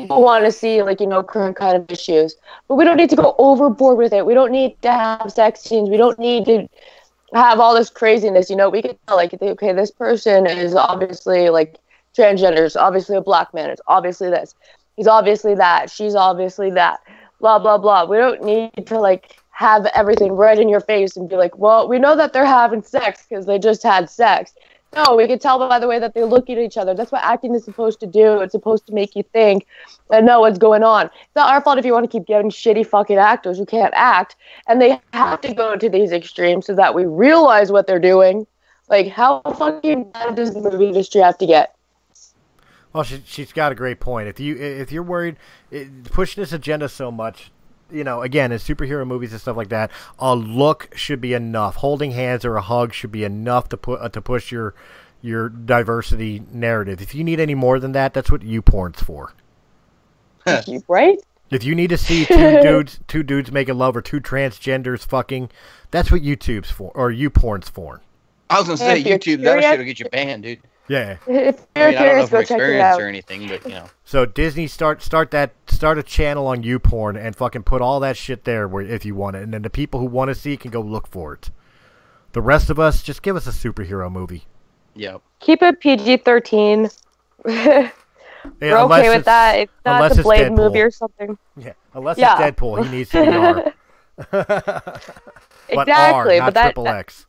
[0.02, 2.36] People want to see, like, you know, current kind of issues.
[2.68, 4.26] But we don't need to go overboard with it.
[4.26, 5.90] We don't need to have sex scenes.
[5.90, 6.68] We don't need to
[7.34, 8.50] have all this craziness.
[8.50, 11.78] You know, we can tell, like, okay, this person is obviously, like,
[12.16, 12.60] transgender.
[12.60, 13.70] Is obviously a black man.
[13.70, 14.56] It's obviously this.
[14.96, 15.90] He's obviously that.
[15.90, 17.00] She's obviously that.
[17.40, 18.06] Blah, blah, blah.
[18.06, 21.88] We don't need to, like, have everything right in your face and be like, well,
[21.88, 24.54] we know that they're having sex because they just had sex.
[24.96, 26.94] No, we could tell by the way that they look at each other.
[26.94, 28.40] That's what acting is supposed to do.
[28.40, 29.68] It's supposed to make you think
[30.12, 31.08] and know what's going on.
[31.08, 33.94] It's not our fault if you want to keep getting shitty fucking actors who can't
[33.96, 34.36] act.
[34.68, 38.48] And they have to go to these extremes so that we realize what they're doing.
[38.90, 41.76] Like, how fucking bad does the movie industry have to get?
[42.94, 44.30] Well, she, she's got a great point.
[44.30, 45.36] If you if you're worried
[45.70, 47.52] it, pushing this agenda so much,
[47.92, 51.76] you know, again, in superhero movies and stuff like that, a look should be enough.
[51.78, 54.74] Holding hands or a hug should be enough to put uh, to push your
[55.22, 57.02] your diversity narrative.
[57.02, 59.34] If you need any more than that, that's what YouPorn's for.
[60.88, 61.18] right?
[61.50, 65.50] If you need to see two dudes two dudes making love or two transgenders fucking,
[65.92, 68.02] that's what YouTube's for or YouPorn's for.
[68.50, 69.42] I was gonna say YouTube.
[69.44, 70.60] That curious- shit'll get you banned, dude.
[70.90, 71.18] Yeah.
[71.28, 73.02] If you're I mean, I don't know curious, from go check it experience out.
[73.02, 73.86] or anything, but you know.
[74.06, 78.16] So Disney start start that start a channel on YouPorn and fucking put all that
[78.18, 80.54] shit there where if you want it, and then the people who want to see
[80.54, 81.52] it can go look for it.
[82.34, 84.46] The rest of us, just give us a superhero movie.
[84.96, 85.18] Yeah.
[85.40, 86.90] Keep it PG thirteen.
[88.62, 89.56] Yeah, We're okay with that.
[89.60, 90.56] It's not unless the it's Blade Deadpool.
[90.58, 91.38] movie or something.
[91.58, 92.42] Yeah, unless Yeah.
[92.42, 93.74] it's Deadpool, he needs to be R.
[94.32, 95.02] but
[95.70, 97.26] exactly, R, not but that, triple that- X.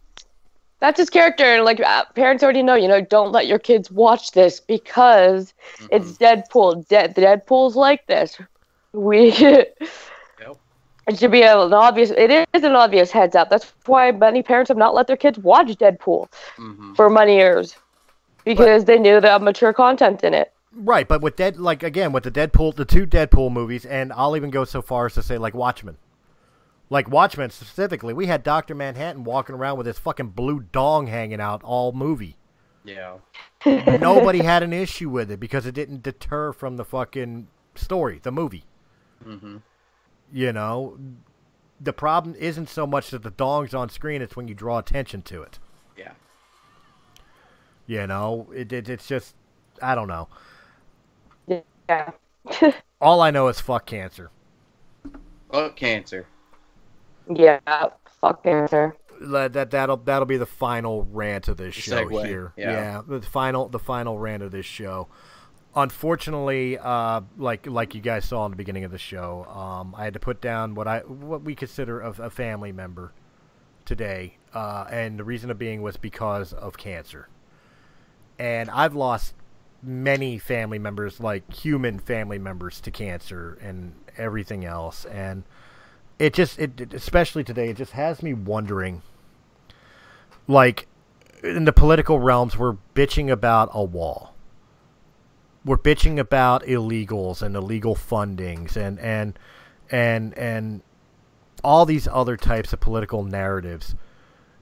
[0.80, 2.74] that's his character, and like uh, parents already know.
[2.74, 5.52] You know, don't let your kids watch this because
[5.90, 6.86] it's Deadpool.
[6.88, 8.36] De- Deadpool's like this.
[8.92, 9.32] We.
[11.06, 12.10] It should be a- an obvious.
[12.10, 13.48] It is an obvious heads up.
[13.48, 16.94] That's why many parents have not let their kids watch Deadpool Mm-hmm.
[16.94, 17.76] for many years
[18.44, 20.52] because they knew the mature content in it.
[20.74, 24.36] Right, but with Dead, like again, with the Deadpool, the two Deadpool movies, and I'll
[24.36, 25.96] even go so far as to say like Watchmen.
[26.90, 31.40] Like Watchmen specifically, we had Doctor Manhattan walking around with his fucking blue dong hanging
[31.40, 32.36] out all movie.
[32.84, 33.18] Yeah.
[33.66, 38.32] Nobody had an issue with it because it didn't deter from the fucking story, the
[38.32, 38.64] movie.
[39.24, 39.58] Mm-hmm.
[40.32, 40.98] You know,
[41.80, 45.22] the problem isn't so much that the dong's on screen; it's when you draw attention
[45.22, 45.58] to it.
[45.96, 46.12] Yeah.
[47.86, 49.34] You know, it, it it's just
[49.82, 50.28] I don't know.
[51.46, 52.10] Yeah.
[53.00, 54.30] All I know is fuck cancer.
[55.50, 56.26] Fuck cancer.
[57.34, 57.60] Yeah.
[58.20, 58.96] Fuck cancer.
[59.20, 62.52] Let- that that'll that'll be the final rant of this The show segue, here.
[62.56, 63.02] yeah.
[63.06, 65.08] the final the final rant of this show.
[65.74, 70.04] Unfortunately, uh, like like you guys saw in the beginning of the show, um, I
[70.04, 73.12] had to put down what I what we consider a, a family member
[73.84, 77.28] today, uh, and the reason of being was because of cancer.
[78.38, 79.34] And I've lost
[79.82, 85.44] many family members, like human family members, to cancer and everything else, and
[86.18, 89.02] it just it especially today it just has me wondering
[90.46, 90.88] like
[91.42, 94.34] in the political realms we're bitching about a wall.
[95.64, 99.38] We're bitching about illegals and illegal fundings and and
[99.90, 100.82] and and
[101.62, 103.94] all these other types of political narratives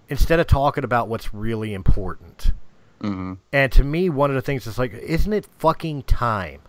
[0.09, 2.53] instead of talking about what's really important.
[2.99, 3.35] Mm-hmm.
[3.53, 6.63] and to me one of the things is like isn't it fucking time?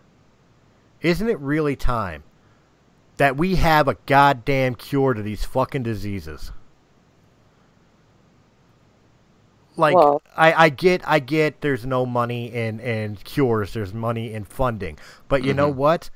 [1.02, 2.24] Isn't it really time
[3.18, 6.52] that we have a goddamn cure to these fucking diseases.
[9.76, 14.34] Like Well- I, I get I get there's no money in, in cures, there's money
[14.34, 14.98] in funding.
[15.28, 16.10] But you know what?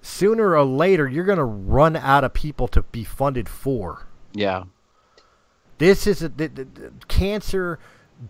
[0.00, 4.06] Sooner or later you're gonna run out of people to be funded for.
[4.32, 4.64] Yeah.
[5.78, 7.78] This is a, the, the, the cancer,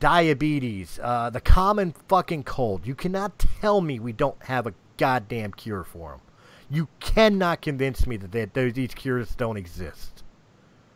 [0.00, 2.86] diabetes, uh, the common fucking cold.
[2.86, 6.20] You cannot tell me we don't have a goddamn cure for them.
[6.72, 10.22] You cannot convince me that they, those, these cures don't exist,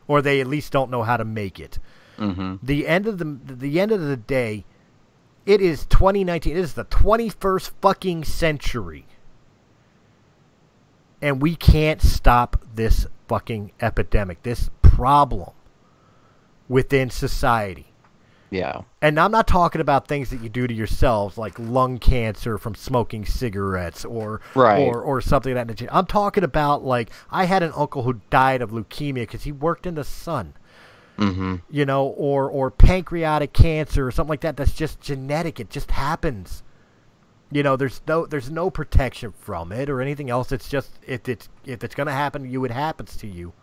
[0.09, 1.79] or they at least don't know how to make it.
[2.17, 2.57] Mm-hmm.
[2.63, 4.65] The end of the the end of the day,
[5.45, 6.57] it is 2019.
[6.57, 9.05] It is the 21st fucking century,
[11.21, 15.53] and we can't stop this fucking epidemic, this problem
[16.69, 17.93] within society.
[18.51, 18.83] Yeah.
[19.03, 22.75] And I'm not talking about things that you do to yourselves, like lung cancer from
[22.75, 24.81] smoking cigarettes, or Right.
[24.87, 25.89] or or something like that.
[25.95, 29.87] I'm talking about like I had an uncle who died of leukemia because he worked
[29.87, 30.55] in the sun,
[31.19, 31.57] Mm-hmm.
[31.71, 34.57] you know, or or pancreatic cancer or something like that.
[34.57, 35.59] That's just genetic.
[35.59, 36.63] It just happens.
[37.51, 40.53] You know, there's no there's no protection from it or anything else.
[40.53, 43.55] It's just if it's if it's gonna happen to you, it happens to you.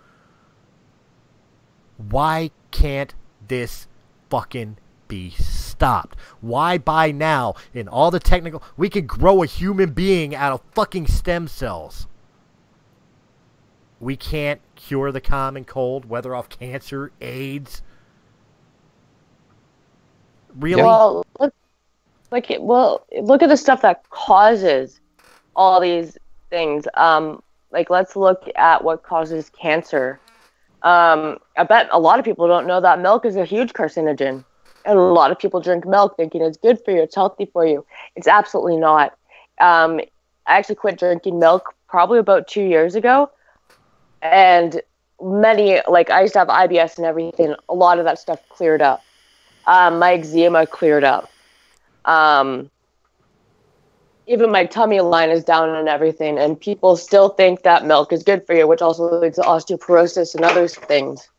[1.97, 3.13] Why can't
[3.47, 3.87] this
[4.33, 4.77] fucking
[5.07, 6.17] be stopped?
[6.41, 10.61] Why by now, in all the technical, we could grow a human being out of
[10.71, 12.07] fucking stem cells?
[13.99, 17.83] We can't cure the common cold, whether off cancer, AIDS.
[20.55, 20.81] Really?
[20.81, 21.53] Well, look,
[22.31, 24.99] like, well, look at the stuff that causes
[25.55, 26.17] all these
[26.49, 26.87] things.
[26.95, 30.19] Um, like, let's look at what causes cancer.
[30.83, 34.43] Um, I bet a lot of people don't know that milk is a huge carcinogen,
[34.85, 37.65] and a lot of people drink milk thinking it's good for you, it's healthy for
[37.65, 37.85] you.
[38.15, 39.17] It's absolutely not.
[39.59, 40.01] Um,
[40.45, 43.31] I actually quit drinking milk probably about two years ago,
[44.21, 44.81] and
[45.21, 47.55] many like I used to have IBS and everything.
[47.69, 49.01] A lot of that stuff cleared up
[49.67, 51.29] um, my eczema cleared up.
[52.05, 52.69] Um,
[54.27, 58.23] even my tummy line is down and everything, and people still think that milk is
[58.23, 61.29] good for you, which also leads to osteoporosis and other things.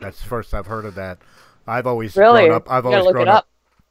[0.00, 1.18] That's the first I've heard of that.
[1.66, 2.44] I've always Really?
[2.44, 2.70] grown up.
[2.70, 3.36] I've You always grown up.
[3.36, 3.48] up.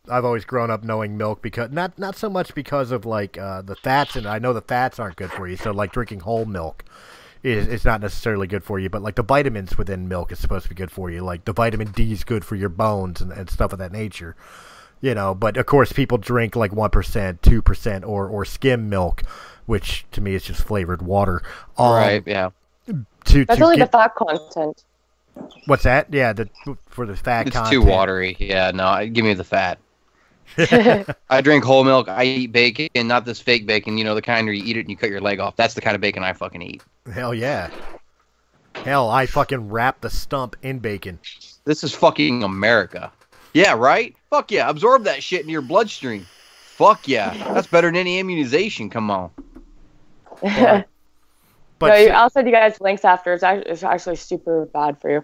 [0.10, 3.62] I've always grown up knowing milk because not not so much because of like uh,
[3.62, 5.58] the fats, and I know the fats aren't good for you.
[5.58, 6.86] So like drinking whole milk
[7.44, 10.64] is is not necessarily good for you, but like the vitamins within milk is supposed
[10.64, 11.22] to be good for you.
[11.22, 14.36] Like the vitamin D is good for your bones and, and stuff of that nature.
[15.02, 18.90] You know, but of course people drink like one percent, two percent, or or skim
[18.90, 19.22] milk,
[19.66, 21.42] which to me is just flavored water.
[21.78, 22.24] Um, right.
[22.26, 22.50] Yeah.
[23.26, 24.84] To, That's to only get- the fat content.
[25.66, 26.12] what's that?
[26.12, 26.50] Yeah, the
[26.88, 27.74] for the fat It's content.
[27.74, 28.36] too watery.
[28.40, 28.72] Yeah.
[28.72, 29.06] No.
[29.08, 29.78] Give me the fat.
[30.58, 32.08] I drink whole milk.
[32.08, 33.98] I eat bacon, not this fake bacon.
[33.98, 35.56] You know, the kind where you eat it and you cut your leg off.
[35.58, 36.82] That's the kind of bacon I fucking eat.
[37.14, 37.70] Hell yeah.
[38.74, 41.20] Hell, I fucking wrap the stump in bacon.
[41.66, 43.12] This is fucking America.
[43.58, 44.16] Yeah, right?
[44.30, 44.70] Fuck yeah.
[44.70, 46.28] Absorb that shit in your bloodstream.
[46.76, 47.34] Fuck yeah.
[47.56, 48.92] That's better than any immunization.
[48.92, 49.32] Come on.
[51.80, 53.34] But no, I'll send you guys links after.
[53.34, 55.24] It's actually, it's actually super bad for you.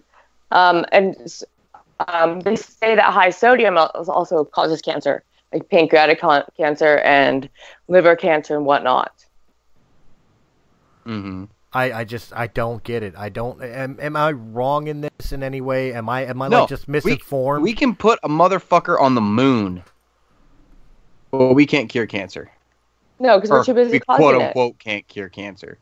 [0.52, 1.16] Um, and
[2.08, 6.22] um, they say that high sodium also causes cancer, like pancreatic
[6.56, 7.50] cancer and
[7.88, 9.26] liver cancer and whatnot.
[11.06, 13.14] hmm I, I just I don't get it.
[13.18, 13.62] I don't.
[13.62, 15.94] Am, am I wrong in this in any way?
[15.94, 17.64] Am I am I No, like just misinformed?
[17.64, 19.84] We can put a motherfucker on the moon,
[21.32, 22.52] but we can't cure cancer.
[23.20, 24.42] No, because we're too busy we causing quote it.
[24.42, 25.80] unquote can't cure cancer.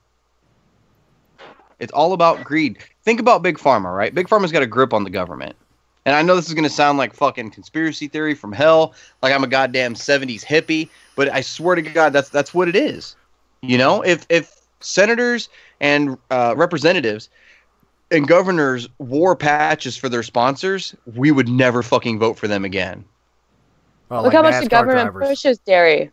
[1.79, 2.77] It's all about greed.
[3.03, 4.13] Think about Big Pharma, right?
[4.13, 5.55] Big Pharma's got a grip on the government.
[6.05, 9.33] And I know this is going to sound like fucking conspiracy theory from hell, like
[9.33, 13.15] I'm a goddamn 70s hippie, but I swear to God, that's that's what it is.
[13.61, 15.49] You know, if if senators
[15.81, 17.29] and uh, representatives
[18.11, 23.03] and governors wore patches for their sponsors, we would never fucking vote for them again.
[24.09, 25.29] Oh, Look like how much the government drivers.
[25.29, 26.11] pushes dairy.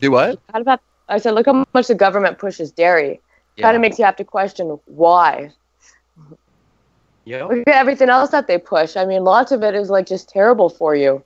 [0.00, 0.38] Do what?
[0.52, 3.20] Kind of have, I said, look how much the government pushes dairy.
[3.58, 5.52] Kind of makes you have to question why.
[7.24, 7.50] Yep.
[7.50, 8.96] Look at everything else that they push.
[8.96, 11.24] I mean, lots of it is like just terrible for you.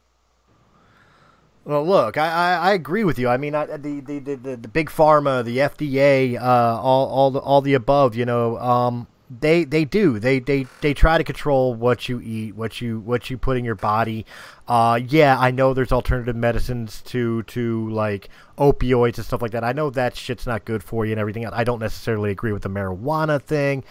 [1.69, 3.28] Well, look, I, I, I agree with you.
[3.28, 7.40] I mean, I, the, the, the, the, big pharma, the FDA, uh, all all the
[7.40, 8.15] all the above.
[8.15, 12.57] You know, um, they they do they, they they try to control what you eat,
[12.57, 14.24] what you what you put in your body.
[14.66, 19.62] Uh, yeah, I know there's alternative medicines to to like opioids and stuff like that.
[19.62, 21.47] I know that shit's not good for you and everything.
[21.47, 23.85] I don't necessarily agree with the marijuana thing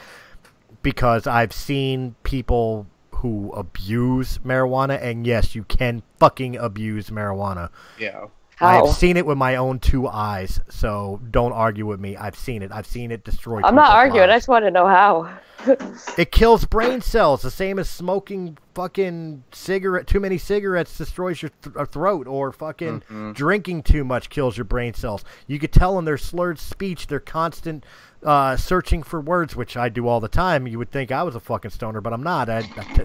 [0.82, 2.88] because I've seen people
[3.18, 7.70] who abuse marijuana, and yes, you can fucking abuse marijuana.
[8.00, 8.28] Yeah.
[8.58, 8.86] How?
[8.88, 12.18] I've seen it with my own two eyes, so don't argue with me.
[12.18, 12.72] I've seen it.
[12.72, 13.62] I've seen it destroy.
[13.64, 14.30] I'm not people's arguing.
[14.32, 15.30] I just want to know how.
[16.18, 20.08] It kills brain cells, the same as smoking fucking cigarette.
[20.08, 23.32] Too many cigarettes destroys your th- uh, throat, or fucking Mm-hmm.
[23.34, 25.24] drinking too much kills your brain cells.
[25.48, 27.86] You could tell in their slurred speech, their constant
[28.24, 30.68] uh, searching for words, which I do all the time.
[30.68, 32.50] You would think I was a fucking stoner, but I'm not.
[32.50, 33.04] I, I t-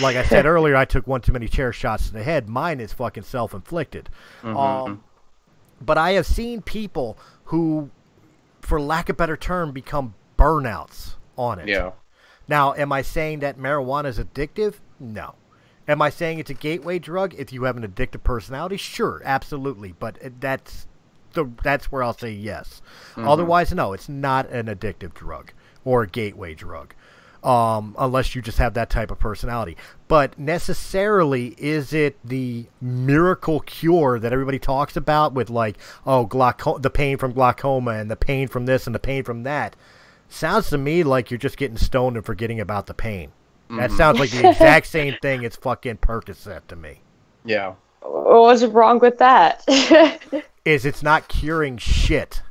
[0.00, 2.48] like I said earlier, I took one too many chair shots to the head.
[2.48, 4.08] Mine is fucking self-inflicted.
[4.42, 4.56] Mm-hmm.
[4.56, 5.04] Um,
[5.80, 7.90] but I have seen people who,
[8.60, 11.68] for lack of a better term, become burnouts on it.
[11.68, 11.92] Yeah.
[12.48, 14.74] Now, am I saying that marijuana is addictive?
[14.98, 15.34] No.
[15.88, 18.76] Am I saying it's a gateway drug if you have an addictive personality?
[18.76, 19.94] Sure, absolutely.
[19.98, 20.86] But uh, that's
[21.32, 22.82] the that's where I'll say yes.
[23.12, 23.26] Mm-hmm.
[23.26, 25.52] Otherwise, no, it's not an addictive drug
[25.84, 26.94] or a gateway drug.
[27.42, 29.76] Um, unless you just have that type of personality.
[30.06, 36.80] But necessarily, is it the miracle cure that everybody talks about with like, oh, glauco-
[36.80, 39.74] the pain from glaucoma and the pain from this and the pain from that?
[40.28, 43.32] Sounds to me like you're just getting stoned and forgetting about the pain.
[43.78, 47.00] That sounds like the exact same thing as fucking Percocet to me.
[47.44, 47.74] Yeah.
[48.02, 49.64] What's wrong with that?
[50.64, 52.42] Is it's not curing shit.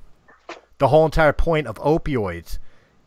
[0.79, 2.57] The whole entire point of opioids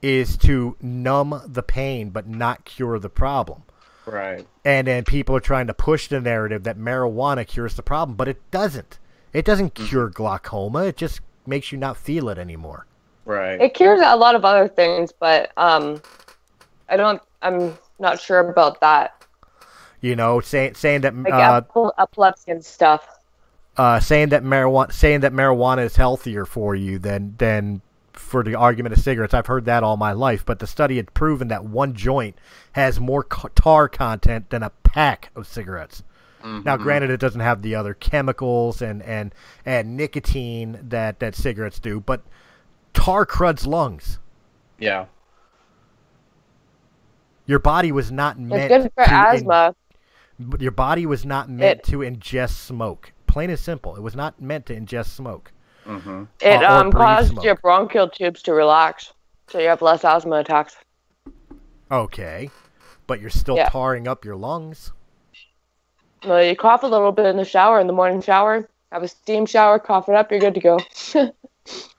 [0.04, 3.62] is to numb the pain but not cure the problem.
[4.06, 4.46] Right.
[4.64, 8.28] And then people are trying to push the narrative that marijuana cures the problem, but
[8.28, 8.98] it doesn't.
[9.32, 10.84] It doesn't cure glaucoma.
[10.84, 12.86] It just makes you not feel it anymore.
[13.24, 13.58] Right.
[13.60, 16.02] it cures a lot of other things, but um,
[16.90, 17.22] I don't.
[17.40, 19.24] I'm not sure about that.
[20.02, 23.08] You know, saying saying that Like uh, epil- epilepsy and stuff.
[23.78, 27.80] uh, saying that marijuana saying that marijuana is healthier for you than than
[28.34, 29.32] for the argument of cigarettes.
[29.32, 32.36] I've heard that all my life, but the study had proven that one joint
[32.72, 36.02] has more tar content than a pack of cigarettes.
[36.42, 36.82] Now, mm-hmm.
[36.82, 39.32] granted, it doesn't have the other chemicals and and
[39.64, 42.22] and nicotine that that cigarettes do, but
[42.92, 44.18] tar cruds lungs.
[44.80, 45.06] Yeah.
[47.46, 49.76] Your body was not It's meant good for to asthma.
[50.40, 53.12] But your body was not meant It- to ingest smoke.
[53.28, 53.94] Plain and simple.
[53.94, 55.52] It was not meant to ingest smoke.
[55.86, 57.44] It or um breathe causes smoke.
[57.44, 59.12] your bronchial tubes to relax,
[59.48, 60.76] so you have less asthma attacks.
[61.90, 62.50] Okay.
[63.06, 63.68] But you're still Yeah.
[63.68, 64.92] tarring up your lungs.
[66.24, 68.66] Well, you cough a little bit in the shower, in the morning shower.
[68.90, 70.78] Have a steam shower, cough it up, you're good to go.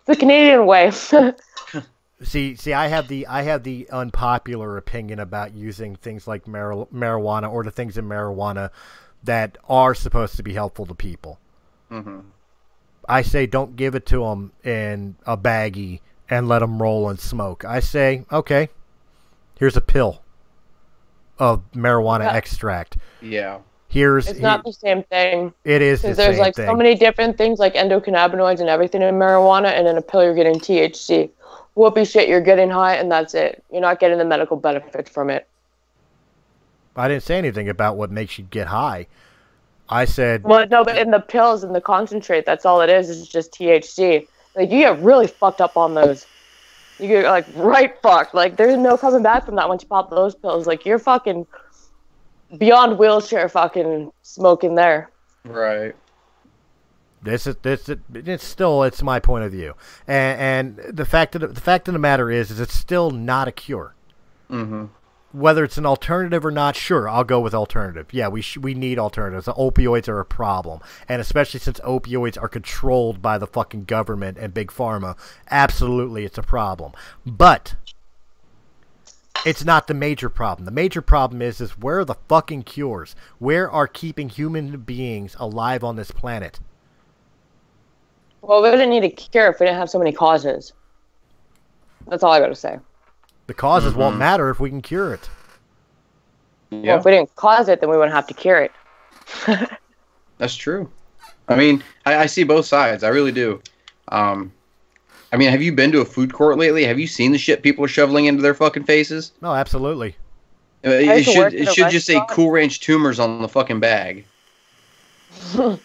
[0.06, 0.91] the Canadian way.
[2.24, 6.88] See, see, I have the I have the unpopular opinion about using things like mar-
[6.94, 8.72] marijuana or the things in marijuana
[9.24, 11.40] that are supposed to be helpful to people.
[11.91, 12.20] Mm-hmm.
[13.07, 15.99] I say don't give it to them in a baggie
[16.30, 17.64] and let them roll and smoke.
[17.65, 18.69] I say, okay,
[19.60, 20.22] here's a pill
[21.38, 22.34] of marijuana Yeah.
[22.34, 22.98] extract.
[23.22, 23.60] Yeah.
[23.88, 25.53] Here's It's not the same thing.
[25.64, 26.65] it is the there's same like thing.
[26.68, 30.36] so many different things like endocannabinoids and everything in marijuana, and in a pill you're
[30.36, 31.30] getting THC.
[31.77, 33.64] Whoopie shit, you're getting high, and that's it.
[33.72, 35.48] You're not getting the medical benefits from it.
[36.95, 39.07] I didn't say anything about what makes you get high.
[39.90, 43.10] I said Well, no, but in the pills and the concentrate, that's all it is.
[43.10, 44.28] It's just THC.
[44.56, 46.26] Like you get really fucked up on those.
[46.99, 48.34] You get like right fucked.
[48.34, 50.66] Like there's no coming back from that once you pop those pills.
[50.66, 51.45] Like you're fucking
[52.57, 55.12] beyond wheelchair fucking smoking there.
[55.44, 55.95] Right.
[57.22, 57.90] This is this.
[58.14, 59.74] It's still it's my point of view,
[60.07, 63.10] and, and the fact that the, the fact of the matter is, is it's still
[63.10, 63.95] not a cure.
[64.49, 64.86] Mm-hmm.
[65.36, 68.07] Whether it's an alternative or not, sure, I'll go with alternative.
[68.14, 69.45] Yeah, we sh- we need alternatives.
[69.45, 70.80] The opioids are a problem,
[71.10, 75.18] and especially since opioids are controlled by the fucking government and big pharma,
[75.52, 76.94] absolutely, it's a problem.
[77.26, 77.76] But
[79.45, 80.66] it's not the major problem.
[80.66, 83.14] The major problem is is where are the fucking cures?
[83.38, 86.60] Where are keeping human beings alive on this planet?
[88.41, 90.72] Well, we wouldn't need a cure if we didn't have so many causes.
[92.07, 92.80] That's all I gotta say.
[93.48, 94.00] The causes Mm-hmm.
[94.02, 95.30] won't matter if we can cure it.
[96.72, 96.98] Well, Yeah.
[96.98, 98.72] if we didn't cause it, then we wouldn't have to cure it.
[100.38, 100.90] That's true.
[101.48, 103.04] I mean, I, I see both sides.
[103.04, 103.62] I really do.
[104.10, 104.52] Um,
[105.32, 106.84] I mean, have you been to a food court lately?
[106.86, 109.32] Have you seen the shit people are shoveling into their fucking faces?
[109.42, 110.16] No, absolutely.
[110.86, 112.20] Uh, It, should it should just say.
[112.30, 114.26] Cool Ranch tumors on the fucking bag.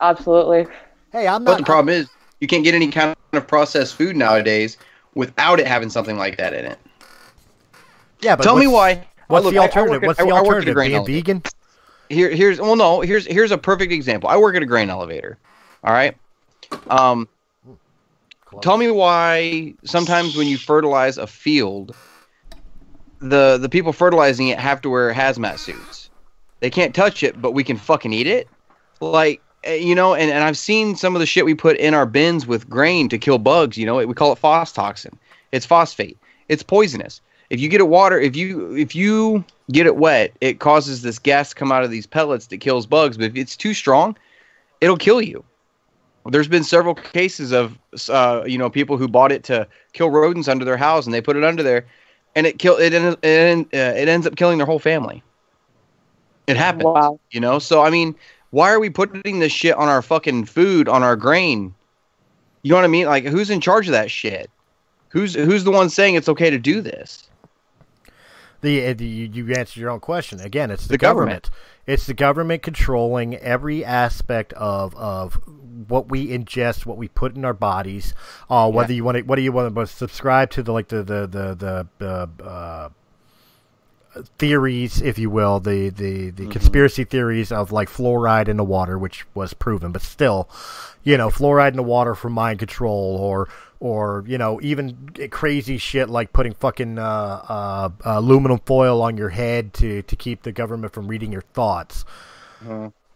[0.00, 0.66] Absolutely.
[1.12, 2.08] Hey, I'm But the problem is,
[2.40, 4.76] you can't get any kind of processed food nowadays
[5.14, 6.78] without it having something like that in it.
[8.20, 9.06] yeah, but Tell me why.
[9.28, 10.02] What's Look, the alternative?
[10.02, 10.76] at- what's the I work at a alternative?
[10.76, 11.16] Being elevator.
[11.18, 11.42] vegan?
[12.08, 14.28] Here, here's well, no, here's here's a perfect example.
[14.28, 15.38] I work at a grain elevator.
[15.84, 16.16] All right.
[16.88, 17.28] Um,
[18.62, 21.94] tell me why sometimes when you fertilize a field,
[23.20, 26.10] the the people fertilizing it have to wear hazmat suits.
[26.58, 28.48] They can't touch it, but we can fucking eat it.
[29.00, 32.06] Like you know, and, and I've seen some of the shit we put in our
[32.06, 33.76] bins with grain to kill bugs.
[33.76, 35.12] You know, we call it phostoxin.
[35.52, 36.16] It's phosphate.
[36.48, 37.20] It's poisonous.
[37.50, 41.18] If you get it water, if you if you get it wet, it causes this
[41.18, 43.16] gas to come out of these pellets that kills bugs.
[43.16, 44.16] But if it's too strong,
[44.80, 45.44] it'll kill you.
[46.26, 47.78] There's been several cases of
[48.08, 51.20] uh, you know people who bought it to kill rodents under their house, and they
[51.20, 51.86] put it under there,
[52.36, 52.92] and it kill it.
[52.94, 55.22] en- It, uh, it ends up killing their whole family.
[56.46, 57.20] It happens, Wow.
[57.30, 57.58] you know.
[57.58, 58.14] So I mean,
[58.50, 61.74] why are we putting this shit on our fucking food, on our grain?
[62.62, 63.06] You know what I mean?
[63.06, 64.50] Like, who's in charge of that shit?
[65.08, 67.28] Who's who's the one saying it's okay to do this?
[68.60, 70.70] The, uh, the you, you answered your own question again.
[70.70, 71.44] It's the, The government.
[71.44, 71.50] government.
[71.86, 75.34] It's the government controlling every aspect of of
[75.88, 78.14] what we ingest, what we put in our bodies.
[78.50, 81.26] Uh, whether you want to, whether you want to subscribe to the like the the
[81.26, 81.88] the the.
[82.38, 82.88] the uh,
[84.38, 88.98] theories, if you will, the the, the conspiracy theories of like fluoride in the water,
[88.98, 90.48] which was proven, but still,
[91.04, 95.78] you know, fluoride in the water for mind control, or or you know, even crazy
[95.78, 97.02] shit like putting fucking uh,
[97.48, 102.04] uh, aluminum foil on your head to to keep the government from reading your thoughts.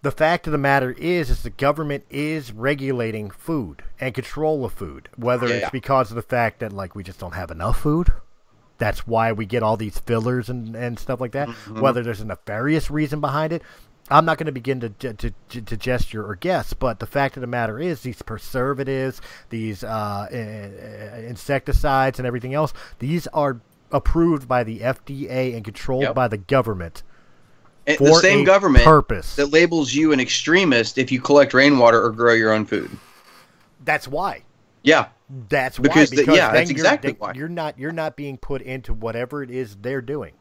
[0.03, 4.73] The fact of the matter is, is the government is regulating food and control of
[4.75, 5.55] food, whether Yeah.
[5.57, 8.13] it's because of the fact that like we just don't have enough food
[8.79, 11.49] that's why we get all these fillers and, and stuff like that.
[11.49, 13.63] Whether there's a nefarious reason behind it,
[14.11, 15.15] I'm not going to begin to, to,
[15.49, 16.73] to, to gesture or guess.
[16.75, 19.21] But the fact of the matter is, these preservatives,
[19.51, 23.61] these uh, uh, insecticides, and everything else, these are
[23.91, 26.15] approved by the FDA and controlled Yep.
[26.15, 27.03] by the government.
[27.87, 29.37] And For the same government purpose.
[29.37, 32.91] that labels you an extremist if you collect rainwater or grow your own food.
[33.85, 34.43] That's why.
[34.83, 35.09] Yeah,
[35.49, 36.17] That's Because why.
[36.17, 37.33] the- Because yeah, that's you're- exactly then why.
[37.35, 37.79] You're not.
[37.79, 40.35] You're not being put into whatever it is they're doing.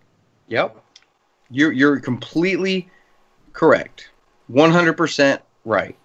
[0.48, 0.78] Yep.
[1.50, 2.90] You're you're completely
[3.54, 4.10] correct.
[4.52, 5.96] 100% right.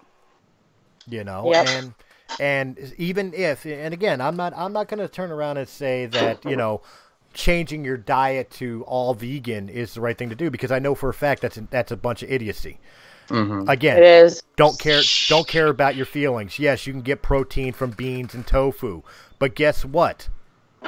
[1.07, 1.67] you know Yep.
[1.67, 1.93] and
[2.39, 6.05] and even if and again i'm not i'm not going to turn around and say
[6.05, 6.81] that you know
[7.33, 10.93] changing your diet to all vegan is the right thing to do because i know
[10.95, 12.79] for a fact that's that's a bunch of idiocy
[13.29, 13.69] Mhm.
[13.69, 14.43] again It is.
[14.55, 18.45] don't care don't care about your feelings yes you can get protein from beans and
[18.45, 19.01] tofu
[19.37, 20.29] but guess what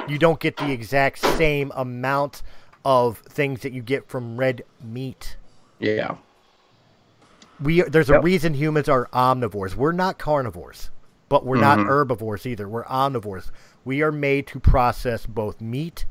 [0.08, 2.42] you don't get the exact same amount
[2.84, 5.36] of things that you get from red meat
[5.78, 6.16] Yeah.
[7.60, 8.24] we there's a Yep.
[8.24, 9.74] reason humans are omnivores.
[9.76, 10.90] We're not carnivores.
[11.28, 12.68] but we're not herbivores either.
[12.68, 13.50] We're omnivores.
[13.86, 16.04] We are made to process both meat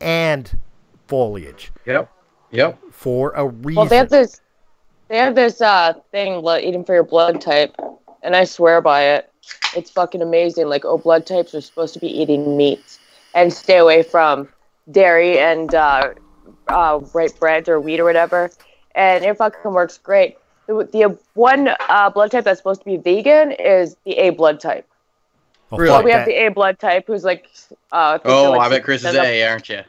[0.00, 0.56] and
[1.08, 2.08] foliage Yep.
[2.52, 2.78] Yep.
[2.92, 3.74] for a reason.
[3.74, 4.40] Well, they have this,
[5.10, 7.76] they have this uh thing like eating for your blood type,
[8.22, 9.30] and I swear by it.
[9.76, 10.68] It's fucking amazing.
[10.68, 12.98] Like, oh, blood types are supposed to be eating meat
[13.34, 14.48] and stay away from
[14.90, 16.14] dairy and uh,
[16.68, 18.50] uh, white breads or wheat or whatever.
[18.94, 20.38] And it fucking works great.
[20.66, 24.60] The, the one uh, blood type that's supposed to be vegan is the A blood
[24.60, 24.86] type.
[25.72, 25.96] Oh, Really?
[25.96, 27.48] fuck we have the A blood type who's like,
[27.92, 29.82] uh, Oh, like, I bet Chris is they're A, aren't you?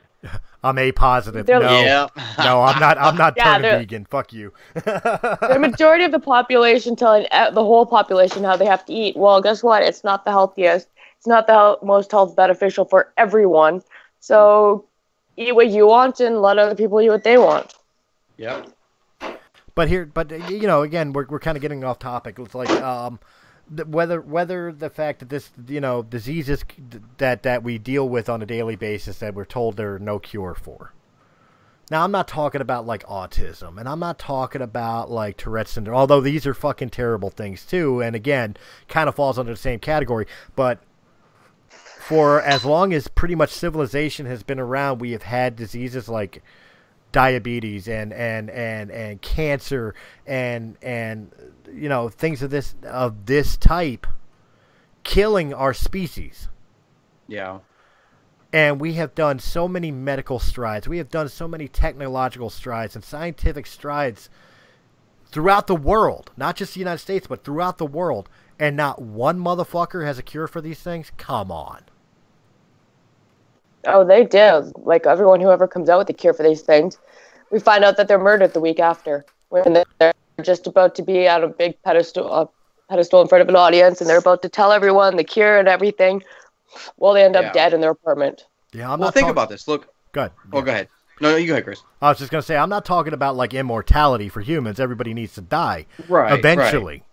[0.64, 1.46] I'm A positive.
[1.46, 2.08] They're- No, Yeah.
[2.38, 2.98] no, I'm not.
[3.00, 4.06] I'm not Yeah, turning vegan.
[4.06, 4.54] Fuck you.
[4.76, 9.18] the majority of the population telling uh, the whole population how they have to eat.
[9.18, 9.82] Well, guess what?
[9.84, 10.88] It's not the healthiest.
[11.18, 13.82] It's not the hel- most health beneficial for everyone.
[14.20, 14.86] So
[15.38, 17.74] eat what you want and let other people eat what they want.
[18.38, 18.68] Yep.
[19.74, 22.38] But here, but you know, again, we're we're kind of getting off topic.
[22.38, 23.22] It's like um, th-
[23.85, 26.64] whether whether the fact that this you know diseases
[27.18, 30.19] that that we deal with on a daily basis that we're told there are no
[30.19, 30.93] cure for.
[31.89, 35.98] Now, I'm not talking about like autism, and I'm not talking about like Tourette's syndrome,
[35.98, 38.02] although these are fucking terrible things too.
[38.02, 38.56] And again,
[38.88, 40.26] kind of falls under the same category.
[40.56, 40.80] But
[41.68, 46.41] for as long as pretty much civilization has been around, we have had diseases like
[47.11, 49.93] diabetes and and and and cancer
[50.26, 51.31] and and
[51.73, 54.07] you know things of this of this type
[55.03, 56.48] killing our species.
[57.27, 57.60] Yeah.
[58.52, 60.88] and we have done so many medical strides.
[60.88, 64.30] We have done so many technological strides and scientific strides
[65.27, 68.27] throughout the world not just the united states but throughout the world.
[68.60, 71.11] And not one motherfucker has a cure for these things?
[71.18, 71.84] Come on.
[73.88, 74.72] Oh, they do.
[74.76, 76.98] Like everyone who ever comes out with a cure for these things,
[77.49, 81.28] we find out that they're murdered the week after when they're just about to be
[81.28, 82.46] on a big pedestal, uh,
[82.90, 85.68] pedestal in front of an audience, and they're about to tell everyone the cure and
[85.68, 86.24] everything.
[86.98, 87.52] Well, they end up Yeah.
[87.54, 88.46] dead in their apartment.
[88.74, 89.68] yeah i'm well, not think talk- about this.
[89.68, 89.88] Look.
[90.14, 90.32] go ahead.
[90.54, 90.88] Oh, go ahead.
[91.20, 91.84] No, no, you go ahead, Chris.
[92.02, 95.14] i was just going to say i'm not talking about like immortality for humans everybody
[95.14, 96.32] needs to die Right.
[96.40, 97.04] eventually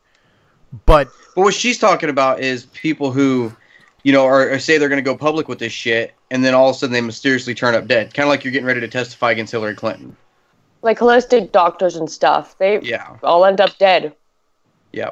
[0.87, 3.53] but But what she's talking about is people who,
[4.03, 6.53] you know, are, are say they're going to go public with this shit, and then
[6.55, 8.13] all of a sudden they mysteriously turn up dead.
[8.15, 10.15] Kind of like you're getting ready to testify against Hillary Clinton.
[10.83, 13.17] Like holistic doctors and stuff, they Yeah.
[13.23, 14.15] all end up dead.
[14.93, 15.11] Yeah.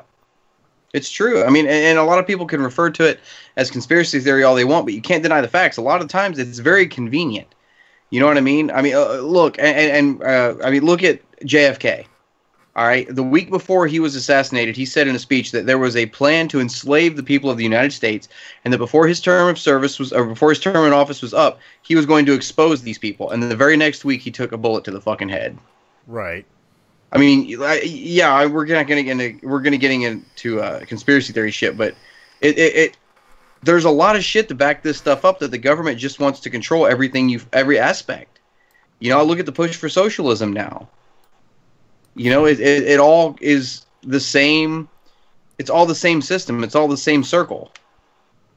[0.93, 1.45] It's true.
[1.45, 3.21] I mean, and, and a lot of people can refer to it
[3.57, 5.77] as conspiracy theory all they want, but you can't deny the facts.
[5.77, 7.49] A lot of times it's very convenient.
[8.11, 8.71] You know what I mean?
[8.71, 12.07] I mean, uh, look, and, and uh, I mean, look at JFK.
[12.77, 13.07] All right.
[13.09, 16.07] The week before he was assassinated, he said in a speech that there was a
[16.07, 18.29] plan to enslave the people of the United States,
[18.65, 21.33] and that before his term of service was, or before his term in office was
[21.33, 23.31] up, he was going to expose these people.
[23.31, 25.59] And then the very next week, he took a bullet to the fucking head.
[26.07, 26.45] right
[27.13, 31.33] I mean, I- yeah, we're not gonna get into we're gonna getting into uh, conspiracy
[31.33, 31.95] theory shit, but
[32.43, 32.97] it, it, it
[33.63, 36.41] there's a lot of shit to back this stuff up that the government just wants
[36.41, 38.39] to control everything you every aspect.
[38.99, 40.89] You know, look at the push for socialism now.
[42.17, 44.89] You know, it, it it all is the same.
[45.59, 46.65] It's all the same system.
[46.65, 47.73] It's all the same circle.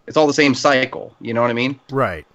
[0.08, 1.16] It's all the same cycle.
[1.22, 1.80] You know what I mean?
[1.92, 2.26] Right.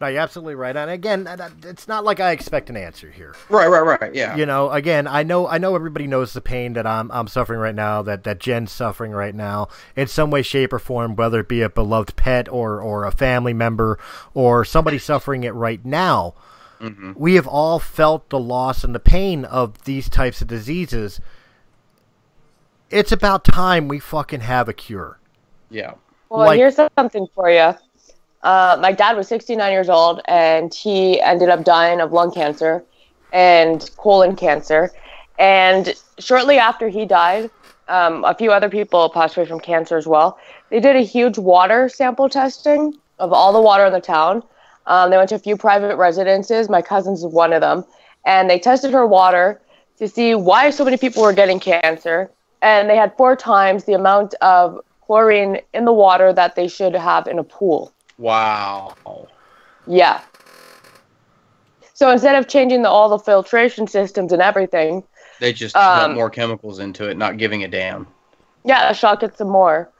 [0.00, 0.76] No, you're absolutely right.
[0.76, 1.26] And again,
[1.62, 3.34] it's not like I expect an answer here.
[3.48, 4.14] Right, right, right.
[4.14, 4.36] Yeah.
[4.36, 7.60] You know, again, I know, I know everybody knows the pain that I'm, I'm suffering
[7.60, 11.40] right now, that that Jen's suffering right now, in some way, shape, or form, whether
[11.40, 13.98] it be a beloved pet or or a family member
[14.34, 16.34] or somebody suffering it right now.
[17.16, 21.20] We have all felt the loss and the pain of these types of diseases.
[22.90, 25.18] It's about time we fucking have a cure.
[25.70, 25.94] Yeah.
[26.28, 27.74] Well, Like- here's something for you.
[28.42, 32.84] Uh, my dad was 69 years old, and he ended up dying of lung cancer
[33.32, 34.90] and colon cancer.
[35.38, 37.50] And shortly after he died,
[37.88, 40.38] um, a few other people passed away from cancer as well.
[40.70, 44.42] They did a huge water sample testing of all the water in the town.
[44.86, 46.68] Um, they went to a few private residences.
[46.68, 47.84] My cousin's one of them,
[48.24, 49.60] and they tested her water
[49.98, 52.30] to see why so many people were getting cancer.
[52.62, 56.94] And they had four times the amount of chlorine in the water that they should
[56.94, 57.92] have in a pool.
[58.18, 58.94] Wow.
[59.86, 60.20] Yeah.
[61.92, 65.04] So instead of changing the, all the filtration systems and everything,
[65.40, 68.06] They just Um, put more chemicals into it, not giving a damn.
[68.64, 69.90] yeah, shock it some more.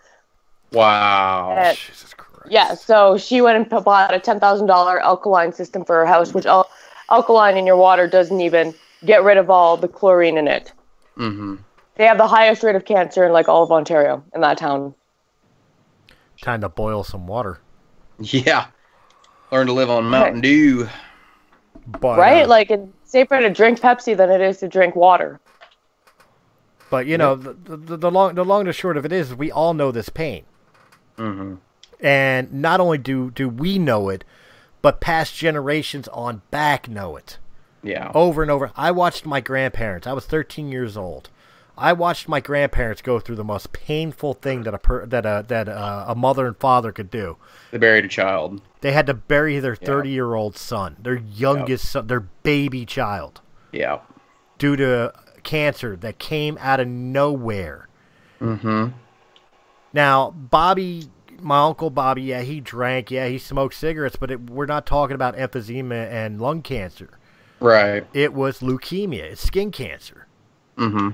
[0.72, 1.54] Wow.
[1.56, 2.23] Uh, Jesus Christ.
[2.48, 6.34] Yeah, so she went and bought a ten thousand dollar alkaline system for her house,
[6.34, 6.68] which al-
[7.10, 10.72] alkaline in your water doesn't even get rid of all the chlorine in it.
[11.16, 11.56] hmm
[11.96, 14.94] They have the highest rate of cancer in like all of Ontario in that town.
[16.42, 17.60] Time to boil some water.
[18.18, 18.66] Yeah.
[19.50, 20.88] Learn to live on Mountain Dew.
[22.00, 22.44] But, right?
[22.44, 25.40] uh, Like it's safer to drink Pepsi than it is to drink water.
[26.90, 29.34] But you know, the, the, the long the long and the short of it is,
[29.34, 30.44] we all know this pain,
[31.18, 31.54] Mm-hmm.
[32.00, 34.24] And not only do do we know it,
[34.82, 37.38] but past generations on back know it
[37.82, 38.10] Yeah.
[38.14, 38.70] over and over.
[38.76, 40.06] I watched my grandparents.
[40.06, 41.30] I was 13 years old.
[41.76, 45.44] I watched my grandparents go through the most painful thing that a per, that a
[45.48, 47.36] that a, a mother and father could do.
[47.72, 48.60] They buried a child.
[48.80, 53.40] They had to bury their 30 year old son, their youngest son, their baby child,
[53.72, 54.00] Yeah.
[54.58, 55.12] due to
[55.42, 57.88] cancer that came out of nowhere.
[58.40, 58.88] Mm-hmm.
[59.92, 61.08] Now, Bobby,
[61.44, 65.14] my uncle Bobby, yeah, he drank, yeah, he smoked cigarettes, but it, we're not talking
[65.14, 67.10] about emphysema and lung cancer.
[67.60, 68.06] Right.
[68.12, 70.26] It was leukemia, it's skin cancer.
[70.76, 71.10] Mm-hmm.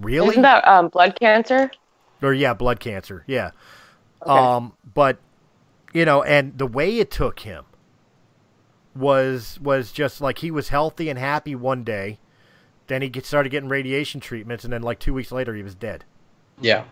[0.00, 0.28] Really?
[0.30, 1.70] Isn't that um, blood cancer?
[2.22, 3.24] or yeah, blood cancer.
[3.26, 3.50] Yeah.
[4.22, 5.18] Um, but
[5.92, 7.64] you know, and the way it took him
[8.96, 12.18] was was just like he was healthy and happy one day,
[12.86, 15.74] then he get, started getting radiation treatments, and then like two weeks later he was
[15.74, 16.04] dead.
[16.60, 16.84] Yeah.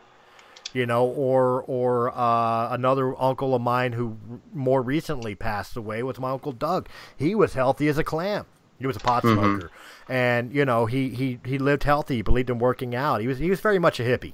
[0.74, 4.16] You know, or or uh, another uncle of mine who
[4.54, 6.88] more recently passed away was my uncle Doug.
[7.16, 8.46] He was healthy as a clam.
[8.78, 9.34] He was a pot Mhm.
[9.34, 9.70] smoker,
[10.08, 12.16] and you know he, he he lived healthy.
[12.16, 13.20] He believed in working out.
[13.20, 14.32] He was he was very much a hippie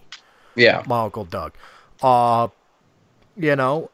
[0.55, 0.83] Yeah.
[0.87, 1.55] my uncle Doug.
[2.01, 2.49] Uh,
[3.37, 3.91] you know,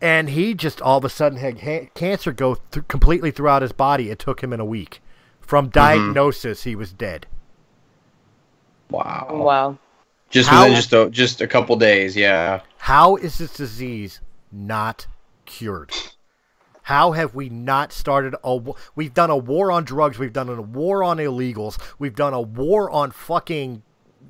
[0.00, 3.72] and he just all of a sudden had ha- cancer go th- completely throughout his
[3.72, 4.08] body.
[4.08, 5.02] It took him in a week.
[5.40, 7.26] From diagnosis, he was dead.
[8.90, 9.28] Wow.
[9.30, 9.78] Wow.
[10.34, 12.16] Just How- within just a, just a couple days.
[12.16, 12.60] Yeah.
[12.78, 14.20] How is this disease
[14.50, 15.06] not
[15.46, 15.92] cured?
[16.82, 18.60] How have we not started a?
[18.96, 20.18] We've done a war on drugs.
[20.18, 21.78] We've done a war on illegals.
[22.00, 23.82] We've done a war on fucking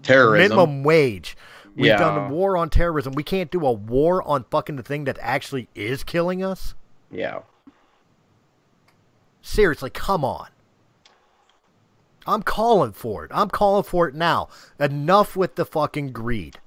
[0.03, 0.43] Terrorism.
[0.57, 1.39] minimum wage.
[1.75, 1.97] We've Yeah.
[1.97, 3.15] done a war on terrorism.
[3.15, 6.75] We can't do a war on fucking the thing that actually is killing us.
[7.11, 7.41] Yeah.
[9.41, 10.49] Seriously, come on.
[12.27, 13.31] I'm calling for it.
[13.35, 14.49] I'm calling for it now.
[14.79, 16.59] Enough with the fucking greed.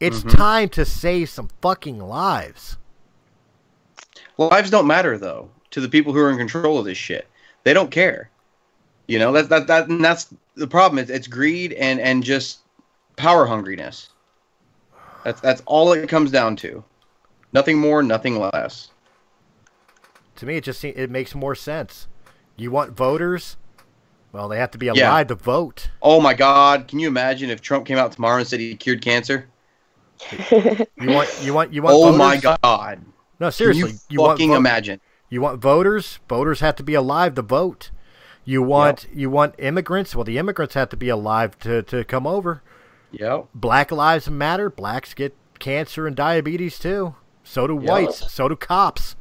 [0.00, 0.28] It's Mm-hmm.
[0.30, 2.76] time to save some fucking lives.
[4.38, 7.28] Lives don't matter though to the people who are in control of this shit.
[7.64, 8.30] They don't care.
[9.06, 10.98] You know that that that and that's the problem.
[10.98, 12.60] It's, it's greed and and just
[13.16, 14.08] power hungriness.
[15.24, 16.82] That's that's all it comes down to.
[17.52, 18.88] Nothing more, nothing less.
[20.36, 22.08] To me, it just it makes more sense.
[22.56, 23.56] You want voters?
[24.32, 25.10] Well, they have to be Yeah.
[25.10, 25.90] alive to vote.
[26.00, 26.88] Oh my God!
[26.88, 29.48] Can you imagine if Trump came out tomorrow and said he cured cancer?
[30.40, 31.94] You want you want you want.
[31.94, 32.18] Oh voters?
[32.18, 33.04] my God!
[33.40, 33.92] No, Can seriously.
[34.08, 35.00] you want fucking vo- imagine?
[35.28, 36.20] You want voters?
[36.28, 37.90] Voters have to be alive to vote.
[38.44, 40.14] You want you want immigrants?
[40.14, 42.62] Well, the immigrants have to be alive to, to come over.
[43.12, 43.48] Yep.
[43.54, 44.70] Black lives matter.
[44.70, 47.14] Blacks get cancer and diabetes too.
[47.44, 47.90] So do Yeah.
[47.90, 48.32] whites.
[48.32, 49.16] So do cops.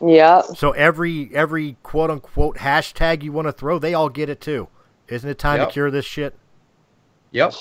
[0.00, 0.42] Yeah.
[0.42, 4.68] So every every quote unquote hashtag you want to throw, they all get it too.
[5.08, 5.68] Isn't it time Yep.
[5.68, 6.36] to cure this shit?
[7.32, 7.54] Yep.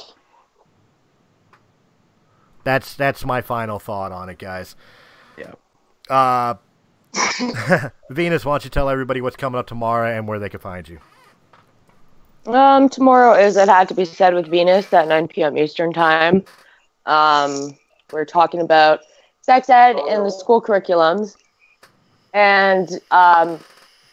[2.63, 4.75] That's that's my final thought on it, guys.
[5.37, 5.53] Yeah.
[6.09, 6.55] Uh,
[8.09, 10.87] Venus, why don't you tell everybody what's coming up tomorrow and where they can find
[10.87, 10.99] you?
[12.45, 15.57] Um, tomorrow is It Had to Be Said with Venus at 9 p.m.
[15.57, 16.45] Eastern Time.
[17.05, 17.77] Um,
[18.11, 19.01] we're talking about
[19.41, 21.35] sex ed in the school curriculums
[22.37, 23.59] and um,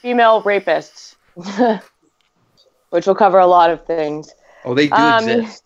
[0.03, 1.17] female rapists,
[2.91, 4.35] which will cover a lot of things.
[4.65, 5.63] Oh, they do Um, exist.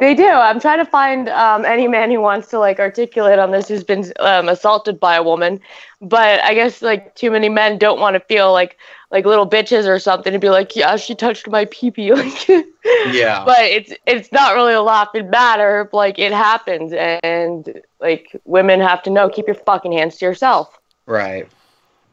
[0.00, 0.26] They do.
[0.26, 3.84] I'm trying to find um, any man who wants to like articulate on this who's
[3.84, 5.60] been um, assaulted by a woman,
[6.00, 8.78] but I guess like too many men don't want to feel like
[9.10, 12.12] like little bitches or something to be like, yeah, she touched my pee pee.
[12.14, 12.66] Like,
[13.04, 13.44] Yeah.
[13.44, 15.88] but it's it's not really a laughing matter.
[15.92, 20.78] Like it happens, and like women have to know, keep your fucking hands to yourself.
[21.06, 21.48] Right.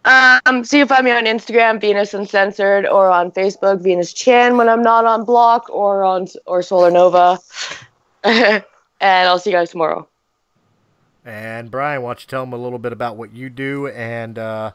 [0.06, 4.70] Um, so you find me on Instagram, Venus Uncensored, or on Facebook, Venus Chan when
[4.70, 7.38] I'm not on Block, or on or Solar Nova.
[8.24, 8.64] and
[9.02, 10.08] I'll see you guys tomorrow.
[11.26, 14.40] And Brian, why don't you tell them a little bit about what you do and
[14.40, 14.72] uh,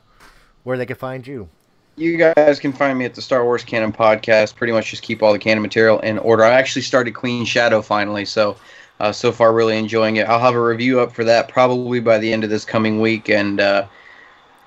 [0.63, 1.49] where they can find you?
[1.97, 4.57] You guys can find me at the Star Wars Canon Podcast.
[4.57, 6.45] Pretty much just keep all the canon material in order.
[6.45, 8.57] I actually started Queen Shadow finally, so
[9.01, 10.29] uh, so far really enjoying it.
[10.29, 13.29] I'll have a review up for that probably by the end of this coming week,
[13.29, 13.87] and uh,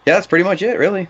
[0.07, 1.09] yeah, that's pretty much it, really.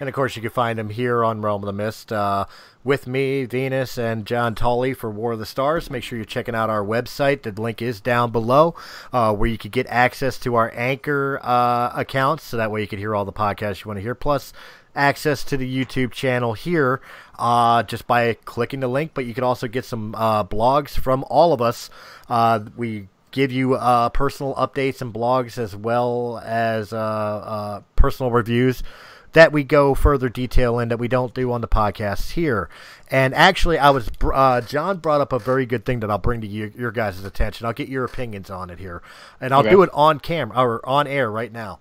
[0.00, 2.46] And of course, you can find him here on Realm of the Mist uh,
[2.82, 5.90] with me, Venus, and John Tully for War of the Stars.
[5.90, 7.42] Make sure you're checking out our website.
[7.42, 8.74] The link is down below,
[9.12, 12.88] uh, where you could get access to our Anchor uh, accounts, so that way you
[12.88, 14.54] could hear all the podcasts you want to hear, plus
[14.94, 17.02] access to the YouTube channel here
[17.38, 19.10] uh, just by clicking the link.
[19.12, 21.90] But you could also get some uh, blogs from all of us.
[22.26, 23.08] Uh, we
[23.38, 28.82] give you uh, personal updates and blogs as well as uh, uh, personal reviews
[29.32, 32.68] that we go further detail in that we don't do on the podcast here.
[33.10, 36.40] And actually, I was uh, John brought up a very good thing that I'll bring
[36.40, 37.66] to you, your guys' attention.
[37.66, 39.02] I'll get your opinions on it here,
[39.40, 39.70] and I'll Okay.
[39.70, 41.78] do it on camera or on air right now.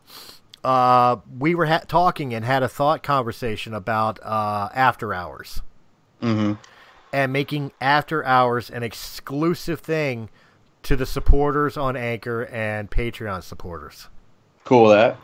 [0.63, 5.61] Uh, we were ha- talking and had a thought conversation about uh, after hours
[6.21, 6.53] Mm-hmm.
[7.13, 10.29] and making after hours an exclusive thing
[10.87, 14.07] to the supporters on Anchor and Patreon supporters
[14.63, 15.17] Cool that.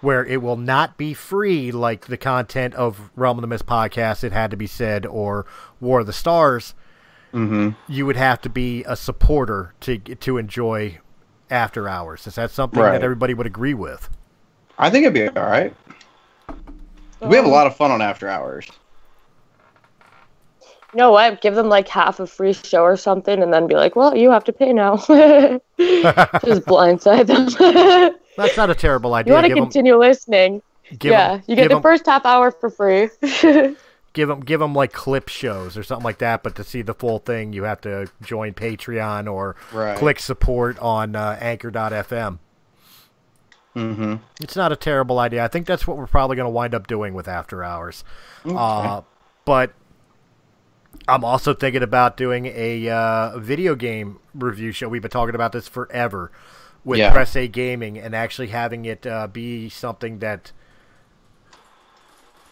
[0.00, 4.22] where it will not be free like the content of Realm of the Mist podcast,
[4.24, 5.46] It Had to Be Said, or
[5.80, 6.74] War of the Stars.
[7.32, 7.70] Mm-hmm.
[7.92, 10.98] You would have to be a supporter to to enjoy
[11.50, 12.26] After Hours.
[12.26, 12.92] Is that something Right.
[12.92, 14.08] that everybody would agree with?
[14.78, 15.74] I think it'd be all right.
[17.20, 18.68] We have a lot of fun on after hours.
[20.94, 21.40] You know what?
[21.40, 24.30] Give them like half a free show or something, and then be like, "Well, you
[24.30, 24.96] have to pay now."
[25.76, 28.14] Just blindside them.
[28.36, 29.32] That's not a terrible idea.
[29.32, 30.62] you want to give 'em- continue listening?
[30.98, 33.08] give yeah, 'em- you get give the 'em- first half hour for free.
[34.12, 36.44] give them give them like clip shows or something like that.
[36.44, 39.96] But to see the full thing, you have to join Patreon or Right.
[39.98, 42.38] click support on uh, Anchor.fm.
[43.74, 44.14] Mm-hmm.
[44.40, 45.42] It's not a terrible idea.
[45.44, 48.04] I think that's what we're probably going to wind up doing with After Hours.
[48.44, 49.00] Uh,
[49.44, 49.72] but
[51.08, 54.88] I'm also thinking about doing a uh, video game review show.
[54.88, 56.30] We've been talking about this forever
[56.84, 57.12] with Yeah.
[57.12, 60.52] Press A Gaming and actually having it uh, be something that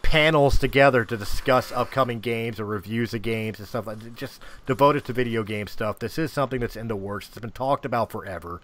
[0.02, 4.14] panels together to discuss upcoming games or reviews of games and stuff like that.
[4.14, 5.98] Just devoted to video game stuff.
[5.98, 7.28] This is something that's in the works.
[7.28, 8.60] It's been talked about forever.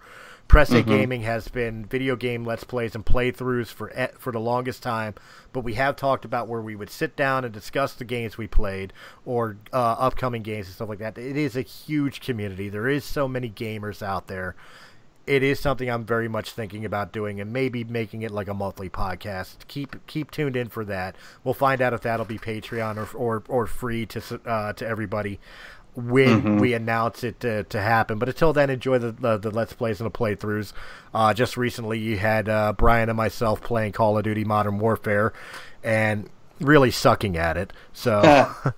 [0.49, 4.81] Press A Gaming has been video game let's plays and playthroughs for for the longest
[4.81, 5.13] time,
[5.53, 8.47] but we have talked about where we would sit down and discuss the games we
[8.47, 8.91] played
[9.25, 11.19] or uh, upcoming games and stuff like that.
[11.19, 12.67] It is a huge community.
[12.67, 14.55] There is so many gamers out there
[15.29, 18.53] it is something I'm very much thinking about doing, and maybe making it like a
[18.55, 19.57] monthly podcast.
[19.67, 21.15] Keep keep tuned in for that.
[21.43, 25.39] We'll find out if that'll be Patreon or or, or free to uh, to everybody
[26.07, 28.19] when we announce it to, to happen.
[28.19, 30.73] But until then, enjoy the, the the let's plays and the playthroughs.
[31.13, 35.33] Uh, just recently, you had uh, Brian and myself playing Call of Duty Modern Warfare,
[35.83, 37.73] and really sucking at it.
[37.93, 38.53] So.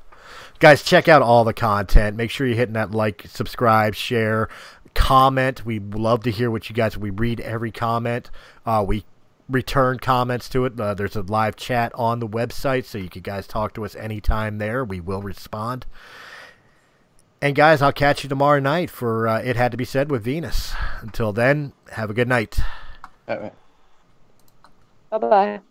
[0.59, 4.47] guys check out all the content make sure you're hitting that like subscribe share
[4.93, 8.29] comment we love to hear what you guys we read every comment
[8.67, 9.03] uh, we
[9.49, 13.23] return comments to it uh, there's a live chat on the website so you can
[13.23, 15.87] guys talk to us anytime there we will respond
[17.41, 20.23] and guys i'll catch you tomorrow night for uh, it had to be said with
[20.23, 22.59] venus until then have a good night
[23.27, 23.53] All right.
[25.09, 25.61] bye bye.